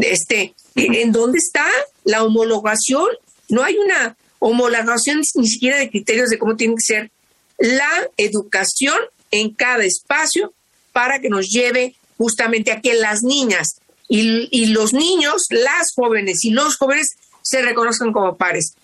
este, 0.00 0.54
en 0.74 1.12
dónde 1.12 1.38
está 1.38 1.66
la 2.04 2.24
homologación 2.24 3.06
no 3.48 3.64
hay 3.64 3.76
una 3.76 4.16
homologación 4.38 5.22
ni 5.34 5.48
siquiera 5.48 5.78
de 5.78 5.90
criterios 5.90 6.28
de 6.28 6.38
cómo 6.38 6.56
tiene 6.56 6.74
que 6.74 6.94
ser 6.94 7.10
la 7.58 8.08
educación 8.16 8.98
en 9.30 9.50
cada 9.50 9.84
espacio 9.84 10.52
para 10.92 11.20
que 11.20 11.28
nos 11.28 11.48
lleve 11.48 11.94
justamente 12.16 12.70
a 12.70 12.80
que 12.80 12.94
las 12.94 13.22
niñas 13.22 13.80
y, 14.08 14.48
y 14.50 14.66
los 14.66 14.92
niños, 14.92 15.46
las 15.50 15.92
jóvenes 15.94 16.44
y 16.44 16.50
los 16.50 16.76
jóvenes 16.76 17.16
se 17.42 17.62
reconozcan 17.62 18.12
como 18.12 18.36
pares. 18.36 18.74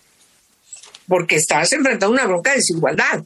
Porque 1.08 1.36
estás 1.36 1.72
enfrentando 1.72 2.14
una 2.14 2.26
bronca 2.26 2.50
de 2.50 2.56
desigualdad. 2.56 3.24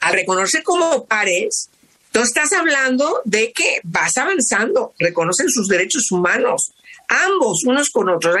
Al 0.00 0.12
reconocer 0.12 0.62
como 0.62 1.04
pares, 1.04 1.68
tú 2.10 2.20
estás 2.20 2.52
hablando 2.52 3.20
de 3.24 3.52
que 3.52 3.80
vas 3.84 4.16
avanzando, 4.16 4.94
reconocen 4.98 5.48
sus 5.48 5.68
derechos 5.68 6.10
humanos, 6.10 6.72
ambos, 7.08 7.64
unos 7.64 7.90
con 7.90 8.08
otros. 8.08 8.36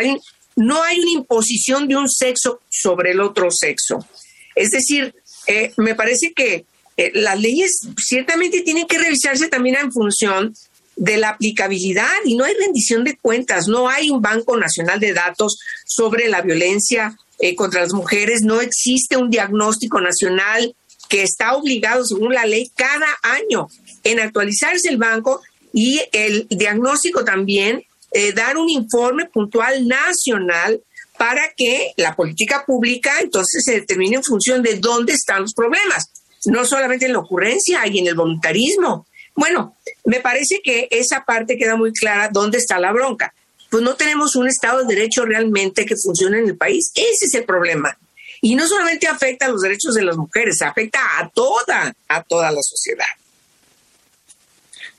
no 0.56 0.82
hay 0.82 1.00
una 1.00 1.10
imposición 1.10 1.86
de 1.86 1.96
un 1.96 2.08
sexo 2.08 2.60
sobre 2.68 3.12
el 3.12 3.20
otro 3.20 3.50
sexo. 3.50 4.06
Es 4.54 4.70
decir, 4.70 5.14
eh, 5.46 5.72
me 5.76 5.94
parece 5.94 6.32
que 6.34 6.64
eh, 6.96 7.10
las 7.14 7.40
leyes 7.40 7.80
ciertamente 7.98 8.62
tienen 8.62 8.86
que 8.86 8.98
revisarse 8.98 9.48
también 9.48 9.76
en 9.76 9.92
función 9.92 10.54
de 11.00 11.16
la 11.16 11.30
aplicabilidad 11.30 12.12
y 12.26 12.34
no 12.36 12.44
hay 12.44 12.52
rendición 12.52 13.04
de 13.04 13.16
cuentas, 13.16 13.68
no 13.68 13.88
hay 13.88 14.10
un 14.10 14.20
Banco 14.20 14.58
Nacional 14.58 15.00
de 15.00 15.14
Datos 15.14 15.58
sobre 15.86 16.28
la 16.28 16.42
violencia 16.42 17.16
eh, 17.38 17.54
contra 17.56 17.80
las 17.80 17.94
mujeres, 17.94 18.42
no 18.42 18.60
existe 18.60 19.16
un 19.16 19.30
diagnóstico 19.30 19.98
nacional 20.02 20.76
que 21.08 21.22
está 21.22 21.54
obligado, 21.54 22.04
según 22.04 22.34
la 22.34 22.44
ley, 22.44 22.70
cada 22.76 23.06
año 23.22 23.68
en 24.04 24.20
actualizarse 24.20 24.90
el 24.90 24.98
banco 24.98 25.40
y 25.72 26.02
el 26.12 26.46
diagnóstico 26.50 27.24
también, 27.24 27.82
eh, 28.12 28.34
dar 28.34 28.58
un 28.58 28.68
informe 28.68 29.24
puntual 29.24 29.88
nacional 29.88 30.82
para 31.16 31.50
que 31.56 31.94
la 31.96 32.14
política 32.14 32.64
pública 32.66 33.20
entonces 33.22 33.64
se 33.64 33.72
determine 33.72 34.16
en 34.16 34.22
función 34.22 34.62
de 34.62 34.74
dónde 34.74 35.14
están 35.14 35.42
los 35.42 35.54
problemas, 35.54 36.10
no 36.44 36.66
solamente 36.66 37.06
en 37.06 37.14
la 37.14 37.20
ocurrencia 37.20 37.86
y 37.86 38.00
en 38.00 38.06
el 38.06 38.14
voluntarismo, 38.14 39.06
bueno, 39.34 39.76
me 40.04 40.20
parece 40.20 40.60
que 40.62 40.88
esa 40.90 41.24
parte 41.24 41.56
queda 41.56 41.76
muy 41.76 41.92
clara 41.92 42.28
dónde 42.32 42.58
está 42.58 42.78
la 42.78 42.92
bronca. 42.92 43.32
Pues 43.70 43.82
no 43.82 43.94
tenemos 43.94 44.34
un 44.34 44.48
Estado 44.48 44.84
de 44.84 44.94
Derecho 44.94 45.24
realmente 45.24 45.86
que 45.86 45.96
funcione 45.96 46.38
en 46.38 46.48
el 46.48 46.56
país. 46.56 46.90
Ese 46.94 47.26
es 47.26 47.34
el 47.34 47.44
problema. 47.44 47.96
Y 48.40 48.54
no 48.54 48.66
solamente 48.66 49.06
afecta 49.06 49.46
a 49.46 49.50
los 49.50 49.60
derechos 49.60 49.94
de 49.94 50.02
las 50.02 50.16
mujeres, 50.16 50.62
afecta 50.62 50.98
a 51.18 51.28
toda, 51.28 51.94
a 52.08 52.22
toda 52.22 52.50
la 52.50 52.62
sociedad. 52.62 53.06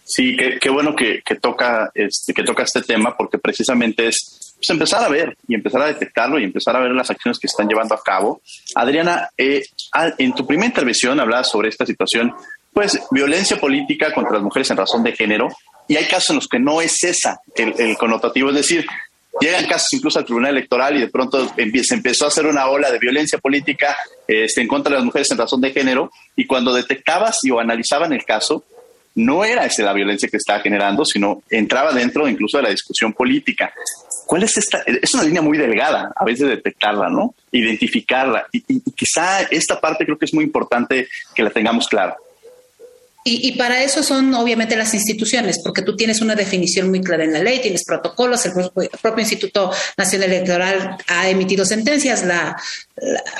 Sí, 0.06 0.36
qué, 0.36 0.70
bueno 0.70 0.94
que, 0.94 1.24
toca 1.42 1.90
este, 1.96 2.34
que 2.34 2.44
toca 2.44 2.64
este 2.64 2.82
tema, 2.82 3.16
porque 3.16 3.38
precisamente 3.38 4.10
es 4.10 4.54
pues, 4.58 4.70
empezar 4.70 5.04
a 5.04 5.10
ver 5.10 5.38
y 5.48 5.56
empezar 5.56 5.82
a 5.82 5.88
detectarlo 5.88 6.38
y 6.38 6.44
empezar 6.44 6.76
a 6.76 6.82
ver 6.82 6.92
las 6.92 7.10
acciones 7.10 7.40
que 7.40 7.48
están 7.48 7.68
llevando 7.68 7.96
a 7.96 8.04
cabo. 8.04 8.42
Adriana, 8.76 9.30
eh, 9.38 9.64
en 10.18 10.36
tu 10.36 10.46
primera 10.46 10.68
intervención 10.68 11.20
hablabas 11.20 11.50
sobre 11.50 11.70
esta 11.70 11.86
situación 11.86 12.34
pues 12.74 13.00
violencia 13.12 13.60
política 13.60 14.14
contra 14.14 14.34
las 14.34 14.44
mujeres 14.44 14.70
en 14.72 14.78
razón 14.78 15.04
de 15.04 15.14
género, 15.14 15.50
y 15.88 15.98
hay 15.98 16.06
casos 16.06 16.32
en 16.32 16.36
los 16.38 16.48
que 16.48 16.60
no 16.60 16.82
es 16.82 17.04
esa 17.04 17.40
el, 17.56 17.98
connotativo, 17.98 18.50
es 18.50 18.56
decir, 18.56 18.86
llegan 19.40 19.66
casos 19.66 19.94
incluso 19.94 20.20
al 20.20 20.26
Tribunal 20.26 20.52
Electoral 20.52 20.96
y 20.96 21.02
de 21.02 21.10
pronto 21.10 21.50
se 21.50 21.94
empezó 21.94 22.26
a 22.26 22.28
hacer 22.30 22.46
una 22.46 22.68
ola 22.68 22.92
de 22.92 23.00
violencia 23.00 23.40
política 23.40 23.98
este, 24.28 24.62
en 24.62 24.68
contra 24.68 24.92
de 24.92 24.98
las 24.98 25.06
mujeres 25.06 25.30
en 25.32 25.38
razón 25.38 25.62
de 25.62 25.72
género, 25.72 26.12
y 26.36 26.46
cuando 26.46 26.74
detectabas 26.74 27.40
y 27.44 27.52
o 27.52 27.60
analizaban 27.60 28.14
el 28.14 28.24
caso, 28.24 28.64
no 29.14 29.44
era 29.44 29.66
esa 29.66 29.84
la 29.84 29.92
violencia 29.92 30.30
que 30.30 30.38
estaba 30.38 30.62
generando, 30.62 31.04
sino 31.04 31.44
entraba 31.50 31.92
dentro 31.92 32.30
incluso 32.30 32.58
de 32.58 32.64
la 32.64 32.70
discusión 32.70 33.12
política. 33.12 33.74
¿Cuál 34.26 34.44
es 34.44 34.56
esta? 34.56 34.82
Es 34.86 35.14
una 35.14 35.24
línea 35.24 35.42
muy 35.42 35.58
delgada, 35.58 36.14
a 36.16 36.24
veces 36.24 36.48
detectarla, 36.48 37.10
¿no? 37.10 37.36
Identificarla. 37.52 38.48
y 38.54 38.80
quizá 38.92 39.42
esta 39.42 39.82
parte 39.82 40.06
creo 40.06 40.18
que 40.18 40.24
es 40.24 40.34
muy 40.34 40.46
importante 40.46 41.10
que 41.36 41.44
la 41.44 41.50
tengamos 41.50 41.90
clara. 41.90 42.16
Y, 43.24 43.52
para 43.52 43.84
eso 43.84 44.02
son 44.02 44.34
obviamente 44.34 44.76
las 44.76 44.96
instituciones, 44.96 45.60
porque 45.60 45.84
tú 45.84 45.96
tienes 45.96 46.22
una 46.22 46.34
definición 46.34 46.90
muy 46.90 47.02
clara 47.02 47.24
en 47.24 47.34
la 47.34 47.44
ley, 47.44 47.62
tienes 47.62 47.86
protocolos, 47.86 48.44
el 48.48 48.54
propio, 48.54 49.22
Instituto 49.22 49.72
Nacional 49.96 50.32
Electoral 50.32 50.98
ha 51.08 51.30
emitido 51.30 51.64
sentencias, 51.64 52.26
la, 52.26 52.60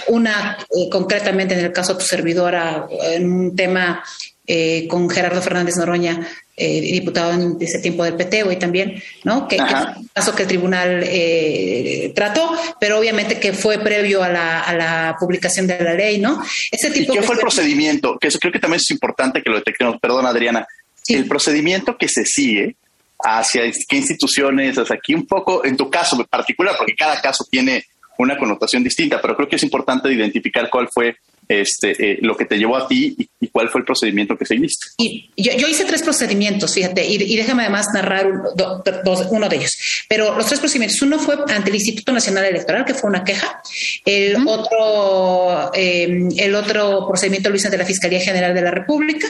una 0.08 0.58
eh, 0.76 0.88
concretamente 0.90 1.56
en 1.56 1.66
el 1.66 1.72
caso 1.72 1.94
de 1.94 2.00
tu 2.00 2.06
servidora, 2.06 2.88
en 3.12 3.32
un 3.32 3.56
tema 3.56 4.04
eh, 4.48 4.88
con 4.88 5.10
Gerardo 5.10 5.42
Fernández 5.42 5.78
Noroña, 5.78 6.28
eh, 6.58 6.82
diputado 6.82 7.34
en 7.34 7.58
ese 7.60 7.80
tiempo 7.80 8.04
del 8.04 8.16
PT 8.16 8.44
hoy 8.44 8.58
también, 8.58 9.02
¿no? 9.24 9.48
Que, 9.48 9.56
es 9.56 9.62
un 9.62 10.10
caso 10.14 10.36
que 10.36 10.44
el 10.44 10.48
tribunal 10.48 11.04
eh, 11.04 12.12
trató, 12.16 12.52
pero 12.80 13.00
obviamente 13.00 13.40
que 13.40 13.54
fue 13.54 13.80
previo 13.80 14.24
a 14.24 14.30
la, 14.30 15.16
publicación 15.20 15.68
de 15.68 15.80
la 15.80 15.94
ley, 15.94 16.20
¿no? 16.20 16.44
Ese 16.72 16.92
tipo 16.92 17.14
¿Y 17.14 17.18
qué 17.18 17.24
fue 17.24 17.36
el 17.36 17.42
procedimiento? 17.42 18.18
Que 18.20 18.28
eso 18.28 18.40
creo 18.40 18.52
que 18.52 18.60
también 18.60 18.80
es 18.80 18.92
importante 18.92 19.42
que 19.42 19.50
lo 19.50 19.58
detectemos. 19.58 19.98
Perdón, 20.00 20.26
Adriana. 20.26 20.68
El 21.08 21.28
procedimiento 21.28 21.98
que 21.98 22.08
se 22.08 22.26
sigue 22.26 22.76
hacia 23.24 23.64
qué 23.88 23.98
instituciones, 23.98 24.78
hasta 24.78 24.96
aquí 24.96 25.14
un 25.14 25.26
poco, 25.26 25.66
en 25.66 25.78
tu 25.78 25.90
caso 25.90 26.16
en 26.16 26.26
particular, 26.26 26.76
porque 26.78 26.96
cada 26.96 27.20
caso 27.22 27.46
tiene 27.50 27.86
una 28.18 28.38
connotación 28.38 28.84
distinta, 28.84 29.22
pero 29.22 29.36
creo 29.36 29.48
que 29.48 29.56
es 29.56 29.64
importante 29.64 30.12
identificar 30.12 30.70
cuál 30.70 30.90
fue 30.90 31.18
este, 31.48 31.92
eh, 32.12 32.18
lo 32.22 32.36
que 32.36 32.46
te 32.46 32.58
llevó 32.58 32.78
a 32.78 32.88
ti 32.88 33.16
y, 33.18 33.30
cuál 33.48 33.70
fue 33.70 33.82
el 33.82 33.86
procedimiento 33.86 34.38
que 34.38 34.46
seguiste. 34.46 34.88
Y 34.98 35.30
yo, 35.36 35.68
hice 35.68 35.86
tres 35.86 36.04
procedimientos, 36.04 36.74
fíjate, 36.74 37.06
y, 37.06 37.36
déjame 37.36 37.64
además 37.64 37.88
narrar 37.94 38.28
uno 38.28 39.50
de 39.50 39.56
ellos. 39.56 40.06
Pero 40.08 40.36
los 40.36 40.46
tres 40.46 40.60
procedimientos, 40.60 41.02
uno 41.02 41.20
fue 41.20 41.36
ante 41.48 41.70
el 41.70 41.76
Instituto 41.76 42.12
Nacional 42.12 42.46
Electoral, 42.46 42.86
que 42.86 42.94
fue 42.94 43.10
una 43.10 43.24
queja. 43.24 43.62
El, 44.06 44.48
otro, 44.48 45.72
em, 45.74 46.30
el 46.38 46.56
otro 46.56 47.08
procedimiento 47.08 47.50
lo 47.50 47.56
hice 47.56 47.68
ante 47.68 47.78
la 47.78 47.86
Fiscalía 47.86 48.20
General 48.20 48.54
de 48.54 48.62
la 48.62 48.72
República 48.72 49.28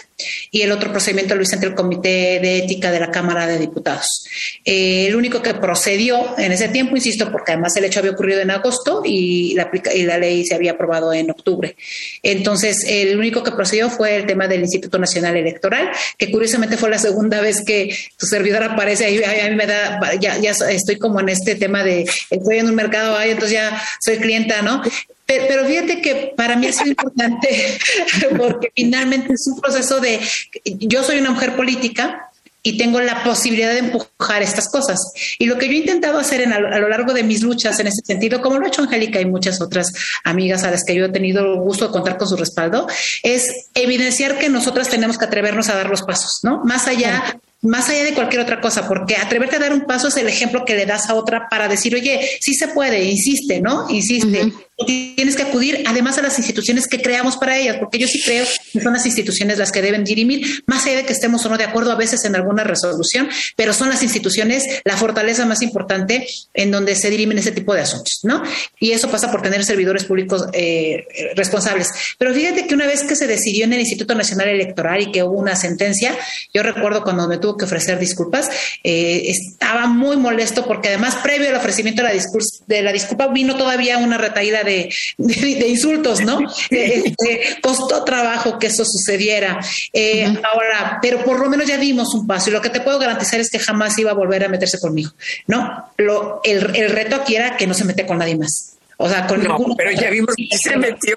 y 0.52 0.62
el 0.62 0.72
otro 0.72 0.92
procedimiento 0.92 1.36
lo 1.36 1.44
hice 1.44 1.56
ante 1.56 1.68
el 1.68 1.76
Comité 1.76 2.40
de 2.42 2.58
Ética 2.60 2.92
de 2.92 3.00
la 3.00 3.12
Cámara 3.12 3.48
de 3.48 3.58
Diputados. 3.58 4.26
Eh, 4.66 5.08
el 5.08 5.16
único 5.16 5.42
que 5.42 5.54
procedió 5.54 6.38
en 6.38 6.52
ese 6.52 6.68
tiempo, 6.70 6.96
insisto, 6.96 7.32
porque 7.32 7.54
además 7.54 7.76
el 7.78 7.86
hecho 7.86 8.00
había 8.00 8.12
ocurrido 8.12 8.42
en 8.42 8.52
agosto 8.52 9.02
y 9.06 9.54
la, 9.56 9.70
y 9.94 10.04
la 10.04 10.18
ley 10.18 10.46
se 10.46 10.56
había 10.56 10.72
aprobado 10.72 11.14
en 11.14 11.32
octubre. 11.32 11.76
Entonces, 12.24 12.86
el 12.88 13.18
único 13.18 13.44
que 13.44 13.52
procedió 13.52 13.90
fue 13.90 14.01
el 14.06 14.26
tema 14.26 14.48
del 14.48 14.62
Instituto 14.62 14.98
Nacional 14.98 15.38
Electoral, 15.38 15.92
que 16.18 16.32
curiosamente 16.32 16.78
fue 16.78 16.90
la 16.90 17.00
segunda 17.00 17.42
vez 17.42 17.64
que 17.66 17.96
tu 18.18 18.26
servidor 18.26 18.64
aparece 18.64 19.06
ahí. 19.06 19.24
A 19.24 19.50
mí 19.50 19.56
me 19.56 19.68
da, 19.68 20.00
ya, 20.20 20.36
estoy 20.70 20.98
como 20.98 21.20
en 21.20 21.30
este 21.30 21.56
tema 21.56 21.84
de 21.84 22.06
estoy 22.30 22.60
en 22.60 22.68
un 22.68 22.76
mercado 22.76 23.16
ahí, 23.16 23.32
entonces 23.32 23.54
ya 23.54 23.82
soy 24.00 24.18
clienta, 24.18 24.62
¿no? 24.62 24.82
Pero 25.26 25.66
fíjate 25.66 26.02
que 26.02 26.34
para 26.36 26.56
mí 26.56 26.68
es 26.68 26.86
importante 26.86 27.80
porque 28.38 28.72
finalmente 28.76 29.34
es 29.34 29.48
un 29.48 29.62
proceso 29.62 30.00
de, 30.02 30.20
yo 30.66 31.04
soy 31.04 31.20
una 31.20 31.32
mujer 31.32 31.56
política, 31.56 32.31
y 32.64 32.78
tengo 32.78 33.02
la 33.02 33.24
posibilidad 33.24 33.72
de 33.72 33.80
empujar 33.80 34.42
estas 34.42 34.70
cosas. 34.70 35.00
Y 35.40 35.46
lo 35.46 35.58
que 35.58 35.68
yo 35.68 35.74
he 35.74 35.78
intentado 35.78 36.20
hacer 36.20 36.48
a 36.48 36.80
lo 36.80 36.90
largo 36.90 37.14
de 37.14 37.24
mis 37.24 37.42
luchas 37.42 37.80
en 37.80 37.88
ese 37.88 38.02
sentido, 38.04 38.42
como 38.42 38.60
lo 38.60 38.66
ha 38.66 38.68
hecho 38.68 38.84
Angélica 38.84 39.20
y 39.20 39.26
muchas 39.26 39.62
otras 39.62 39.92
amigas 40.24 40.64
a 40.64 40.72
las 40.72 40.84
que 40.84 40.96
yo 40.96 41.06
he 41.06 41.10
tenido 41.10 41.54
el 41.54 41.60
gusto 41.60 41.88
de 41.88 41.92
contar 41.92 42.18
con 42.18 42.28
su 42.28 42.38
respaldo, 42.38 42.88
es 43.24 43.70
evidenciar 43.74 44.38
que 44.38 44.50
nosotras 44.50 44.90
tenemos 44.90 45.18
que 45.18 45.26
atrevernos 45.26 45.70
a 45.70 45.76
dar 45.76 45.90
los 45.90 46.04
pasos, 46.04 46.40
¿no? 46.44 46.64
Más 46.64 46.88
allá 46.88 47.40
más 47.64 47.90
allá 47.90 48.04
de 48.04 48.14
cualquier 48.14 48.42
otra 48.42 48.60
cosa, 48.60 48.88
porque 48.88 49.16
atreverte 49.18 49.58
a 49.58 49.60
dar 49.60 49.74
un 49.74 49.86
paso 49.86 50.08
es 50.08 50.18
el 50.18 50.28
ejemplo 50.28 50.66
que 50.66 50.76
le 50.76 50.88
das 50.88 51.10
a 51.10 51.14
otra 51.14 51.48
para 51.48 51.68
decir, 51.68 51.94
oye, 51.94 52.20
sí 52.40 52.56
se 52.56 52.70
puede, 52.70 53.04
insiste, 53.04 53.62
¿no? 53.62 53.88
Insiste. 53.90 54.52
Tienes 54.86 55.36
que 55.36 55.44
acudir 55.44 55.84
además 55.86 56.18
a 56.18 56.22
las 56.22 56.38
instituciones 56.38 56.88
que 56.88 57.02
creamos 57.02 57.38
para 57.38 57.58
ellas, 57.58 57.78
porque 57.80 57.98
yo 57.98 58.08
sí 58.08 58.22
creo 58.24 58.46
que 58.74 58.82
son 58.82 58.94
las 58.94 59.06
instituciones 59.06 59.58
las 59.58 59.72
que 59.72 59.82
deben 59.82 60.04
dirimir, 60.04 60.64
más 60.68 60.86
allá 60.86 60.98
de 60.98 61.06
que 61.06 61.14
estemos 61.14 61.46
o 61.46 61.50
no 61.50 61.58
de 61.58 61.64
acuerdo 61.64 61.92
a 61.92 61.96
veces 61.96 62.26
en 62.26 62.36
alguna 62.36 62.64
resolución, 62.64 63.30
pero 63.56 63.74
son 63.74 63.90
las 63.90 64.04
instituciones 64.04 64.64
la 64.84 64.98
fortaleza 64.98 65.46
más 65.46 65.62
importante 65.62 66.28
en 66.54 66.72
donde 66.72 66.96
se 66.96 67.10
dirimen 67.10 67.38
ese 67.38 67.52
tipo 67.52 67.74
de 67.74 67.82
asuntos, 67.82 68.20
¿no? 68.24 68.44
Y 68.80 68.92
eso 68.92 69.10
pasa 69.10 69.32
por 69.32 69.42
tener 69.42 69.64
servidores 69.64 70.06
públicos 70.06 70.46
eh, 70.54 71.06
responsables. 71.36 71.90
Pero 72.18 72.34
fíjate 72.34 72.68
que 72.68 72.74
una 72.74 72.88
vez 72.88 73.04
que 73.04 73.16
se 73.16 73.28
decidió 73.28 73.66
en 73.66 73.74
el 73.74 73.82
Instituto 73.82 74.16
Nacional 74.16 74.50
Electoral 74.50 75.02
y 75.02 75.12
que 75.12 75.24
hubo 75.24 75.38
una 75.38 75.56
sentencia, 75.56 76.16
yo 76.54 76.64
recuerdo 76.64 77.04
cuando 77.04 77.28
me 77.28 77.38
tuve 77.38 77.58
que 77.60 77.66
ofrecer 77.66 78.00
disculpas. 78.00 78.50
Eh, 78.84 79.24
estaba 79.28 79.88
muy 79.88 80.18
molesto 80.18 80.66
porque 80.66 80.90
además 80.90 81.16
previo 81.24 81.50
al 81.50 81.56
ofrecimiento 81.56 82.04
de 82.04 82.14
la, 82.14 82.24
de 82.68 82.82
la 82.82 82.92
disculpa 82.92 83.28
vino 83.28 83.58
todavía 83.58 83.98
una 83.98 84.18
retaída 84.18 84.64
de, 84.64 84.71
insultos, 85.18 86.22
¿no? 86.22 86.40
Este, 86.72 87.58
costó 87.62 88.04
trabajo 88.04 88.58
que 88.58 88.68
eso 88.68 88.84
sucediera. 88.86 89.60
Eh, 89.94 90.26
ahora, 90.26 91.00
pero 91.02 91.24
por 91.24 91.40
lo 91.40 91.50
menos 91.50 91.68
ya 91.68 91.78
dimos 91.78 92.14
un 92.14 92.26
paso 92.26 92.50
y 92.50 92.54
lo 92.54 92.62
que 92.62 92.70
te 92.70 92.82
puedo 92.82 93.00
garantizar 93.00 93.40
es 93.40 93.50
que 93.50 93.60
jamás 93.60 93.98
iba 93.98 94.12
a 94.12 94.14
volver 94.14 94.44
a 94.44 94.50
meterse 94.50 94.80
conmigo, 94.80 95.12
¿no? 95.48 95.92
Lo, 95.98 96.42
el, 96.44 96.90
reto 96.90 97.16
aquí 97.16 97.36
era 97.36 97.58
que 97.58 97.68
no 97.68 97.74
se 97.74 97.86
mete 97.86 98.06
con 98.06 98.18
nadie 98.18 98.38
más. 98.38 98.78
O 98.98 99.10
sea, 99.10 99.26
con 99.26 99.44
no, 99.44 99.58
pero 99.76 99.92
ya 99.92 100.10
vimos 100.10 100.36
que 100.36 100.58
se 100.58 100.78
metió. 100.78 101.16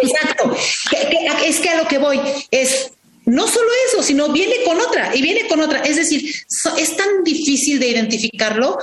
Exacto. 0.00 0.56
es 1.44 1.60
que 1.60 1.70
a 1.70 1.76
lo 1.76 1.88
que 1.88 1.98
voy 1.98 2.20
es 2.50 2.90
no 3.26 3.48
solo 3.48 3.68
eso, 3.88 4.02
sino 4.02 4.28
viene 4.28 4.62
con 4.64 4.80
otra 4.80 5.14
y 5.14 5.20
viene 5.20 5.46
con 5.48 5.60
otra. 5.60 5.80
Es 5.80 5.96
decir, 5.96 6.32
es 6.78 6.96
tan 6.96 7.24
difícil 7.24 7.78
de 7.78 7.88
identificarlo 7.88 8.78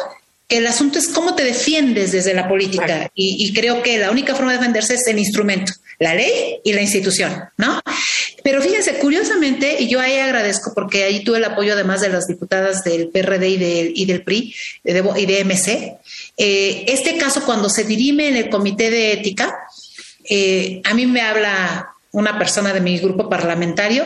el 0.58 0.68
asunto 0.68 1.00
es 1.00 1.08
cómo 1.08 1.36
te 1.36 1.44
defiendes 1.44 2.12
desde 2.12 2.34
la 2.34 2.48
política 2.48 3.10
y, 3.14 3.46
y, 3.46 3.54
creo 3.54 3.82
que 3.84 3.98
la 3.98 4.12
única 4.12 4.36
forma 4.36 4.52
de 4.52 4.58
defenderse 4.58 4.96
es 4.96 5.08
el 5.08 5.20
instrumento, 5.20 5.74
la 6.00 6.16
ley 6.16 6.60
y 6.64 6.74
la 6.74 6.82
institución, 6.82 7.44
¿no? 7.58 7.82
Pero 8.44 8.62
fíjense, 8.62 8.96
curiosamente, 9.00 9.78
y 9.80 9.88
yo 9.88 10.02
ahí 10.02 10.18
agradezco 10.18 10.74
porque 10.74 11.06
ahí 11.06 11.24
tuve 11.24 11.38
el 11.38 11.46
apoyo 11.46 11.74
además 11.74 12.02
de 12.02 12.10
las 12.10 12.28
diputadas 12.28 12.84
del 12.84 13.08
PRD 13.08 13.50
y 13.50 13.58
del, 13.58 13.94
y 13.96 14.06
del 14.06 14.24
PRI 14.24 14.54
y 14.84 15.26
de 15.26 15.44
MC, 15.46 15.98
eh, 16.38 16.86
este 16.88 17.18
caso 17.18 17.46
cuando 17.46 17.70
se 17.70 17.86
dirime 17.86 18.28
en 18.28 18.36
el 18.36 18.50
comité 18.50 18.90
de 18.90 19.14
ética, 19.14 19.58
eh, 20.30 20.82
a 20.84 20.94
mí 20.94 21.06
me 21.06 21.22
habla 21.22 21.94
una 22.12 22.38
persona 22.38 22.74
de 22.74 22.82
mi 22.82 23.00
grupo 23.00 23.30
parlamentario, 23.30 24.06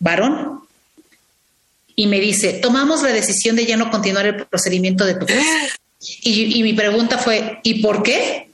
varón, 0.00 0.61
y 1.96 2.06
me 2.06 2.20
dice, 2.20 2.54
tomamos 2.54 3.02
la 3.02 3.10
decisión 3.10 3.56
de 3.56 3.66
ya 3.66 3.76
no 3.76 3.90
continuar 3.90 4.26
el 4.26 4.46
procedimiento 4.46 5.04
de 5.04 5.14
tu 5.14 5.26
caso. 5.26 5.40
Y, 6.24 6.58
y 6.58 6.64
mi 6.64 6.72
pregunta 6.72 7.16
fue, 7.16 7.60
¿y 7.62 7.80
por 7.80 8.02
qué? 8.02 8.48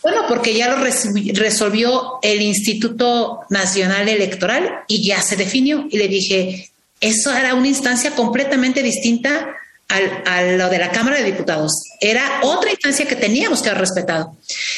Bueno, 0.00 0.26
porque 0.28 0.54
ya 0.54 0.68
lo 0.68 0.76
resolvió 0.76 2.20
el 2.22 2.40
Instituto 2.40 3.40
Nacional 3.50 4.08
Electoral 4.08 4.84
y 4.86 5.04
ya 5.04 5.20
se 5.20 5.34
definió. 5.34 5.88
Y 5.90 5.98
le 5.98 6.06
dije, 6.06 6.70
eso 7.00 7.34
era 7.34 7.54
una 7.54 7.68
instancia 7.68 8.12
completamente 8.12 8.80
distinta 8.82 9.56
a 9.88 10.42
lo 10.42 10.70
de 10.70 10.78
la 10.78 10.90
Cámara 10.90 11.18
de 11.18 11.24
Diputados. 11.24 11.72
Era 12.00 12.40
otra 12.42 12.70
instancia 12.70 13.06
que 13.06 13.16
teníamos 13.16 13.62
que 13.62 13.70
haber 13.70 13.80
respetado. 13.80 14.36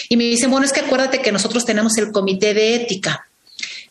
Y 0.09 0.17
me 0.17 0.25
dicen, 0.25 0.51
bueno, 0.51 0.67
es 0.67 0.73
que 0.73 0.81
acuérdate 0.81 1.21
que 1.21 1.33
nosotros 1.33 1.65
tenemos 1.65 1.97
el 1.99 2.13
comité 2.13 2.55
de 2.55 2.75
ética. 2.75 3.26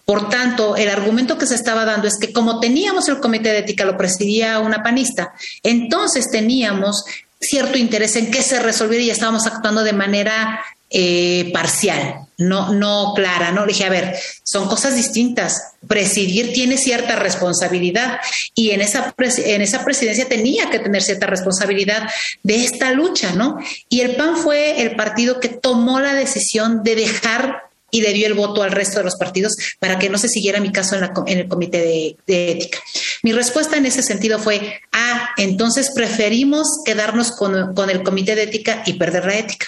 Por 0.06 0.30
tanto, 0.30 0.76
el 0.76 0.90
argumento 0.90 1.38
que 1.38 1.48
se 1.48 1.56
estaba 1.56 1.84
dando 1.84 2.08
es 2.08 2.18
que 2.18 2.32
como 2.32 2.60
teníamos 2.60 3.10
el 3.10 3.20
comité 3.20 3.50
de 3.50 3.60
ética, 3.60 3.86
lo 3.86 3.98
presidía 3.98 4.60
una 4.60 4.84
panista, 4.84 5.34
entonces 5.64 6.30
teníamos 6.30 7.04
cierto 7.40 7.78
interés 7.78 8.16
en 8.16 8.32
que 8.32 8.42
se 8.42 8.60
resolviera 8.60 9.04
y 9.04 9.10
estábamos 9.10 9.46
actuando 9.48 9.84
de 9.84 9.94
manera 9.94 10.64
eh, 10.92 11.52
parcial, 11.52 12.28
no, 12.38 12.72
no 12.72 13.14
clara, 13.16 13.52
¿no? 13.52 13.66
Le 13.66 13.74
dije, 13.74 13.86
a 13.86 13.90
ver, 13.90 14.16
son 14.44 14.68
cosas 14.68 14.96
distintas. 14.96 15.74
Presidir 15.88 16.54
tiene 16.54 16.78
cierta 16.78 17.16
responsabilidad 17.16 18.20
y 18.54 18.72
en 18.72 18.82
esa, 18.82 19.14
en 19.18 19.62
esa 19.62 19.84
presidencia 19.84 20.28
tenía 20.28 20.70
que 20.70 20.80
tener 20.80 21.02
cierta 21.02 21.26
responsabilidad 21.26 22.08
de 22.44 22.64
esta 22.64 22.92
lucha, 22.92 23.34
¿no? 23.34 23.58
Y 23.90 24.02
el 24.02 24.16
PAN 24.16 24.38
fue 24.38 24.82
el 24.84 24.96
partido 24.96 25.40
que 25.40 25.50
tomó 25.50 26.00
la 26.00 26.14
decisión 26.14 26.84
de 26.84 26.96
dejar 26.96 27.64
y 27.96 28.02
le 28.02 28.12
dio 28.12 28.28
el 28.28 28.34
voto 28.34 28.62
al 28.62 28.72
resto 28.72 29.00
de 29.00 29.06
los 29.06 29.16
partidos 29.16 29.56
para 29.80 29.98
que 29.98 30.10
no 30.10 30.18
se 30.18 30.28
siguiera 30.28 30.60
mi 30.60 30.74
caso 30.74 30.96
en, 30.96 31.02
la, 31.02 31.14
en 31.28 31.38
el 31.38 31.48
comité 31.48 31.78
de, 31.78 32.18
de, 32.28 32.52
ética. 32.52 32.80
Mi 33.24 33.32
respuesta 33.32 33.78
en 33.78 33.86
ese 33.86 34.04
sentido 34.04 34.38
fue, 34.38 34.82
ah, 34.92 35.30
entonces 35.38 35.92
preferimos 35.96 36.82
quedarnos 36.84 37.32
con, 37.32 37.74
con 37.74 37.90
el 37.90 38.04
comité 38.04 38.36
de 38.36 38.44
ética 38.44 38.84
y 38.86 38.94
perder 38.94 39.26
la 39.26 39.38
ética. 39.38 39.68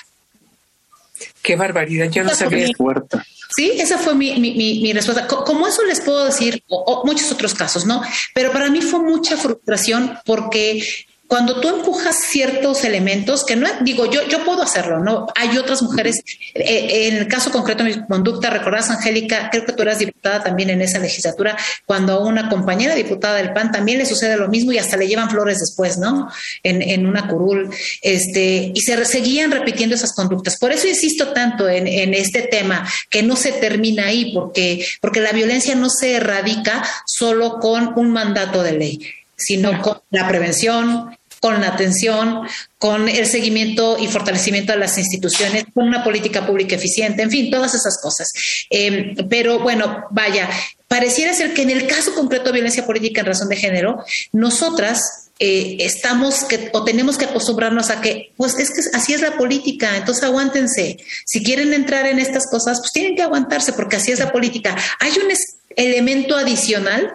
Qué 1.42 1.56
barbaridad, 1.56 2.10
yo 2.10 2.26
no 2.26 2.36
sabía. 2.36 2.68
Fuerte. 2.76 3.18
Sí, 3.56 3.72
esa 3.80 3.98
fue 3.98 4.14
mi, 4.14 4.38
mi, 4.40 4.54
mi, 4.54 4.92
respuesta. 4.92 5.26
Como 5.26 5.66
eso 5.66 5.86
les 5.86 6.02
puedo 6.02 6.26
decir, 6.26 6.62
o, 6.68 7.04
muchos 7.06 7.32
otros 7.32 7.54
casos, 7.54 7.86
¿no? 7.86 8.02
Pero 8.34 8.52
para 8.52 8.70
mí 8.70 8.82
fue 8.82 9.00
mucha 9.00 9.38
frustración 9.38 10.20
porque 10.26 10.84
cuando 11.28 11.60
tú 11.60 11.68
empujas 11.68 12.16
ciertos 12.30 12.86
elementos, 12.86 13.44
que 13.44 13.58
no 13.58 13.68
digo 13.82 14.10
yo, 14.10 14.26
yo 14.28 14.46
puedo 14.46 14.64
hacerlo, 14.64 15.00
¿no? 15.00 15.28
Hay 15.36 15.58
otras 15.58 15.82
mujeres, 15.82 16.22
eh, 16.54 17.10
en 17.10 17.18
el 17.18 17.28
caso 17.28 17.52
concreto 17.52 17.84
de 17.84 17.96
mi 17.96 18.08
conducta, 18.08 18.50
recordás, 18.50 18.90
Angélica, 18.90 19.50
creo 19.52 19.66
que 19.66 19.74
tú 19.74 19.82
eras 19.82 20.00
diputada 20.00 20.42
también 20.42 20.70
en 20.70 20.82
esa 20.82 21.00
legislatura, 21.00 21.58
cuando 21.86 22.14
a 22.14 22.26
una 22.26 22.48
compañera 22.50 22.96
diputada 22.96 23.38
del 23.38 23.52
PAN 23.52 23.74
también 23.74 23.98
le 23.98 24.06
sucede 24.06 24.38
lo 24.38 24.48
mismo 24.48 24.72
y 24.72 24.78
hasta 24.78 24.96
le 24.96 25.08
llevan 25.08 25.30
flores 25.30 25.60
después, 25.60 25.98
¿no? 25.98 26.30
En, 26.64 26.82
en 26.82 27.06
una 27.06 27.28
curul, 27.28 27.70
este, 28.02 28.72
y 28.74 28.82
se 28.82 29.04
seguían 29.04 29.52
repitiendo 29.52 29.96
esas 29.96 30.14
conductas. 30.14 30.58
Por 30.58 30.72
eso 30.72 30.88
insisto 30.88 31.34
tanto 31.34 31.68
en, 31.68 31.88
en 31.88 32.14
este 32.14 32.44
tema, 32.44 32.88
que 33.10 33.22
no 33.22 33.36
se 33.36 33.52
termina 33.52 34.06
ahí, 34.06 34.32
porque, 34.34 34.86
porque 35.02 35.20
la 35.20 35.34
violencia 35.34 35.76
no 35.76 35.90
se 35.90 36.16
erradica 36.16 36.84
solo 37.06 37.60
con 37.60 37.94
un 37.98 38.12
mandato 38.12 38.64
de 38.64 38.72
ley 38.72 39.00
sino 39.38 39.82
con 39.82 40.00
la 40.10 40.28
prevención, 40.28 41.16
con 41.40 41.62
la 41.62 41.68
atención, 41.68 42.42
con 42.78 43.10
el 43.10 43.26
seguimiento 43.26 43.98
y 44.00 44.08
fortalecimiento 44.08 44.74
de 44.74 44.80
las 44.80 44.98
instituciones, 44.98 45.66
con 45.74 45.88
una 45.88 46.04
política 46.04 46.46
pública 46.46 46.76
eficiente, 46.76 47.22
en 47.22 47.32
fin, 47.32 47.52
todas 47.52 47.74
esas 47.74 48.00
cosas. 48.02 48.32
Em, 48.70 49.16
pero 49.30 49.60
bueno, 49.60 50.06
vaya, 50.12 50.50
pareciera 50.88 51.34
ser 51.34 51.54
que 51.54 51.64
en 51.64 51.72
el 51.72 51.88
caso 51.88 52.14
concreto 52.14 52.46
de 52.46 52.54
violencia 52.54 52.86
política 52.86 53.22
en 53.22 53.28
razón 53.28 53.50
de 53.50 53.56
género, 53.56 54.04
nosotras 54.32 55.28
eh, 55.40 55.78
estamos 55.82 56.46
que, 56.46 56.70
o 56.74 56.84
tenemos 56.84 57.18
que 57.18 57.26
acostumbrarnos 57.26 57.92
a 57.92 58.02
que, 58.02 58.34
pues 58.38 58.58
es 58.58 58.72
que 58.72 58.98
así 58.98 59.14
es 59.14 59.22
la 59.22 59.38
política, 59.38 59.96
entonces 59.98 60.24
aguántense. 60.24 60.98
Si 61.26 61.44
quieren 61.44 61.74
entrar 61.74 62.08
en 62.08 62.20
estas 62.20 62.50
cosas, 62.50 62.80
pues 62.80 62.92
tienen 62.92 63.16
que 63.16 63.22
aguantarse 63.22 63.74
porque 63.74 63.98
así 63.98 64.12
es 64.12 64.20
la 64.20 64.32
política. 64.32 64.76
Hay 65.00 65.12
un 65.12 65.32
elemento 65.76 66.36
adicional 66.36 67.14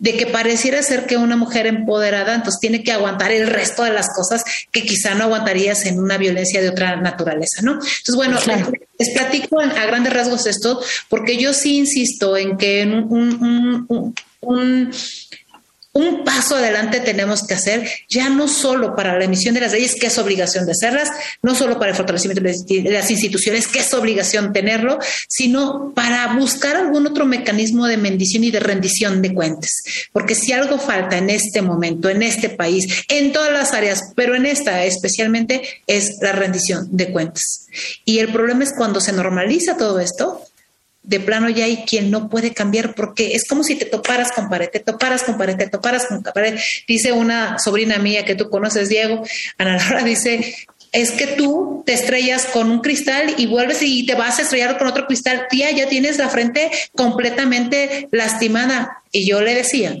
de 0.00 0.16
que 0.16 0.26
pareciera 0.26 0.82
ser 0.82 1.06
que 1.06 1.16
una 1.16 1.36
mujer 1.36 1.66
empoderada 1.66 2.34
entonces 2.34 2.58
tiene 2.58 2.82
que 2.82 2.90
aguantar 2.90 3.30
el 3.30 3.46
resto 3.46 3.84
de 3.84 3.92
las 3.92 4.08
cosas 4.12 4.42
que 4.72 4.82
quizá 4.82 5.14
no 5.14 5.24
aguantarías 5.24 5.86
en 5.86 6.00
una 6.00 6.18
violencia 6.18 6.60
de 6.60 6.70
otra 6.70 6.96
naturaleza, 6.96 7.62
¿no? 7.62 7.74
Entonces, 7.74 8.16
bueno, 8.16 8.38
les, 8.98 9.10
platico 9.10 9.60
a 9.60 9.86
grandes 9.86 10.12
rasgos 10.12 10.46
esto, 10.46 10.82
porque 11.08 11.36
yo 11.36 11.52
sí 11.52 11.76
insisto 11.76 12.36
en 12.36 12.56
que 12.56 12.82
un, 12.84 13.86
un 13.88 14.14
un 14.40 14.90
paso 16.24 16.56
adelante 16.56 17.00
tenemos 17.00 17.46
que 17.46 17.54
hacer, 17.54 17.88
ya 18.08 18.28
no 18.28 18.46
solo 18.48 18.94
para 18.94 19.18
la 19.18 19.24
emisión 19.24 19.54
de 19.54 19.60
las 19.60 19.72
leyes, 19.72 19.96
que 19.96 20.06
es 20.06 20.18
obligación 20.18 20.64
de 20.64 20.72
hacerlas, 20.72 21.08
no 21.42 21.54
solo 21.54 21.78
para 21.78 21.90
el 21.90 21.96
fortalecimiento 21.96 22.42
de 22.42 22.90
las 22.90 23.10
instituciones, 23.10 23.66
que 23.66 23.80
es 23.80 23.92
obligación 23.92 24.52
tenerlo, 24.52 24.98
sino 25.28 25.92
para 25.94 26.34
buscar 26.34 26.76
algún 26.76 27.06
otro 27.06 27.26
mecanismo 27.26 27.86
de 27.86 27.96
mendición 27.96 28.44
y 28.44 28.50
de 28.50 28.60
rendición 28.60 29.20
de 29.20 29.34
cuentas. 29.34 29.82
Porque 30.12 30.34
si 30.34 30.52
algo 30.52 30.78
falta 30.78 31.18
en 31.18 31.30
este 31.30 31.62
momento, 31.62 32.08
en 32.08 32.22
este 32.22 32.48
país, 32.48 33.04
en 33.08 33.32
todas 33.32 33.52
las 33.52 33.72
áreas, 33.72 34.12
pero 34.14 34.34
en 34.34 34.46
esta 34.46 34.84
especialmente, 34.84 35.62
es 35.86 36.18
la 36.20 36.32
rendición 36.32 36.88
de 36.90 37.10
cuentas. 37.10 37.66
Y 38.04 38.18
el 38.18 38.32
problema 38.32 38.64
es 38.64 38.72
cuando 38.76 39.00
se 39.00 39.12
normaliza 39.12 39.76
todo 39.76 39.98
esto, 40.00 40.44
de 41.02 41.20
plano 41.20 41.48
ya 41.48 41.64
hay 41.64 41.84
quien 41.86 42.10
no 42.10 42.28
puede 42.28 42.52
cambiar 42.52 42.94
porque 42.94 43.34
es 43.34 43.48
como 43.48 43.64
si 43.64 43.74
te 43.74 43.86
toparas 43.86 44.32
con 44.32 44.48
pared, 44.48 44.68
te 44.70 44.80
toparas 44.80 45.22
con 45.22 45.38
pared, 45.38 45.56
te 45.56 45.68
toparas 45.68 46.06
con 46.06 46.22
pared. 46.22 46.58
Dice 46.86 47.12
una 47.12 47.58
sobrina 47.58 47.98
mía 47.98 48.24
que 48.24 48.34
tú 48.34 48.50
conoces, 48.50 48.88
Diego, 48.88 49.22
Ana 49.58 49.76
Laura 49.76 50.04
dice, 50.04 50.54
es 50.92 51.12
que 51.12 51.28
tú 51.28 51.82
te 51.86 51.92
estrellas 51.92 52.46
con 52.52 52.70
un 52.70 52.80
cristal 52.80 53.34
y 53.38 53.46
vuelves 53.46 53.78
y 53.82 54.04
te 54.04 54.14
vas 54.14 54.38
a 54.38 54.42
estrellar 54.42 54.76
con 54.76 54.88
otro 54.88 55.06
cristal, 55.06 55.46
tía, 55.48 55.70
ya 55.70 55.88
tienes 55.88 56.18
la 56.18 56.28
frente 56.28 56.70
completamente 56.94 58.08
lastimada. 58.10 59.02
Y 59.12 59.26
yo 59.26 59.40
le 59.40 59.54
decía, 59.54 59.96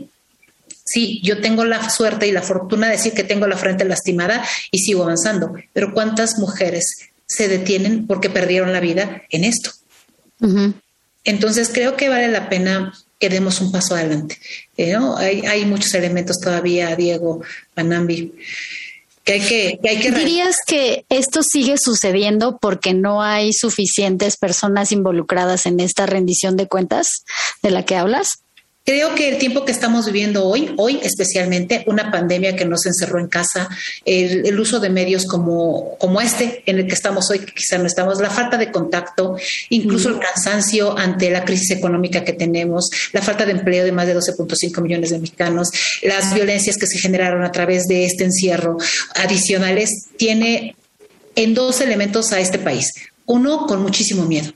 sí, 0.84 1.20
yo 1.22 1.40
tengo 1.40 1.64
la 1.64 1.88
suerte 1.90 2.26
y 2.26 2.32
la 2.32 2.42
fortuna 2.42 2.86
de 2.88 2.94
decir 2.94 3.12
que 3.12 3.24
tengo 3.24 3.46
la 3.46 3.56
frente 3.56 3.84
lastimada 3.84 4.44
y 4.70 4.80
sigo 4.80 5.04
avanzando, 5.04 5.54
pero 5.72 5.94
¿cuántas 5.94 6.38
mujeres 6.38 7.10
se 7.26 7.48
detienen 7.48 8.06
porque 8.06 8.28
perdieron 8.28 8.72
la 8.72 8.80
vida 8.80 9.22
en 9.30 9.44
esto? 9.44 9.70
Entonces 11.24 11.70
creo 11.72 11.96
que 11.96 12.08
vale 12.08 12.28
la 12.28 12.48
pena 12.48 12.92
que 13.18 13.28
demos 13.28 13.60
un 13.60 13.70
paso 13.70 13.94
adelante. 13.94 14.38
Eh, 14.76 14.96
hay, 15.46 15.64
muchos 15.66 15.92
elementos 15.94 16.40
todavía, 16.40 16.96
Diego, 16.96 17.42
Panambi, 17.74 18.32
que 19.24 19.34
hay 19.34 19.40
que, 19.40 19.78
que, 19.82 19.88
hay 19.90 20.00
que... 20.00 20.10
¿Dirías 20.10 20.56
que 20.66 21.04
esto 21.10 21.42
sigue 21.42 21.76
sucediendo 21.76 22.58
porque 22.58 22.94
no 22.94 23.22
hay 23.22 23.52
suficientes 23.52 24.38
personas 24.38 24.90
involucradas 24.90 25.66
en 25.66 25.80
esta 25.80 26.06
rendición 26.06 26.56
de 26.56 26.66
cuentas 26.66 27.24
de 27.62 27.70
la 27.70 27.84
que 27.84 27.96
hablas? 27.96 28.42
Creo 28.84 29.14
que 29.14 29.28
el 29.28 29.38
tiempo 29.38 29.64
que 29.64 29.72
estamos 29.72 30.06
viviendo 30.06 30.46
hoy, 30.46 30.74
hoy 30.78 31.00
especialmente, 31.02 31.84
una 31.86 32.10
pandemia 32.10 32.56
que 32.56 32.64
nos 32.64 32.86
encerró 32.86 33.20
en 33.20 33.28
casa, 33.28 33.68
el, 34.06 34.58
uso 34.58 34.80
de 34.80 34.88
medios 34.88 35.26
como, 35.26 35.96
como 35.98 36.20
este 36.20 36.62
en 36.66 36.78
el 36.78 36.86
que 36.86 36.94
estamos 36.94 37.30
hoy, 37.30 37.40
que 37.40 37.52
quizá 37.52 37.76
no 37.76 37.86
estamos, 37.86 38.20
la 38.20 38.30
falta 38.30 38.56
de 38.56 38.72
contacto, 38.72 39.36
incluso 39.68 40.08
el 40.08 40.18
cansancio 40.18 40.98
ante 40.98 41.30
la 41.30 41.44
crisis 41.44 41.70
económica 41.72 42.24
que 42.24 42.32
tenemos, 42.32 42.90
la 43.12 43.20
falta 43.20 43.44
de 43.44 43.52
empleo 43.52 43.84
de 43.84 43.92
más 43.92 44.06
de 44.06 44.16
12.5 44.16 44.82
millones 44.82 45.10
de 45.10 45.18
mexicanos, 45.18 45.70
las 46.02 46.34
violencias 46.34 46.78
que 46.78 46.86
se 46.86 46.98
generaron 46.98 47.44
a 47.44 47.52
través 47.52 47.86
de 47.86 48.06
este 48.06 48.24
encierro 48.24 48.78
adicionales, 49.14 50.08
tiene 50.16 50.74
en 51.36 51.54
dos 51.54 51.80
elementos 51.82 52.32
a 52.32 52.40
este 52.40 52.58
país. 52.58 52.92
Uno, 53.26 53.66
con 53.66 53.82
muchísimo 53.82 54.24
miedo 54.24 54.52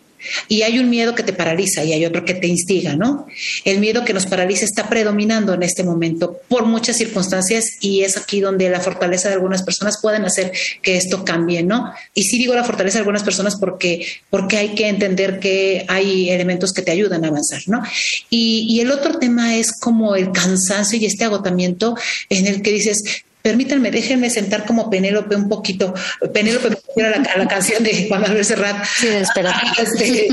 y 0.49 0.63
hay 0.63 0.79
un 0.79 0.91
miedo 0.91 1.15
que 1.15 1.23
te 1.23 1.33
paraliza 1.33 1.85
y 1.85 1.93
hay 1.93 2.05
otro 2.05 2.25
que 2.25 2.35
te 2.35 2.47
instiga, 2.47 2.95
¿no? 2.97 3.27
El 3.65 3.81
miedo 3.81 4.05
que 4.05 4.13
nos 4.13 4.27
paraliza 4.27 4.65
está 4.65 4.89
predominando 4.89 5.55
en 5.55 5.63
este 5.63 5.85
momento 5.85 6.41
por 6.49 6.67
muchas 6.67 6.97
circunstancias 6.97 7.65
y 7.81 8.03
es 8.03 8.17
aquí 8.17 8.41
donde 8.41 8.71
la 8.71 8.81
fortaleza 8.81 9.29
de 9.29 9.35
algunas 9.35 9.63
personas 9.63 9.99
pueden 10.01 10.25
hacer 10.25 10.53
que 10.83 10.97
esto 10.97 11.25
cambie, 11.25 11.63
¿no? 11.63 11.93
Y 12.15 12.25
sí 12.25 12.39
digo 12.39 12.55
la 12.55 12.65
fortaleza 12.65 12.99
de 12.99 13.01
algunas 13.01 13.23
personas 13.23 13.57
porque, 13.57 14.07
porque 14.31 14.57
hay 14.57 14.75
que 14.75 14.89
entender 14.89 15.41
que 15.41 15.85
hay 15.89 16.31
elementos 16.31 16.73
que 16.73 16.83
te 16.83 16.91
ayudan 16.91 17.25
a 17.25 17.29
avanzar, 17.29 17.63
¿no? 17.67 17.83
Y, 18.31 18.67
y 18.69 18.81
el 18.81 18.91
otro 18.91 19.19
tema 19.19 19.57
es 19.57 19.73
como 19.79 20.17
el 20.17 20.33
cansancio 20.33 20.99
y 20.99 21.07
este 21.07 21.25
agotamiento 21.25 21.97
en 22.29 22.47
el 22.47 22.63
que 22.63 22.73
dices, 22.73 23.25
permítanme, 23.45 23.91
déjenme 23.91 24.31
sentar 24.31 24.65
como 24.65 24.89
Penélope 24.89 25.37
un 25.37 25.51
poquito. 25.51 25.93
Penélope 26.33 26.71
me 26.71 26.77
refiero 26.77 27.15
a 27.15 27.39
la, 27.39 27.47
canción 27.47 27.85
de 27.85 28.09
Juan 28.09 28.23
Manuel 28.23 28.43
Serrat. 28.43 28.87
Sí, 28.87 29.07
de 29.07 29.21
esperar. 29.21 29.55
Este, 29.79 30.33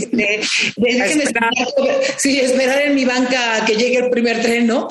déjenme 0.77 1.23
esperar. 1.25 1.49
sí, 2.17 2.39
esperar 2.39 2.81
en 2.83 2.95
mi 2.95 3.03
banca 3.03 3.65
que 3.65 3.75
llegue 3.75 3.97
el 3.97 4.09
primer 4.09 4.41
tren, 4.41 4.65
¿no? 4.65 4.87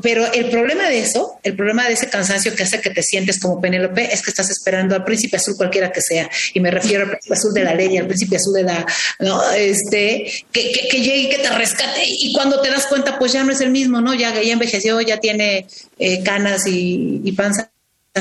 pero 0.00 0.32
el 0.32 0.48
problema 0.48 0.88
de 0.88 1.00
eso, 1.00 1.40
el 1.42 1.56
problema 1.56 1.88
de 1.88 1.94
ese 1.94 2.08
cansancio 2.08 2.54
que 2.54 2.62
hace 2.62 2.80
que 2.80 2.90
te 2.90 3.02
sientes 3.02 3.40
como 3.40 3.60
Penélope 3.60 4.14
es 4.14 4.22
que 4.22 4.30
estás 4.30 4.48
esperando 4.50 4.94
al 4.94 5.02
príncipe 5.02 5.36
azul 5.36 5.56
cualquiera 5.56 5.90
que 5.90 6.02
sea. 6.02 6.30
Y 6.52 6.60
me 6.60 6.70
refiero 6.70 7.02
al 7.02 7.10
príncipe 7.10 7.34
azul 7.34 7.52
de 7.52 7.64
la 7.64 7.74
ley, 7.74 7.98
al 7.98 8.06
príncipe 8.06 8.36
azul 8.36 8.54
de 8.54 8.62
la, 8.62 8.86
¿no? 9.18 9.42
Este, 9.50 10.30
que, 10.52 10.88
que, 10.88 11.00
llegue, 11.00 11.30
que 11.30 11.38
te 11.38 11.50
rescate. 11.50 12.02
Y 12.06 12.32
cuando 12.32 12.60
te 12.60 12.70
das 12.70 12.86
cuenta, 12.86 13.18
pues 13.18 13.32
ya 13.32 13.42
no 13.42 13.50
es 13.50 13.60
el 13.60 13.70
mismo, 13.70 14.00
¿no? 14.00 14.14
Ya, 14.14 14.40
ya 14.40 14.52
envejeció, 14.52 15.00
ya 15.00 15.18
tiene 15.18 15.66
eh, 15.98 16.24
canas 16.24 16.66
y, 16.66 17.23
y 17.24 17.32
panza. 17.32 17.70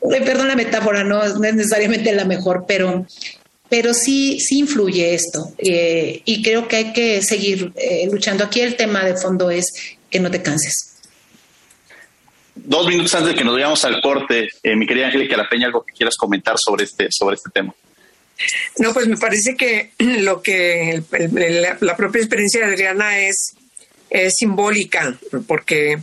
Perdón 0.00 0.48
la 0.48 0.56
metáfora, 0.56 1.04
no, 1.04 1.22
es 1.22 1.38
necesariamente 1.38 2.12
la 2.12 2.24
mejor, 2.24 2.64
pero, 2.66 3.06
pero 3.68 3.94
sí, 3.94 4.40
sí 4.40 4.58
influye 4.60 5.14
esto. 5.14 5.52
Eh, 5.58 6.22
y 6.24 6.42
creo 6.42 6.66
que 6.66 6.76
hay 6.76 6.92
que 6.92 7.22
seguir 7.22 7.72
eh, 7.76 8.08
luchando. 8.10 8.44
Aquí 8.44 8.60
el 8.60 8.76
tema 8.76 9.04
de 9.04 9.16
fondo 9.16 9.50
es 9.50 9.66
que 10.10 10.18
no 10.18 10.30
te 10.30 10.42
canses. 10.42 10.94
Dos 12.54 12.88
minutos 12.88 13.14
antes 13.14 13.32
de 13.32 13.38
que 13.38 13.44
nos 13.44 13.52
vayamos 13.54 13.84
al 13.84 14.00
corte, 14.00 14.48
mi 14.64 14.86
querida 14.86 15.06
Angélica 15.06 15.36
La 15.36 15.48
Peña, 15.48 15.66
algo 15.66 15.84
que 15.84 15.92
quieras 15.92 16.16
comentar 16.16 16.56
sobre 16.58 16.84
este, 16.84 17.08
sobre 17.10 17.36
este 17.36 17.50
tema. 17.50 17.74
No, 18.78 18.94
pues 18.94 19.06
me 19.06 19.18
parece 19.18 19.56
que 19.56 19.92
lo 19.98 20.42
que 20.42 21.02
la 21.80 21.96
propia 21.96 22.20
experiencia 22.20 22.60
de 22.60 22.72
Adriana 22.72 23.18
es 23.18 23.54
es 24.10 24.34
simbólica, 24.38 25.16
porque 25.46 25.98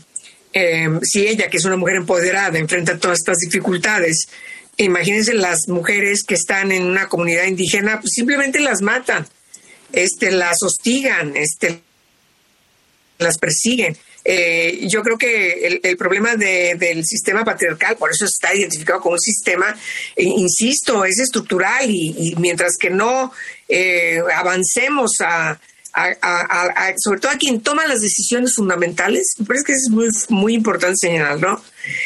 eh, 0.53 0.87
si 1.01 1.27
ella, 1.27 1.49
que 1.49 1.57
es 1.57 1.65
una 1.65 1.75
mujer 1.75 1.95
empoderada, 1.95 2.57
enfrenta 2.57 2.99
todas 2.99 3.19
estas 3.19 3.37
dificultades, 3.37 4.27
imagínense 4.77 5.33
las 5.33 5.67
mujeres 5.67 6.23
que 6.23 6.35
están 6.35 6.71
en 6.71 6.83
una 6.83 7.09
comunidad 7.09 7.45
indígena, 7.45 7.99
pues 7.99 8.11
simplemente 8.13 8.59
las 8.59 8.81
matan, 8.81 9.27
este, 9.91 10.31
las 10.31 10.61
hostigan, 10.61 11.35
este, 11.35 11.81
las 13.17 13.37
persiguen. 13.37 13.97
Eh, 14.25 14.87
yo 14.89 15.01
creo 15.03 15.17
que 15.17 15.79
el, 15.83 15.97
problema 15.97 16.35
del 16.37 17.03
sistema 17.03 17.43
patriarcal, 17.43 17.97
por 17.97 18.09
eso 18.09 18.23
está 18.23 18.55
identificado 18.55 19.01
como 19.01 19.15
un 19.15 19.19
sistema, 19.19 19.75
eh, 20.15 20.23
insisto, 20.23 21.03
es 21.03 21.19
estructural 21.19 21.89
y, 21.89 22.33
mientras 22.37 22.77
que 22.79 22.89
no 22.89 23.33
avancemos 24.33 25.11
a, 25.19 25.59
sobre 26.97 27.19
todo 27.19 27.31
a 27.31 27.37
quien 27.37 27.61
toma 27.61 27.85
las 27.85 28.01
decisiones 28.01 28.55
fundamentales, 28.55 29.35
me 29.37 29.45
parece 29.45 29.65
que 29.65 29.73
es 29.73 29.89
muy, 29.89 30.07
muy 30.29 30.53
importante 30.55 30.97
señalar, 30.97 31.39
¿no? 31.39 31.61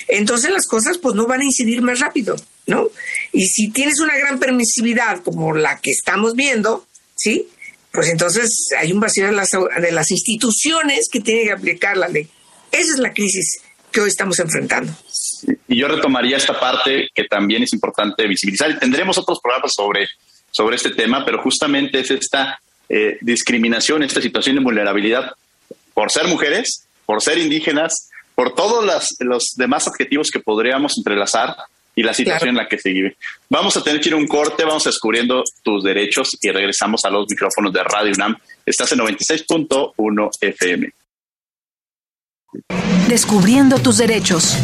Entonces 0.08 0.52
las 0.52 0.68
cosas 0.68 0.98
pues 0.98 1.16
no 1.16 1.26
van 1.26 1.42
a 1.42 1.46
incidir 1.46 1.82
más 1.82 2.00
rápido, 2.00 2.36
¿no? 2.66 2.90
Y 3.32 3.48
si 3.48 3.70
tienes 3.70 4.00
una 4.00 4.18
gran 4.18 4.40
permisividad 4.40 5.24
como 5.24 5.54
la 5.54 5.80
que 5.80 5.92
estamos 5.92 6.36
viendo, 6.36 6.86
¿sí? 7.16 7.48
Pues 7.92 8.10
entonces 8.10 8.70
hay 8.78 8.92
un 8.92 9.00
vacío 9.00 9.26
de 9.26 9.32
las, 9.32 9.50
de 9.52 9.92
las 9.92 10.12
instituciones 10.12 11.08
que 11.12 11.22
tienen 11.22 11.46
que 11.46 11.54
aplicar 11.54 11.98
la 11.98 12.08
ley. 12.08 12.28
Esa 12.72 12.94
es 12.94 13.00
la 13.00 13.14
crisis 13.14 13.60
que 13.92 14.02
hoy 14.02 14.10
estamos 14.10 14.38
enfrentando. 14.40 14.94
Y 15.68 15.78
yo 15.78 15.88
retomaría 15.88 16.38
esta 16.38 16.60
parte 16.60 17.10
que 17.14 17.24
también 17.24 17.64
es 17.64 17.74
importante 17.74 18.28
visibilizar. 18.28 18.70
Y 18.70 18.80
tendremos 18.80 19.18
otros 19.18 19.40
programas 19.42 19.74
sobre, 19.74 20.08
sobre 20.52 20.76
este 20.76 20.92
tema, 20.92 21.26
pero 21.26 21.42
justamente 21.42 22.02
es 22.02 22.12
esta 22.12 22.60
eh, 22.90 23.18
discriminación, 23.22 24.04
esta 24.04 24.22
situación 24.22 24.56
de 24.56 24.64
vulnerabilidad 24.64 25.32
por 25.94 26.12
ser 26.12 26.28
mujeres, 26.28 26.88
por 27.06 27.22
ser 27.22 27.38
indígenas, 27.38 28.10
por 28.36 28.54
todos 28.54 28.86
los 29.20 29.56
demás 29.56 29.88
adjetivos 29.88 30.30
que 30.30 30.40
podríamos 30.40 30.98
entrelazar 30.98 31.56
y 31.96 32.04
la 32.04 32.14
situación 32.14 32.50
en 32.50 32.56
la 32.58 32.68
que 32.68 32.78
se 32.78 32.92
vive. 32.92 33.18
Vamos 33.50 33.76
a 33.76 33.84
tener 33.84 34.00
que 34.00 34.10
ir 34.10 34.14
a 34.14 34.18
un 34.18 34.28
corte, 34.28 34.64
vamos 34.64 34.84
descubriendo 34.84 35.44
tus 35.64 35.84
derechos 35.84 36.38
y 36.40 36.52
regresamos 36.52 37.04
a 37.04 37.10
los 37.10 37.26
micrófonos 37.28 37.74
de 37.74 37.84
Radio 37.84 38.14
UNAM. 38.16 38.38
Estás 38.64 38.92
en 38.92 39.00
96.1 39.00 40.30
FM. 40.40 40.90
Descubriendo 43.08 43.80
tus 43.80 43.98
derechos. 43.98 44.56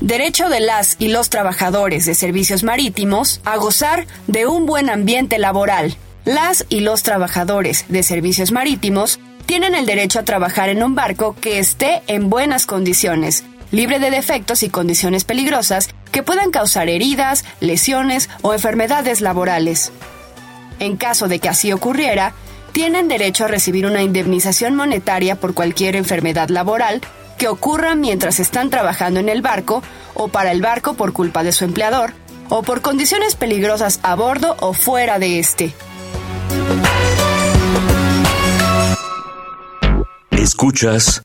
Derecho 0.00 0.48
de 0.48 0.60
las 0.60 0.96
y 0.98 1.08
los 1.08 1.30
trabajadores 1.30 2.06
de 2.06 2.14
servicios 2.14 2.62
marítimos 2.62 3.40
a 3.44 3.56
gozar 3.56 4.06
de 4.26 4.46
un 4.46 4.66
buen 4.66 4.90
ambiente 4.90 5.38
laboral. 5.38 5.96
Las 6.24 6.64
y 6.68 6.80
los 6.80 7.02
trabajadores 7.02 7.84
de 7.88 8.02
servicios 8.02 8.52
marítimos 8.52 9.20
tienen 9.46 9.74
el 9.74 9.86
derecho 9.86 10.20
a 10.20 10.24
trabajar 10.24 10.68
en 10.68 10.82
un 10.82 10.94
barco 10.94 11.34
que 11.40 11.58
esté 11.58 12.02
en 12.06 12.30
buenas 12.30 12.66
condiciones, 12.66 13.44
libre 13.72 13.98
de 13.98 14.10
defectos 14.10 14.62
y 14.62 14.70
condiciones 14.70 15.24
peligrosas 15.24 15.88
que 16.12 16.22
puedan 16.22 16.50
causar 16.50 16.88
heridas, 16.88 17.44
lesiones 17.60 18.28
o 18.42 18.52
enfermedades 18.52 19.20
laborales. 19.20 19.92
En 20.78 20.96
caso 20.96 21.28
de 21.28 21.40
que 21.40 21.48
así 21.48 21.72
ocurriera, 21.72 22.32
tienen 22.72 23.08
derecho 23.08 23.44
a 23.44 23.48
recibir 23.48 23.86
una 23.86 24.02
indemnización 24.02 24.76
monetaria 24.76 25.36
por 25.36 25.54
cualquier 25.54 25.96
enfermedad 25.96 26.48
laboral 26.48 27.00
que 27.40 27.48
ocurra 27.48 27.94
mientras 27.94 28.38
están 28.38 28.68
trabajando 28.68 29.18
en 29.18 29.30
el 29.30 29.40
barco 29.40 29.82
o 30.12 30.28
para 30.28 30.52
el 30.52 30.60
barco 30.60 30.92
por 30.92 31.14
culpa 31.14 31.42
de 31.42 31.52
su 31.52 31.64
empleador 31.64 32.12
o 32.50 32.62
por 32.62 32.82
condiciones 32.82 33.34
peligrosas 33.34 33.98
a 34.02 34.14
bordo 34.14 34.56
o 34.60 34.74
fuera 34.74 35.18
de 35.18 35.38
este. 35.38 35.74
Escuchas 40.30 41.22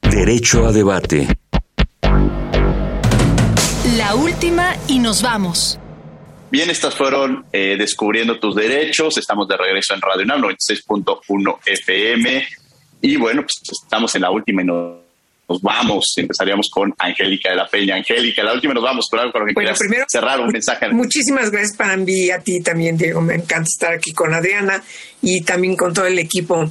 Derecho 0.00 0.66
a 0.66 0.72
Debate. 0.72 1.28
La 3.96 4.16
última 4.16 4.74
y 4.88 4.98
nos 4.98 5.22
vamos. 5.22 5.78
Bien, 6.50 6.70
estas 6.70 6.96
fueron 6.96 7.46
eh, 7.52 7.76
Descubriendo 7.78 8.40
tus 8.40 8.56
Derechos. 8.56 9.16
Estamos 9.16 9.46
de 9.46 9.56
regreso 9.56 9.94
en 9.94 10.00
Radio 10.00 10.24
UNAM 10.24 10.42
96.1 10.42 11.58
FM. 11.64 12.48
Y 13.00 13.16
bueno, 13.16 13.42
pues 13.42 13.60
estamos 13.70 14.12
en 14.16 14.22
la 14.22 14.30
última 14.32 14.62
y 14.62 14.64
nos 14.64 15.01
nos 15.48 15.60
vamos. 15.60 16.12
Empezaríamos 16.16 16.68
con 16.70 16.94
Angélica 16.98 17.50
de 17.50 17.56
la 17.56 17.68
Peña. 17.68 17.96
Angélica, 17.96 18.42
la 18.42 18.52
última 18.52 18.74
nos 18.74 18.82
vamos, 18.82 19.08
pero 19.10 19.22
algo 19.22 19.32
con 19.32 19.42
lo 19.42 19.46
que 19.48 19.54
bueno, 19.54 19.72
primero, 19.78 20.04
cerrar 20.08 20.40
un 20.40 20.48
mensaje. 20.48 20.88
Muchísimas 20.90 21.50
gracias 21.50 21.76
para 21.76 21.96
mí, 21.96 22.30
a 22.30 22.38
ti 22.40 22.60
también, 22.60 22.96
Diego. 22.96 23.20
Me 23.20 23.34
encanta 23.34 23.68
estar 23.68 23.92
aquí 23.92 24.12
con 24.12 24.34
Adriana 24.34 24.82
y 25.20 25.42
también 25.42 25.76
con 25.76 25.92
todo 25.92 26.06
el 26.06 26.18
equipo 26.18 26.70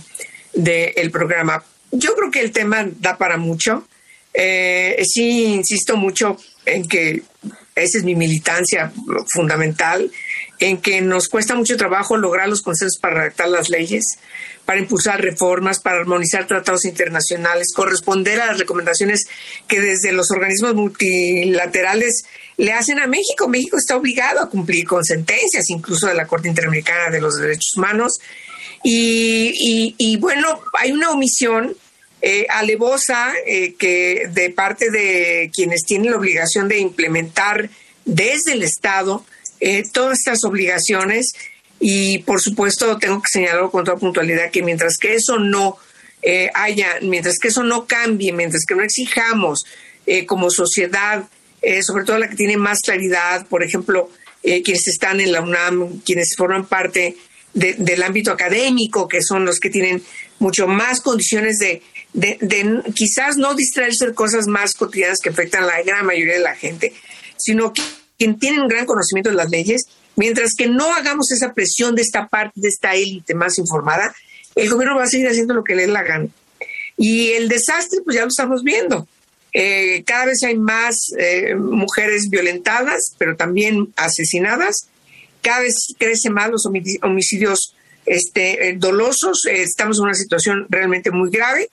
del 0.53 1.11
programa. 1.11 1.63
Yo 1.91 2.13
creo 2.15 2.32
que 2.32 2.41
el 2.41 2.51
tema 2.51 2.88
da 2.99 3.17
para 3.17 3.38
mucho. 3.38 3.88
Eh, 4.34 5.01
sí, 5.05 5.45
insisto 5.53 5.97
mucho 5.97 6.38
en 6.65 6.88
que 6.88 7.22
esa 7.76 7.97
es 7.97 8.03
mi 8.03 8.15
militancia 8.15 8.91
fundamental, 9.28 10.09
en 10.68 10.78
que 10.78 11.01
nos 11.01 11.28
cuesta 11.28 11.55
mucho 11.55 11.78
trabajo 11.78 12.18
lograr 12.18 12.47
los 12.47 12.62
consensos 12.62 12.99
para 12.99 13.16
redactar 13.16 13.49
las 13.49 13.70
leyes 13.70 14.05
para 14.66 14.80
impulsar 14.80 15.22
reformas, 15.22 15.80
para 15.80 15.97
armonizar 15.99 16.47
tratados 16.47 16.86
internacionales, 16.86 17.74
corresponder 17.76 18.39
a 18.41 18.47
las 18.47 18.59
recomendaciones 18.59 19.28
que 19.68 19.82
desde 19.82 20.12
los 20.12 20.32
organismos 20.32 20.76
multilaterales 20.76 22.24
le 22.57 22.74
hacen 22.74 22.99
a 22.99 23.07
México. 23.07 23.47
México 23.47 23.78
está 23.78 23.95
obligado 23.95 24.39
a 24.39 24.49
cumplir 24.49 24.86
con 24.86 25.03
sentencias, 25.03 25.70
incluso 25.70 26.07
de 26.07 26.14
la 26.14 26.28
Corte 26.28 26.47
Interamericana 26.47 27.09
de 27.09 27.22
los 27.22 27.38
Derechos 27.38 27.74
Humanos. 27.76 28.20
Y, 28.84 30.18
bueno, 30.20 30.62
hay 30.80 30.91
una 30.91 31.12
omisión 31.12 31.76
eh, 32.22 32.45
alevosa 32.49 33.34
eh, 33.45 33.74
que 33.74 34.30
de 34.32 34.51
parte 34.51 34.91
de 34.91 35.51
quienes 35.53 35.84
tienen 35.84 36.12
la 36.12 36.18
obligación 36.18 36.68
de 36.68 36.80
implementar 36.80 37.70
desde 38.05 38.53
el 38.53 38.64
Estado 38.64 39.26
eh, 39.62 39.84
todas 39.91 40.20
estas 40.20 40.43
obligaciones 40.43 41.32
y 41.80 42.20
por 42.20 42.41
supuesto 42.41 42.97
tengo 42.97 43.22
que 43.22 43.30
señalar 43.32 43.70
con 43.72 43.86
toda 43.86 43.97
puntualidad 43.97 44.51
que 44.51 44.62
mientras 44.62 44.97
que 44.97 45.16
eso 45.16 45.39
no 45.39 45.78
eh, 46.22 46.51
haya, 46.53 46.99
mientras 47.01 47.39
que 47.39 47.47
eso 47.47 47.64
no 47.64 47.88
cambie, 47.88 48.32
mientras 48.32 48.64
que 48.66 48.76
no 48.76 48.84
exijamos 48.84 49.66
eh, 50.05 50.26
como 50.26 50.51
sociedad, 50.51 51.28
eh, 51.62 51.82
sobre 51.82 52.05
todo 52.05 52.20
la 52.20 52.30
que 52.30 52.36
tiene 52.36 52.57
más 52.57 52.80
claridad, 52.82 53.47
por 53.47 53.64
ejemplo, 53.64 54.09
quienes 54.43 54.88
están 54.88 55.20
en 55.20 55.34
la 55.34 55.41
UNAM, 55.41 55.99
quienes 55.99 56.34
forman 56.36 56.66
parte 56.66 57.16
del 57.53 58.01
ámbito 58.01 58.32
académico, 58.32 59.07
que 59.07 59.22
son 59.22 59.45
los 59.45 59.59
que 59.59 59.70
tienen 59.70 60.01
mucho 60.39 60.68
más 60.68 60.99
condiciones 60.99 61.59
de, 61.59 61.84
de, 62.14 62.39
de 62.41 62.82
quizás 62.95 63.38
no 63.38 63.53
distraerse 63.53 64.07
de 64.07 64.14
cosas 64.16 64.47
más 64.47 64.74
cotidianas 64.74 65.20
que 65.20 65.30
afectan 65.30 65.66
a 65.66 65.68
la 65.68 65.84
gran 65.84 66.07
mayoría 66.07 66.34
de 66.34 66.39
la 66.39 66.55
gente, 66.55 66.91
sino 67.38 67.72
que 67.72 67.84
quien 68.22 68.38
tienen 68.38 68.61
un 68.61 68.67
gran 68.67 68.86
conocimiento 68.86 69.30
de 69.30 69.36
las 69.36 69.49
leyes 69.49 69.88
Mientras 70.15 70.53
que 70.57 70.67
no 70.67 70.93
hagamos 70.93 71.32
esa 71.32 71.53
presión 71.53 71.95
de 71.95 72.01
esta 72.01 72.28
parte, 72.28 72.59
de 72.61 72.67
esta 72.67 72.95
élite 72.95 73.34
más 73.34 73.57
informada, 73.57 74.13
el 74.55 74.69
gobierno 74.69 74.97
va 74.97 75.03
a 75.03 75.07
seguir 75.07 75.28
haciendo 75.28 75.53
lo 75.53 75.63
que 75.63 75.76
le 75.76 75.88
la 75.88 76.03
gana. 76.03 76.28
Y 76.97 77.32
el 77.32 77.47
desastre, 77.47 78.01
pues 78.03 78.15
ya 78.15 78.24
lo 78.24 78.28
estamos 78.28 78.63
viendo. 78.63 79.07
Eh, 79.53 80.03
cada 80.05 80.26
vez 80.26 80.43
hay 80.43 80.57
más 80.57 81.11
eh, 81.17 81.55
mujeres 81.55 82.30
violentadas, 82.30 83.15
pero 83.17 83.36
también 83.36 83.93
asesinadas. 83.95 84.89
Cada 85.41 85.61
vez 85.61 85.74
crecen 85.97 86.34
más 86.34 86.51
los 86.51 86.65
homicidios 87.01 87.76
este, 88.05 88.69
eh, 88.69 88.76
dolosos. 88.78 89.45
Eh, 89.45 89.63
estamos 89.63 89.97
en 89.97 90.03
una 90.03 90.13
situación 90.13 90.67
realmente 90.69 91.11
muy 91.11 91.30
grave 91.30 91.69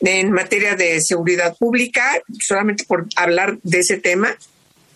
en 0.00 0.32
materia 0.32 0.74
de 0.74 1.00
seguridad 1.00 1.56
pública, 1.56 2.20
solamente 2.40 2.84
por 2.84 3.06
hablar 3.16 3.58
de 3.62 3.78
ese 3.78 3.98
tema. 3.98 4.36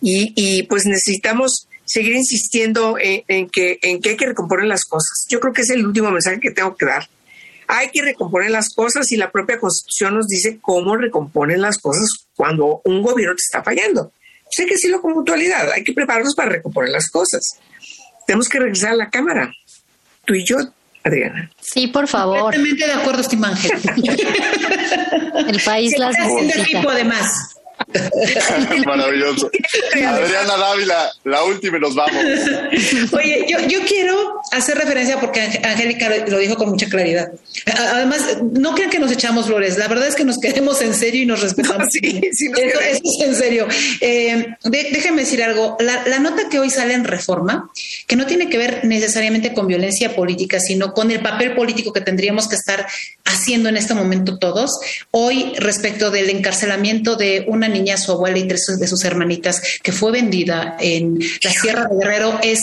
Y, 0.01 0.33
y 0.35 0.63
pues 0.63 0.85
necesitamos 0.85 1.67
seguir 1.89 2.15
insistiendo 2.15 2.97
en, 2.99 3.49
que, 3.49 3.79
en 3.81 3.99
que 3.99 4.09
hay 4.09 4.17
que 4.17 4.27
recomponer 4.27 4.67
las 4.67 4.85
cosas. 4.85 5.25
Yo 5.27 5.39
creo 5.39 5.53
que 5.53 5.63
es 5.63 5.71
el 5.71 5.85
último 5.85 6.11
mensaje 6.11 6.39
que 6.39 6.51
tengo 6.51 6.75
que 6.75 6.85
dar. 6.85 7.09
Hay 7.67 7.89
que 7.89 8.01
recomponer 8.03 8.51
las 8.51 8.69
cosas 8.73 9.11
y 9.11 9.17
la 9.17 9.31
propia 9.31 9.59
Constitución 9.59 10.15
nos 10.15 10.27
dice 10.27 10.59
cómo 10.61 10.95
recomponen 10.95 11.61
las 11.61 11.79
cosas 11.79 12.07
cuando 12.35 12.81
un 12.85 13.01
gobierno 13.01 13.35
te 13.35 13.41
está 13.41 13.63
fallando. 13.63 14.11
Sé 14.51 14.65
que 14.65 14.73
decirlo 14.73 15.01
con 15.01 15.13
mutualidad, 15.13 15.71
hay 15.71 15.83
que 15.83 15.93
prepararnos 15.93 16.35
para 16.35 16.49
recomponer 16.49 16.91
las 16.91 17.09
cosas. 17.09 17.57
Tenemos 18.27 18.47
que 18.49 18.59
regresar 18.59 18.91
a 18.91 18.95
la 18.95 19.09
Cámara, 19.09 19.51
tú 20.25 20.35
y 20.35 20.45
yo, 20.45 20.57
Adriana. 21.03 21.51
Sí, 21.59 21.87
por 21.87 22.07
favor. 22.07 22.53
Completamente 22.53 22.85
de 22.85 22.93
acuerdo, 22.93 23.23
Ángel. 23.45 23.71
El 25.47 25.61
país 25.61 25.97
las 25.97 26.15
necesita. 26.19 26.83
además. 26.87 27.55
Maravilloso. 28.85 29.49
Adriana 29.93 30.57
Dávila, 30.57 31.11
la 31.23 31.43
última 31.43 31.77
y 31.77 31.81
nos 31.81 31.95
vamos. 31.95 32.23
Oye, 33.13 33.45
yo, 33.49 33.59
yo 33.67 33.79
quiero 33.87 34.39
hacer 34.51 34.77
referencia 34.77 35.19
porque 35.19 35.41
Angélica 35.41 36.09
lo 36.27 36.37
dijo 36.37 36.55
con 36.55 36.69
mucha 36.69 36.87
claridad. 36.87 37.31
Además, 37.65 38.37
no 38.53 38.75
crean 38.75 38.91
que 38.91 38.99
nos 38.99 39.11
echamos 39.11 39.47
flores. 39.47 39.77
La 39.77 39.87
verdad 39.87 40.07
es 40.07 40.15
que 40.15 40.23
nos 40.23 40.37
queremos 40.37 40.81
en 40.81 40.93
serio 40.93 41.23
y 41.23 41.25
nos 41.25 41.41
respetamos. 41.41 41.87
sí, 41.91 42.21
sí 42.31 42.51
eso, 42.55 42.79
es 42.79 43.01
en 43.21 43.35
serio. 43.35 43.67
Eh, 44.01 44.55
déjenme 44.63 45.21
decir 45.21 45.41
algo. 45.41 45.75
La, 45.79 46.07
la 46.07 46.19
nota 46.19 46.47
que 46.49 46.59
hoy 46.59 46.69
sale 46.69 46.93
en 46.93 47.05
Reforma, 47.05 47.71
que 48.05 48.15
no 48.15 48.27
tiene 48.27 48.49
que 48.49 48.59
ver 48.59 48.85
necesariamente 48.85 49.53
con 49.53 49.65
violencia 49.65 50.15
política, 50.15 50.59
sino 50.59 50.93
con 50.93 51.09
el 51.09 51.21
papel 51.21 51.55
político 51.55 51.91
que 51.91 52.01
tendríamos 52.01 52.47
que 52.47 52.55
estar 52.55 52.85
haciendo 53.25 53.69
en 53.69 53.77
este 53.77 53.95
momento 53.95 54.37
todos. 54.37 54.79
Hoy, 55.11 55.53
respecto 55.57 56.11
del 56.11 56.29
encarcelamiento 56.29 57.15
de 57.15 57.45
una 57.47 57.67
niña, 57.67 57.78
su 57.97 58.11
abuela 58.11 58.37
y 58.37 58.47
tres 58.47 58.65
de 58.79 58.87
sus 58.87 59.03
hermanitas, 59.03 59.61
que 59.81 59.91
fue 59.91 60.11
vendida 60.11 60.77
en 60.79 61.19
la 61.43 61.51
Sierra 61.51 61.85
de 61.85 61.95
Guerrero, 61.95 62.39
es, 62.43 62.59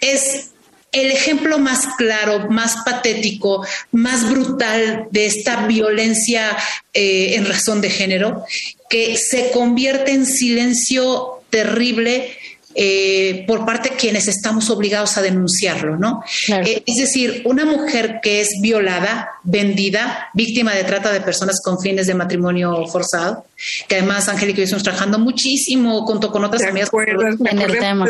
es 0.00 0.50
el 0.92 1.10
ejemplo 1.10 1.58
más 1.58 1.86
claro, 1.98 2.48
más 2.50 2.76
patético, 2.84 3.66
más 3.92 4.28
brutal 4.30 5.08
de 5.10 5.26
esta 5.26 5.66
violencia 5.66 6.56
eh, 6.94 7.34
en 7.34 7.46
razón 7.46 7.80
de 7.80 7.90
género, 7.90 8.44
que 8.88 9.16
se 9.16 9.50
convierte 9.50 10.12
en 10.12 10.26
silencio 10.26 11.42
terrible 11.50 12.36
eh, 12.78 13.44
por 13.46 13.64
parte 13.64 13.90
de 13.90 13.96
quienes 13.96 14.28
estamos 14.28 14.68
obligados 14.68 15.16
a 15.16 15.22
denunciarlo, 15.22 15.96
¿no? 15.96 16.22
Eh, 16.48 16.82
es 16.84 16.96
decir, 16.96 17.40
una 17.46 17.64
mujer 17.64 18.20
que 18.22 18.42
es 18.42 18.50
violada, 18.60 19.30
vendida, 19.44 20.28
víctima 20.34 20.74
de 20.74 20.84
trata 20.84 21.10
de 21.10 21.22
personas 21.22 21.62
con 21.62 21.80
fines 21.80 22.06
de 22.06 22.12
matrimonio 22.12 22.86
forzado, 22.86 23.46
que 23.88 23.96
además 23.96 24.28
Angélica 24.28 24.58
y 24.58 24.60
yo 24.60 24.64
estamos 24.64 24.82
trabajando 24.82 25.18
muchísimo 25.18 26.04
junto 26.06 26.30
con 26.30 26.44
otras 26.44 26.64
amigas 26.64 26.90
en 26.92 27.58
el 27.58 27.78
tema. 27.78 28.06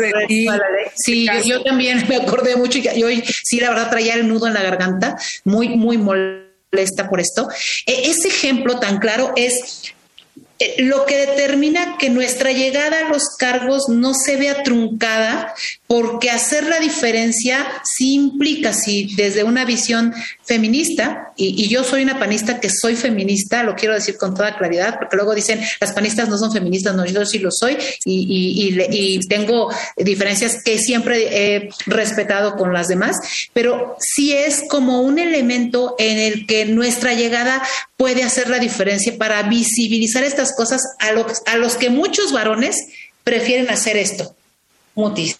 Sí, 0.95 1.27
yo, 1.45 1.63
también 1.63 2.05
me 2.09 2.17
acordé 2.17 2.57
mucho 2.57 2.79
y 2.79 3.03
hoy 3.03 3.23
sí, 3.25 3.61
la 3.61 3.69
verdad 3.69 3.89
traía 3.89 4.15
el 4.15 4.27
nudo 4.27 4.47
en 4.47 4.53
la 4.53 4.63
garganta, 4.63 5.17
muy, 5.45 5.69
muy 5.69 5.97
molesta 5.97 7.09
por 7.09 7.21
esto. 7.21 7.47
E, 7.85 8.09
ese 8.09 8.27
ejemplo 8.27 8.79
tan 8.79 8.99
claro 8.99 9.31
es 9.37 9.93
lo 10.79 11.05
que 11.05 11.17
determina 11.17 11.97
que 11.97 12.09
nuestra 12.09 12.51
llegada 12.51 13.05
a 13.05 13.09
los 13.09 13.35
cargos 13.37 13.89
no 13.89 14.13
se 14.13 14.37
vea 14.37 14.63
truncada, 14.63 15.53
porque 15.87 16.29
hacer 16.29 16.65
la 16.65 16.79
diferencia 16.79 17.65
sí 17.83 18.13
implica, 18.13 18.73
si 18.73 19.15
desde 19.15 19.43
una 19.43 19.63
visión 19.63 20.13
feminista, 20.43 21.31
y, 21.37 21.67
yo 21.69 21.83
soy 21.83 22.03
una 22.03 22.19
panista 22.19 22.59
que 22.59 22.69
soy 22.69 22.95
feminista, 22.95 23.63
lo 23.63 23.75
quiero 23.75 23.93
decir 23.93 24.17
con 24.17 24.35
toda 24.35 24.57
claridad, 24.57 24.97
porque 24.99 25.15
luego 25.15 25.33
dicen 25.33 25.61
las 25.79 25.93
panistas 25.93 26.27
no 26.27 26.37
son 26.37 26.51
feministas, 26.51 26.93
no, 26.93 27.05
yo 27.05 27.25
sí 27.25 27.39
lo 27.39 27.51
soy, 27.51 27.77
y, 28.05 29.19
tengo 29.29 29.69
diferencias 29.95 30.63
que 30.63 30.77
siempre 30.77 31.27
he 31.31 31.69
respetado 31.85 32.55
con 32.55 32.73
las 32.73 32.87
demás, 32.87 33.15
pero 33.53 33.95
sí 33.99 34.33
es 34.33 34.63
como 34.69 35.01
un 35.01 35.19
elemento 35.19 35.95
en 35.97 36.17
el 36.17 36.45
que 36.45 36.65
nuestra 36.65 37.13
llegada 37.13 37.61
puede 37.95 38.23
hacer 38.23 38.49
la 38.49 38.59
diferencia 38.59 39.17
para 39.17 39.41
visibilizar 39.43 40.23
estas 40.23 40.55
cosas 40.55 40.81
a 40.99 41.07
a 41.51 41.57
los 41.57 41.75
que 41.75 41.89
muchos 41.89 42.33
varones 42.33 42.75
prefieren 43.23 43.69
hacer 43.69 43.97
esto, 43.97 44.35
mutis. 44.93 45.37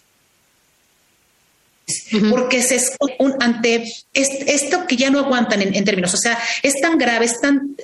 Porque 2.30 2.62
se 2.62 2.76
es 2.76 2.92
un, 3.18 3.34
ante 3.40 3.84
esto 4.12 4.86
que 4.86 4.96
ya 4.96 5.10
no 5.10 5.20
aguantan 5.20 5.62
en, 5.62 5.84
términos, 5.84 6.12
o 6.14 6.18
sea, 6.18 6.38
es 6.62 6.80
tan 6.80 6.98
grave, 6.98 7.24
es 7.24 7.40
tan, 7.40 7.76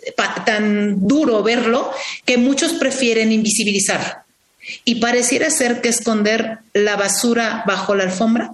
tan 0.45 1.07
duro 1.07 1.43
verlo 1.43 1.91
que 2.25 2.37
muchos 2.37 2.75
prefieren 2.75 3.33
invisibilizar. 3.33 4.25
Y 4.85 4.97
pareciera 4.97 5.51
ser 5.51 5.81
que 5.81 5.89
esconder 5.89 6.59
la 6.73 6.97
basura 6.97 7.65
bajo 7.67 7.95
la 7.95 8.05
alfombra, 8.05 8.53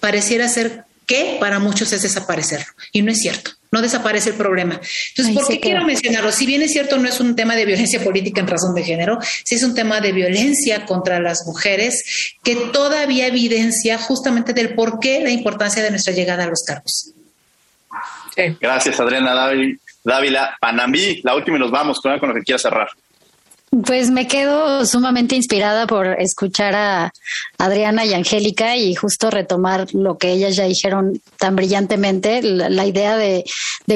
pareciera 0.00 0.48
ser 0.48 0.84
que 1.06 1.36
para 1.40 1.58
muchos 1.58 1.92
es 1.92 2.02
desaparecerlo. 2.02 2.72
Y 2.92 3.02
no 3.02 3.12
es 3.12 3.18
cierto 3.18 3.52
no 3.70 3.80
desaparece 3.80 4.30
el 4.30 4.36
problema. 4.36 4.80
Entonces, 5.10 5.34
¿por 5.34 5.46
qué 5.46 5.60
quiero 5.60 5.84
mencionarlo? 5.84 6.32
Si 6.32 6.46
bien 6.46 6.62
es 6.62 6.72
cierto, 6.72 6.98
no 6.98 7.08
es 7.08 7.20
un 7.20 7.36
tema 7.36 7.54
de 7.54 7.66
violencia 7.66 8.02
política 8.02 8.40
en 8.40 8.48
razón 8.48 8.74
de 8.74 8.82
género, 8.82 9.18
sí 9.44 9.54
es 9.54 9.62
un 9.62 9.74
tema 9.74 10.00
de 10.00 10.12
violencia 10.12 10.86
contra 10.86 11.20
las 11.20 11.46
mujeres 11.46 12.34
que 12.42 12.56
todavía 12.56 13.26
evidencia 13.26 13.98
justamente 13.98 14.52
del 14.52 14.74
por 14.74 14.98
qué 14.98 15.20
la 15.20 15.30
importancia 15.30 15.82
de 15.82 15.90
nuestra 15.90 16.12
llegada 16.12 16.44
a 16.44 16.48
los 16.48 16.62
cargos. 16.64 17.12
Gracias, 18.60 18.98
Adriana 18.98 19.34
Dávila. 20.04 20.56
Panamí, 20.60 21.20
la 21.22 21.34
última 21.34 21.56
y 21.56 21.60
nos 21.60 21.70
vamos 21.70 22.00
con 22.00 22.18
lo 22.18 22.34
que 22.34 22.42
quiera 22.42 22.58
cerrar. 22.58 22.88
Pues 23.70 24.10
me 24.10 24.26
quedo 24.26 24.84
sumamente 24.84 25.36
inspirada 25.36 25.86
por 25.86 26.08
escuchar 26.20 26.74
a 26.74 27.12
Adriana 27.56 28.04
y 28.04 28.14
Angélica 28.14 28.76
y 28.76 28.96
justo 28.96 29.30
retomar 29.30 29.86
lo 29.94 30.18
que 30.18 30.32
ellas 30.32 30.56
ya 30.56 30.64
dijeron 30.64 31.22
tan 31.38 31.54
brillantemente, 31.54 32.42
la, 32.42 32.84
idea 32.84 33.16
de, 33.16 33.44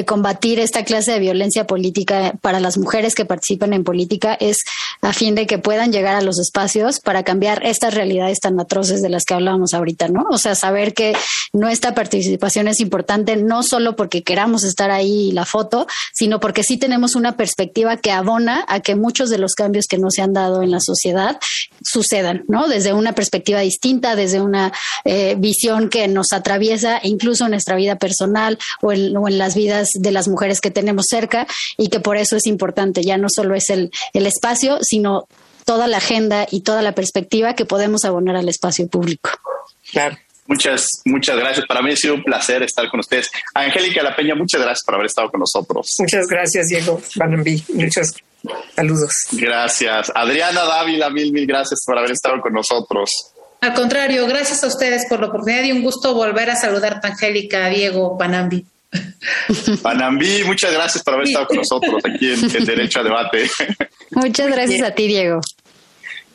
combatir 0.05 0.61
esta 0.61 0.85
clase 0.85 1.11
de 1.11 1.19
violencia 1.19 1.67
política 1.67 2.33
para 2.39 2.61
las 2.61 2.77
mujeres 2.77 3.15
que 3.15 3.25
participan 3.25 3.73
en 3.73 3.83
política 3.83 4.37
es 4.39 4.59
a 5.01 5.11
fin 5.11 5.35
de 5.35 5.45
que 5.45 5.57
puedan 5.57 5.91
llegar 5.91 6.15
a 6.15 6.21
los 6.21 6.39
espacios 6.39 7.01
para 7.01 7.23
cambiar 7.23 7.65
estas 7.65 7.93
realidades 7.93 8.39
tan 8.39 8.57
atroces 8.61 9.01
de 9.01 9.09
las 9.09 9.25
que 9.25 9.33
hablábamos 9.33 9.73
ahorita, 9.73 10.07
¿no? 10.07 10.25
O 10.29 10.37
sea, 10.37 10.55
saber 10.55 10.93
que 10.93 11.15
nuestra 11.51 11.93
participación 11.93 12.69
es 12.69 12.79
importante 12.79 13.35
no 13.35 13.61
solo 13.61 13.97
porque 13.97 14.23
queramos 14.23 14.63
estar 14.63 14.89
ahí 14.89 15.33
la 15.33 15.45
foto, 15.45 15.85
sino 16.13 16.39
porque 16.39 16.63
sí 16.63 16.77
tenemos 16.77 17.15
una 17.15 17.35
perspectiva 17.35 17.97
que 17.97 18.11
abona 18.11 18.63
a 18.69 18.79
que 18.79 18.95
muchos 18.95 19.29
de 19.29 19.37
los 19.37 19.53
cambios 19.65 19.87
que 19.87 19.97
no 19.97 20.11
se 20.11 20.21
han 20.21 20.33
dado 20.33 20.61
en 20.61 20.69
la 20.69 20.79
sociedad 20.79 21.39
sucedan, 21.83 22.43
¿no? 22.47 22.67
Desde 22.67 22.93
una 22.93 23.13
perspectiva 23.13 23.61
distinta, 23.61 24.15
desde 24.15 24.41
una 24.41 24.71
eh, 25.05 25.35
visión 25.37 25.89
que 25.89 26.07
nos 26.07 26.33
atraviesa 26.33 26.99
incluso 27.03 27.45
en 27.45 27.51
nuestra 27.51 27.75
vida 27.75 27.95
personal 27.95 28.59
o 28.81 28.91
en, 28.91 29.13
las 29.37 29.55
vidas 29.55 29.89
de 29.93 30.11
las 30.11 30.27
mujeres 30.27 30.61
que 30.61 30.71
tenemos 30.71 31.05
cerca 31.09 31.47
y 31.77 31.89
que 31.89 31.99
por 31.99 32.17
eso 32.17 32.35
es 32.35 32.45
importante, 32.45 33.03
ya 33.03 33.17
no 33.17 33.27
solo 33.29 33.55
es 33.55 33.69
el, 33.69 33.91
el 34.13 34.27
espacio, 34.27 34.77
sino 34.81 35.27
toda 35.65 35.87
la 35.87 35.97
agenda 35.97 36.45
y 36.49 36.61
toda 36.61 36.83
la 36.83 36.93
perspectiva 36.93 37.55
que 37.55 37.65
podemos 37.65 38.05
abonar 38.05 38.35
al 38.35 38.49
espacio 38.49 38.87
público. 38.87 39.31
Claro. 39.91 40.17
Muchas, 40.47 40.87
muchas 41.05 41.37
gracias. 41.37 41.65
Para 41.65 41.81
mí 41.81 41.91
ha 41.91 41.95
sido 41.95 42.13
un 42.13 42.23
placer 42.23 42.61
estar 42.61 42.87
con 42.89 42.99
ustedes. 42.99 43.31
Angélica 43.55 44.03
La 44.03 44.15
Peña, 44.15 44.35
muchas 44.35 44.61
gracias 44.61 44.85
por 44.85 44.93
haber 44.93 45.07
estado 45.07 45.31
con 45.31 45.39
nosotros. 45.39 45.95
Muchas 45.97 46.27
gracias, 46.27 46.67
Diego 46.67 47.01
Banambi. 47.15 47.63
Muchas 47.73 48.13
saludos. 48.75 49.11
Gracias. 49.31 50.11
Adriana 50.13 50.63
Dávila, 50.63 51.09
mil, 51.09 51.31
mil 51.31 51.45
gracias 51.45 51.83
por 51.85 51.97
haber 51.97 52.11
estado 52.11 52.41
con 52.41 52.53
nosotros. 52.53 53.31
Al 53.61 53.73
contrario, 53.73 54.27
gracias 54.27 54.63
a 54.63 54.67
ustedes 54.67 55.05
por 55.09 55.19
la 55.19 55.27
oportunidad 55.27 55.63
y 55.63 55.71
un 55.71 55.81
gusto 55.81 56.13
volver 56.13 56.49
a 56.49 56.55
saludar 56.55 56.99
a 57.01 57.07
Angélica, 57.07 57.67
Diego, 57.69 58.17
Panambi. 58.17 58.65
Panambi, 59.81 60.43
muchas 60.43 60.71
gracias 60.71 61.03
por 61.03 61.15
haber 61.15 61.27
estado 61.27 61.47
con 61.47 61.57
nosotros 61.57 62.03
aquí 62.05 62.31
en, 62.31 62.65
Derecho 62.65 62.99
a 62.99 63.03
Debate. 63.03 63.49
Muchas 64.11 64.47
gracias 64.47 64.81
a 64.81 64.91
ti, 64.91 65.07
Diego. 65.07 65.41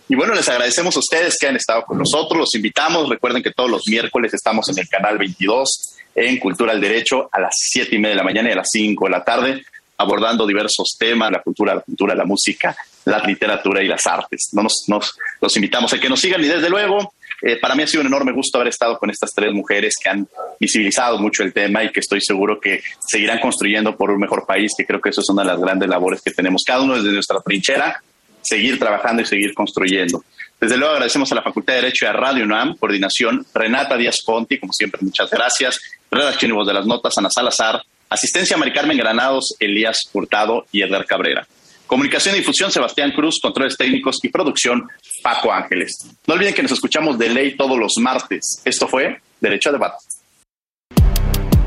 Y 0.08 0.16
bueno, 0.16 0.34
les 0.34 0.48
agradecemos 0.48 0.96
a 0.96 0.98
ustedes 0.98 1.38
que 1.38 1.46
han 1.46 1.56
estado 1.56 1.84
con 1.84 1.96
nosotros. 1.96 2.36
Los 2.36 2.54
invitamos. 2.56 3.08
Recuerden 3.08 3.42
que 3.42 3.52
todos 3.52 3.70
los 3.70 3.86
miércoles 3.86 4.34
estamos 4.34 4.68
en 4.68 4.78
el 4.78 4.88
canal 4.88 5.16
22 5.18 5.98
en 6.14 6.38
Cultura 6.38 6.72
al 6.72 6.80
Derecho 6.80 7.28
a 7.30 7.40
las 7.40 7.54
7 7.56 7.94
y 7.94 7.98
media 7.98 8.10
de 8.10 8.16
la 8.16 8.24
mañana 8.24 8.48
y 8.48 8.52
a 8.52 8.56
las 8.56 8.68
5 8.70 9.04
de 9.04 9.10
la 9.10 9.24
tarde, 9.24 9.64
abordando 10.00 10.46
diversos 10.46 10.96
temas, 10.98 11.30
la 11.30 11.42
cultura, 11.42 11.74
la 11.74 11.80
cultura, 11.82 12.14
la 12.14 12.24
música, 12.24 12.74
la 13.04 13.18
literatura 13.20 13.82
y 13.82 13.88
las 13.88 14.06
artes. 14.06 14.48
Nos, 14.52 14.84
nos 14.88 15.16
los 15.40 15.56
invitamos 15.56 15.92
a 15.92 16.00
que 16.00 16.08
nos 16.08 16.20
sigan 16.20 16.42
y 16.42 16.48
desde 16.48 16.70
luego, 16.70 17.12
eh, 17.42 17.56
para 17.56 17.74
mí 17.74 17.82
ha 17.82 17.86
sido 17.86 18.00
un 18.00 18.06
enorme 18.06 18.32
gusto 18.32 18.58
haber 18.58 18.68
estado 18.68 18.98
con 18.98 19.10
estas 19.10 19.34
tres 19.34 19.52
mujeres 19.52 19.96
que 20.02 20.08
han 20.08 20.26
visibilizado 20.58 21.18
mucho 21.18 21.42
el 21.42 21.52
tema 21.52 21.84
y 21.84 21.92
que 21.92 22.00
estoy 22.00 22.20
seguro 22.20 22.58
que 22.58 22.82
seguirán 23.06 23.40
construyendo 23.40 23.96
por 23.96 24.10
un 24.10 24.20
mejor 24.20 24.46
país, 24.46 24.72
que 24.76 24.86
creo 24.86 25.00
que 25.00 25.10
eso 25.10 25.20
es 25.20 25.28
una 25.28 25.42
de 25.42 25.48
las 25.48 25.60
grandes 25.60 25.88
labores 25.88 26.22
que 26.22 26.30
tenemos 26.30 26.62
cada 26.66 26.82
uno 26.82 26.96
desde 26.96 27.12
nuestra 27.12 27.40
trinchera 27.40 28.02
seguir 28.42 28.78
trabajando 28.78 29.22
y 29.22 29.26
seguir 29.26 29.54
construyendo. 29.54 30.24
Desde 30.58 30.76
luego 30.76 30.94
agradecemos 30.94 31.30
a 31.32 31.34
la 31.34 31.42
Facultad 31.42 31.74
de 31.74 31.82
Derecho 31.82 32.04
y 32.04 32.08
a 32.08 32.12
Radio 32.12 32.44
UNAM, 32.44 32.76
coordinación 32.76 33.46
Renata 33.54 33.96
Díaz 33.96 34.22
Ponti, 34.24 34.58
como 34.58 34.72
siempre, 34.72 35.00
muchas 35.02 35.30
gracias. 35.30 35.78
Redacción 36.10 36.50
y 36.50 36.54
voz 36.54 36.66
de 36.66 36.74
las 36.74 36.86
notas, 36.86 37.16
Ana 37.18 37.30
Salazar. 37.30 37.82
Asistencia, 38.10 38.56
Mari 38.56 38.72
Carmen 38.72 38.98
Granados, 38.98 39.54
Elías 39.60 40.10
Hurtado 40.12 40.66
y 40.72 40.82
Edgar 40.82 41.06
Cabrera. 41.06 41.46
Comunicación 41.86 42.34
y 42.34 42.38
difusión, 42.38 42.72
Sebastián 42.72 43.12
Cruz, 43.12 43.38
controles 43.40 43.76
técnicos 43.76 44.18
y 44.24 44.28
producción, 44.28 44.88
Paco 45.22 45.52
Ángeles. 45.52 46.06
No 46.26 46.34
olviden 46.34 46.52
que 46.52 46.62
nos 46.62 46.72
escuchamos 46.72 47.18
de 47.18 47.28
ley 47.28 47.56
todos 47.56 47.78
los 47.78 47.94
martes. 47.98 48.62
Esto 48.64 48.88
fue 48.88 49.20
Derecho 49.40 49.70
a 49.70 49.72
Debate. 49.72 49.96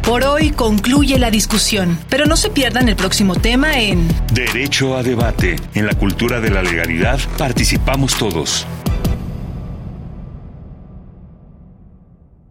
Por 0.03 0.25
hoy 0.25 0.51
concluye 0.51 1.17
la 1.17 1.31
discusión, 1.31 1.97
pero 2.09 2.25
no 2.25 2.35
se 2.35 2.49
pierdan 2.49 2.89
el 2.89 2.97
próximo 2.97 3.35
tema 3.35 3.79
en 3.79 4.05
Derecho 4.33 4.97
a 4.97 5.03
Debate. 5.03 5.55
En 5.75 5.87
la 5.87 5.93
cultura 5.93 6.41
de 6.41 6.49
la 6.49 6.61
legalidad 6.61 7.19
participamos 7.37 8.17
todos. 8.17 8.67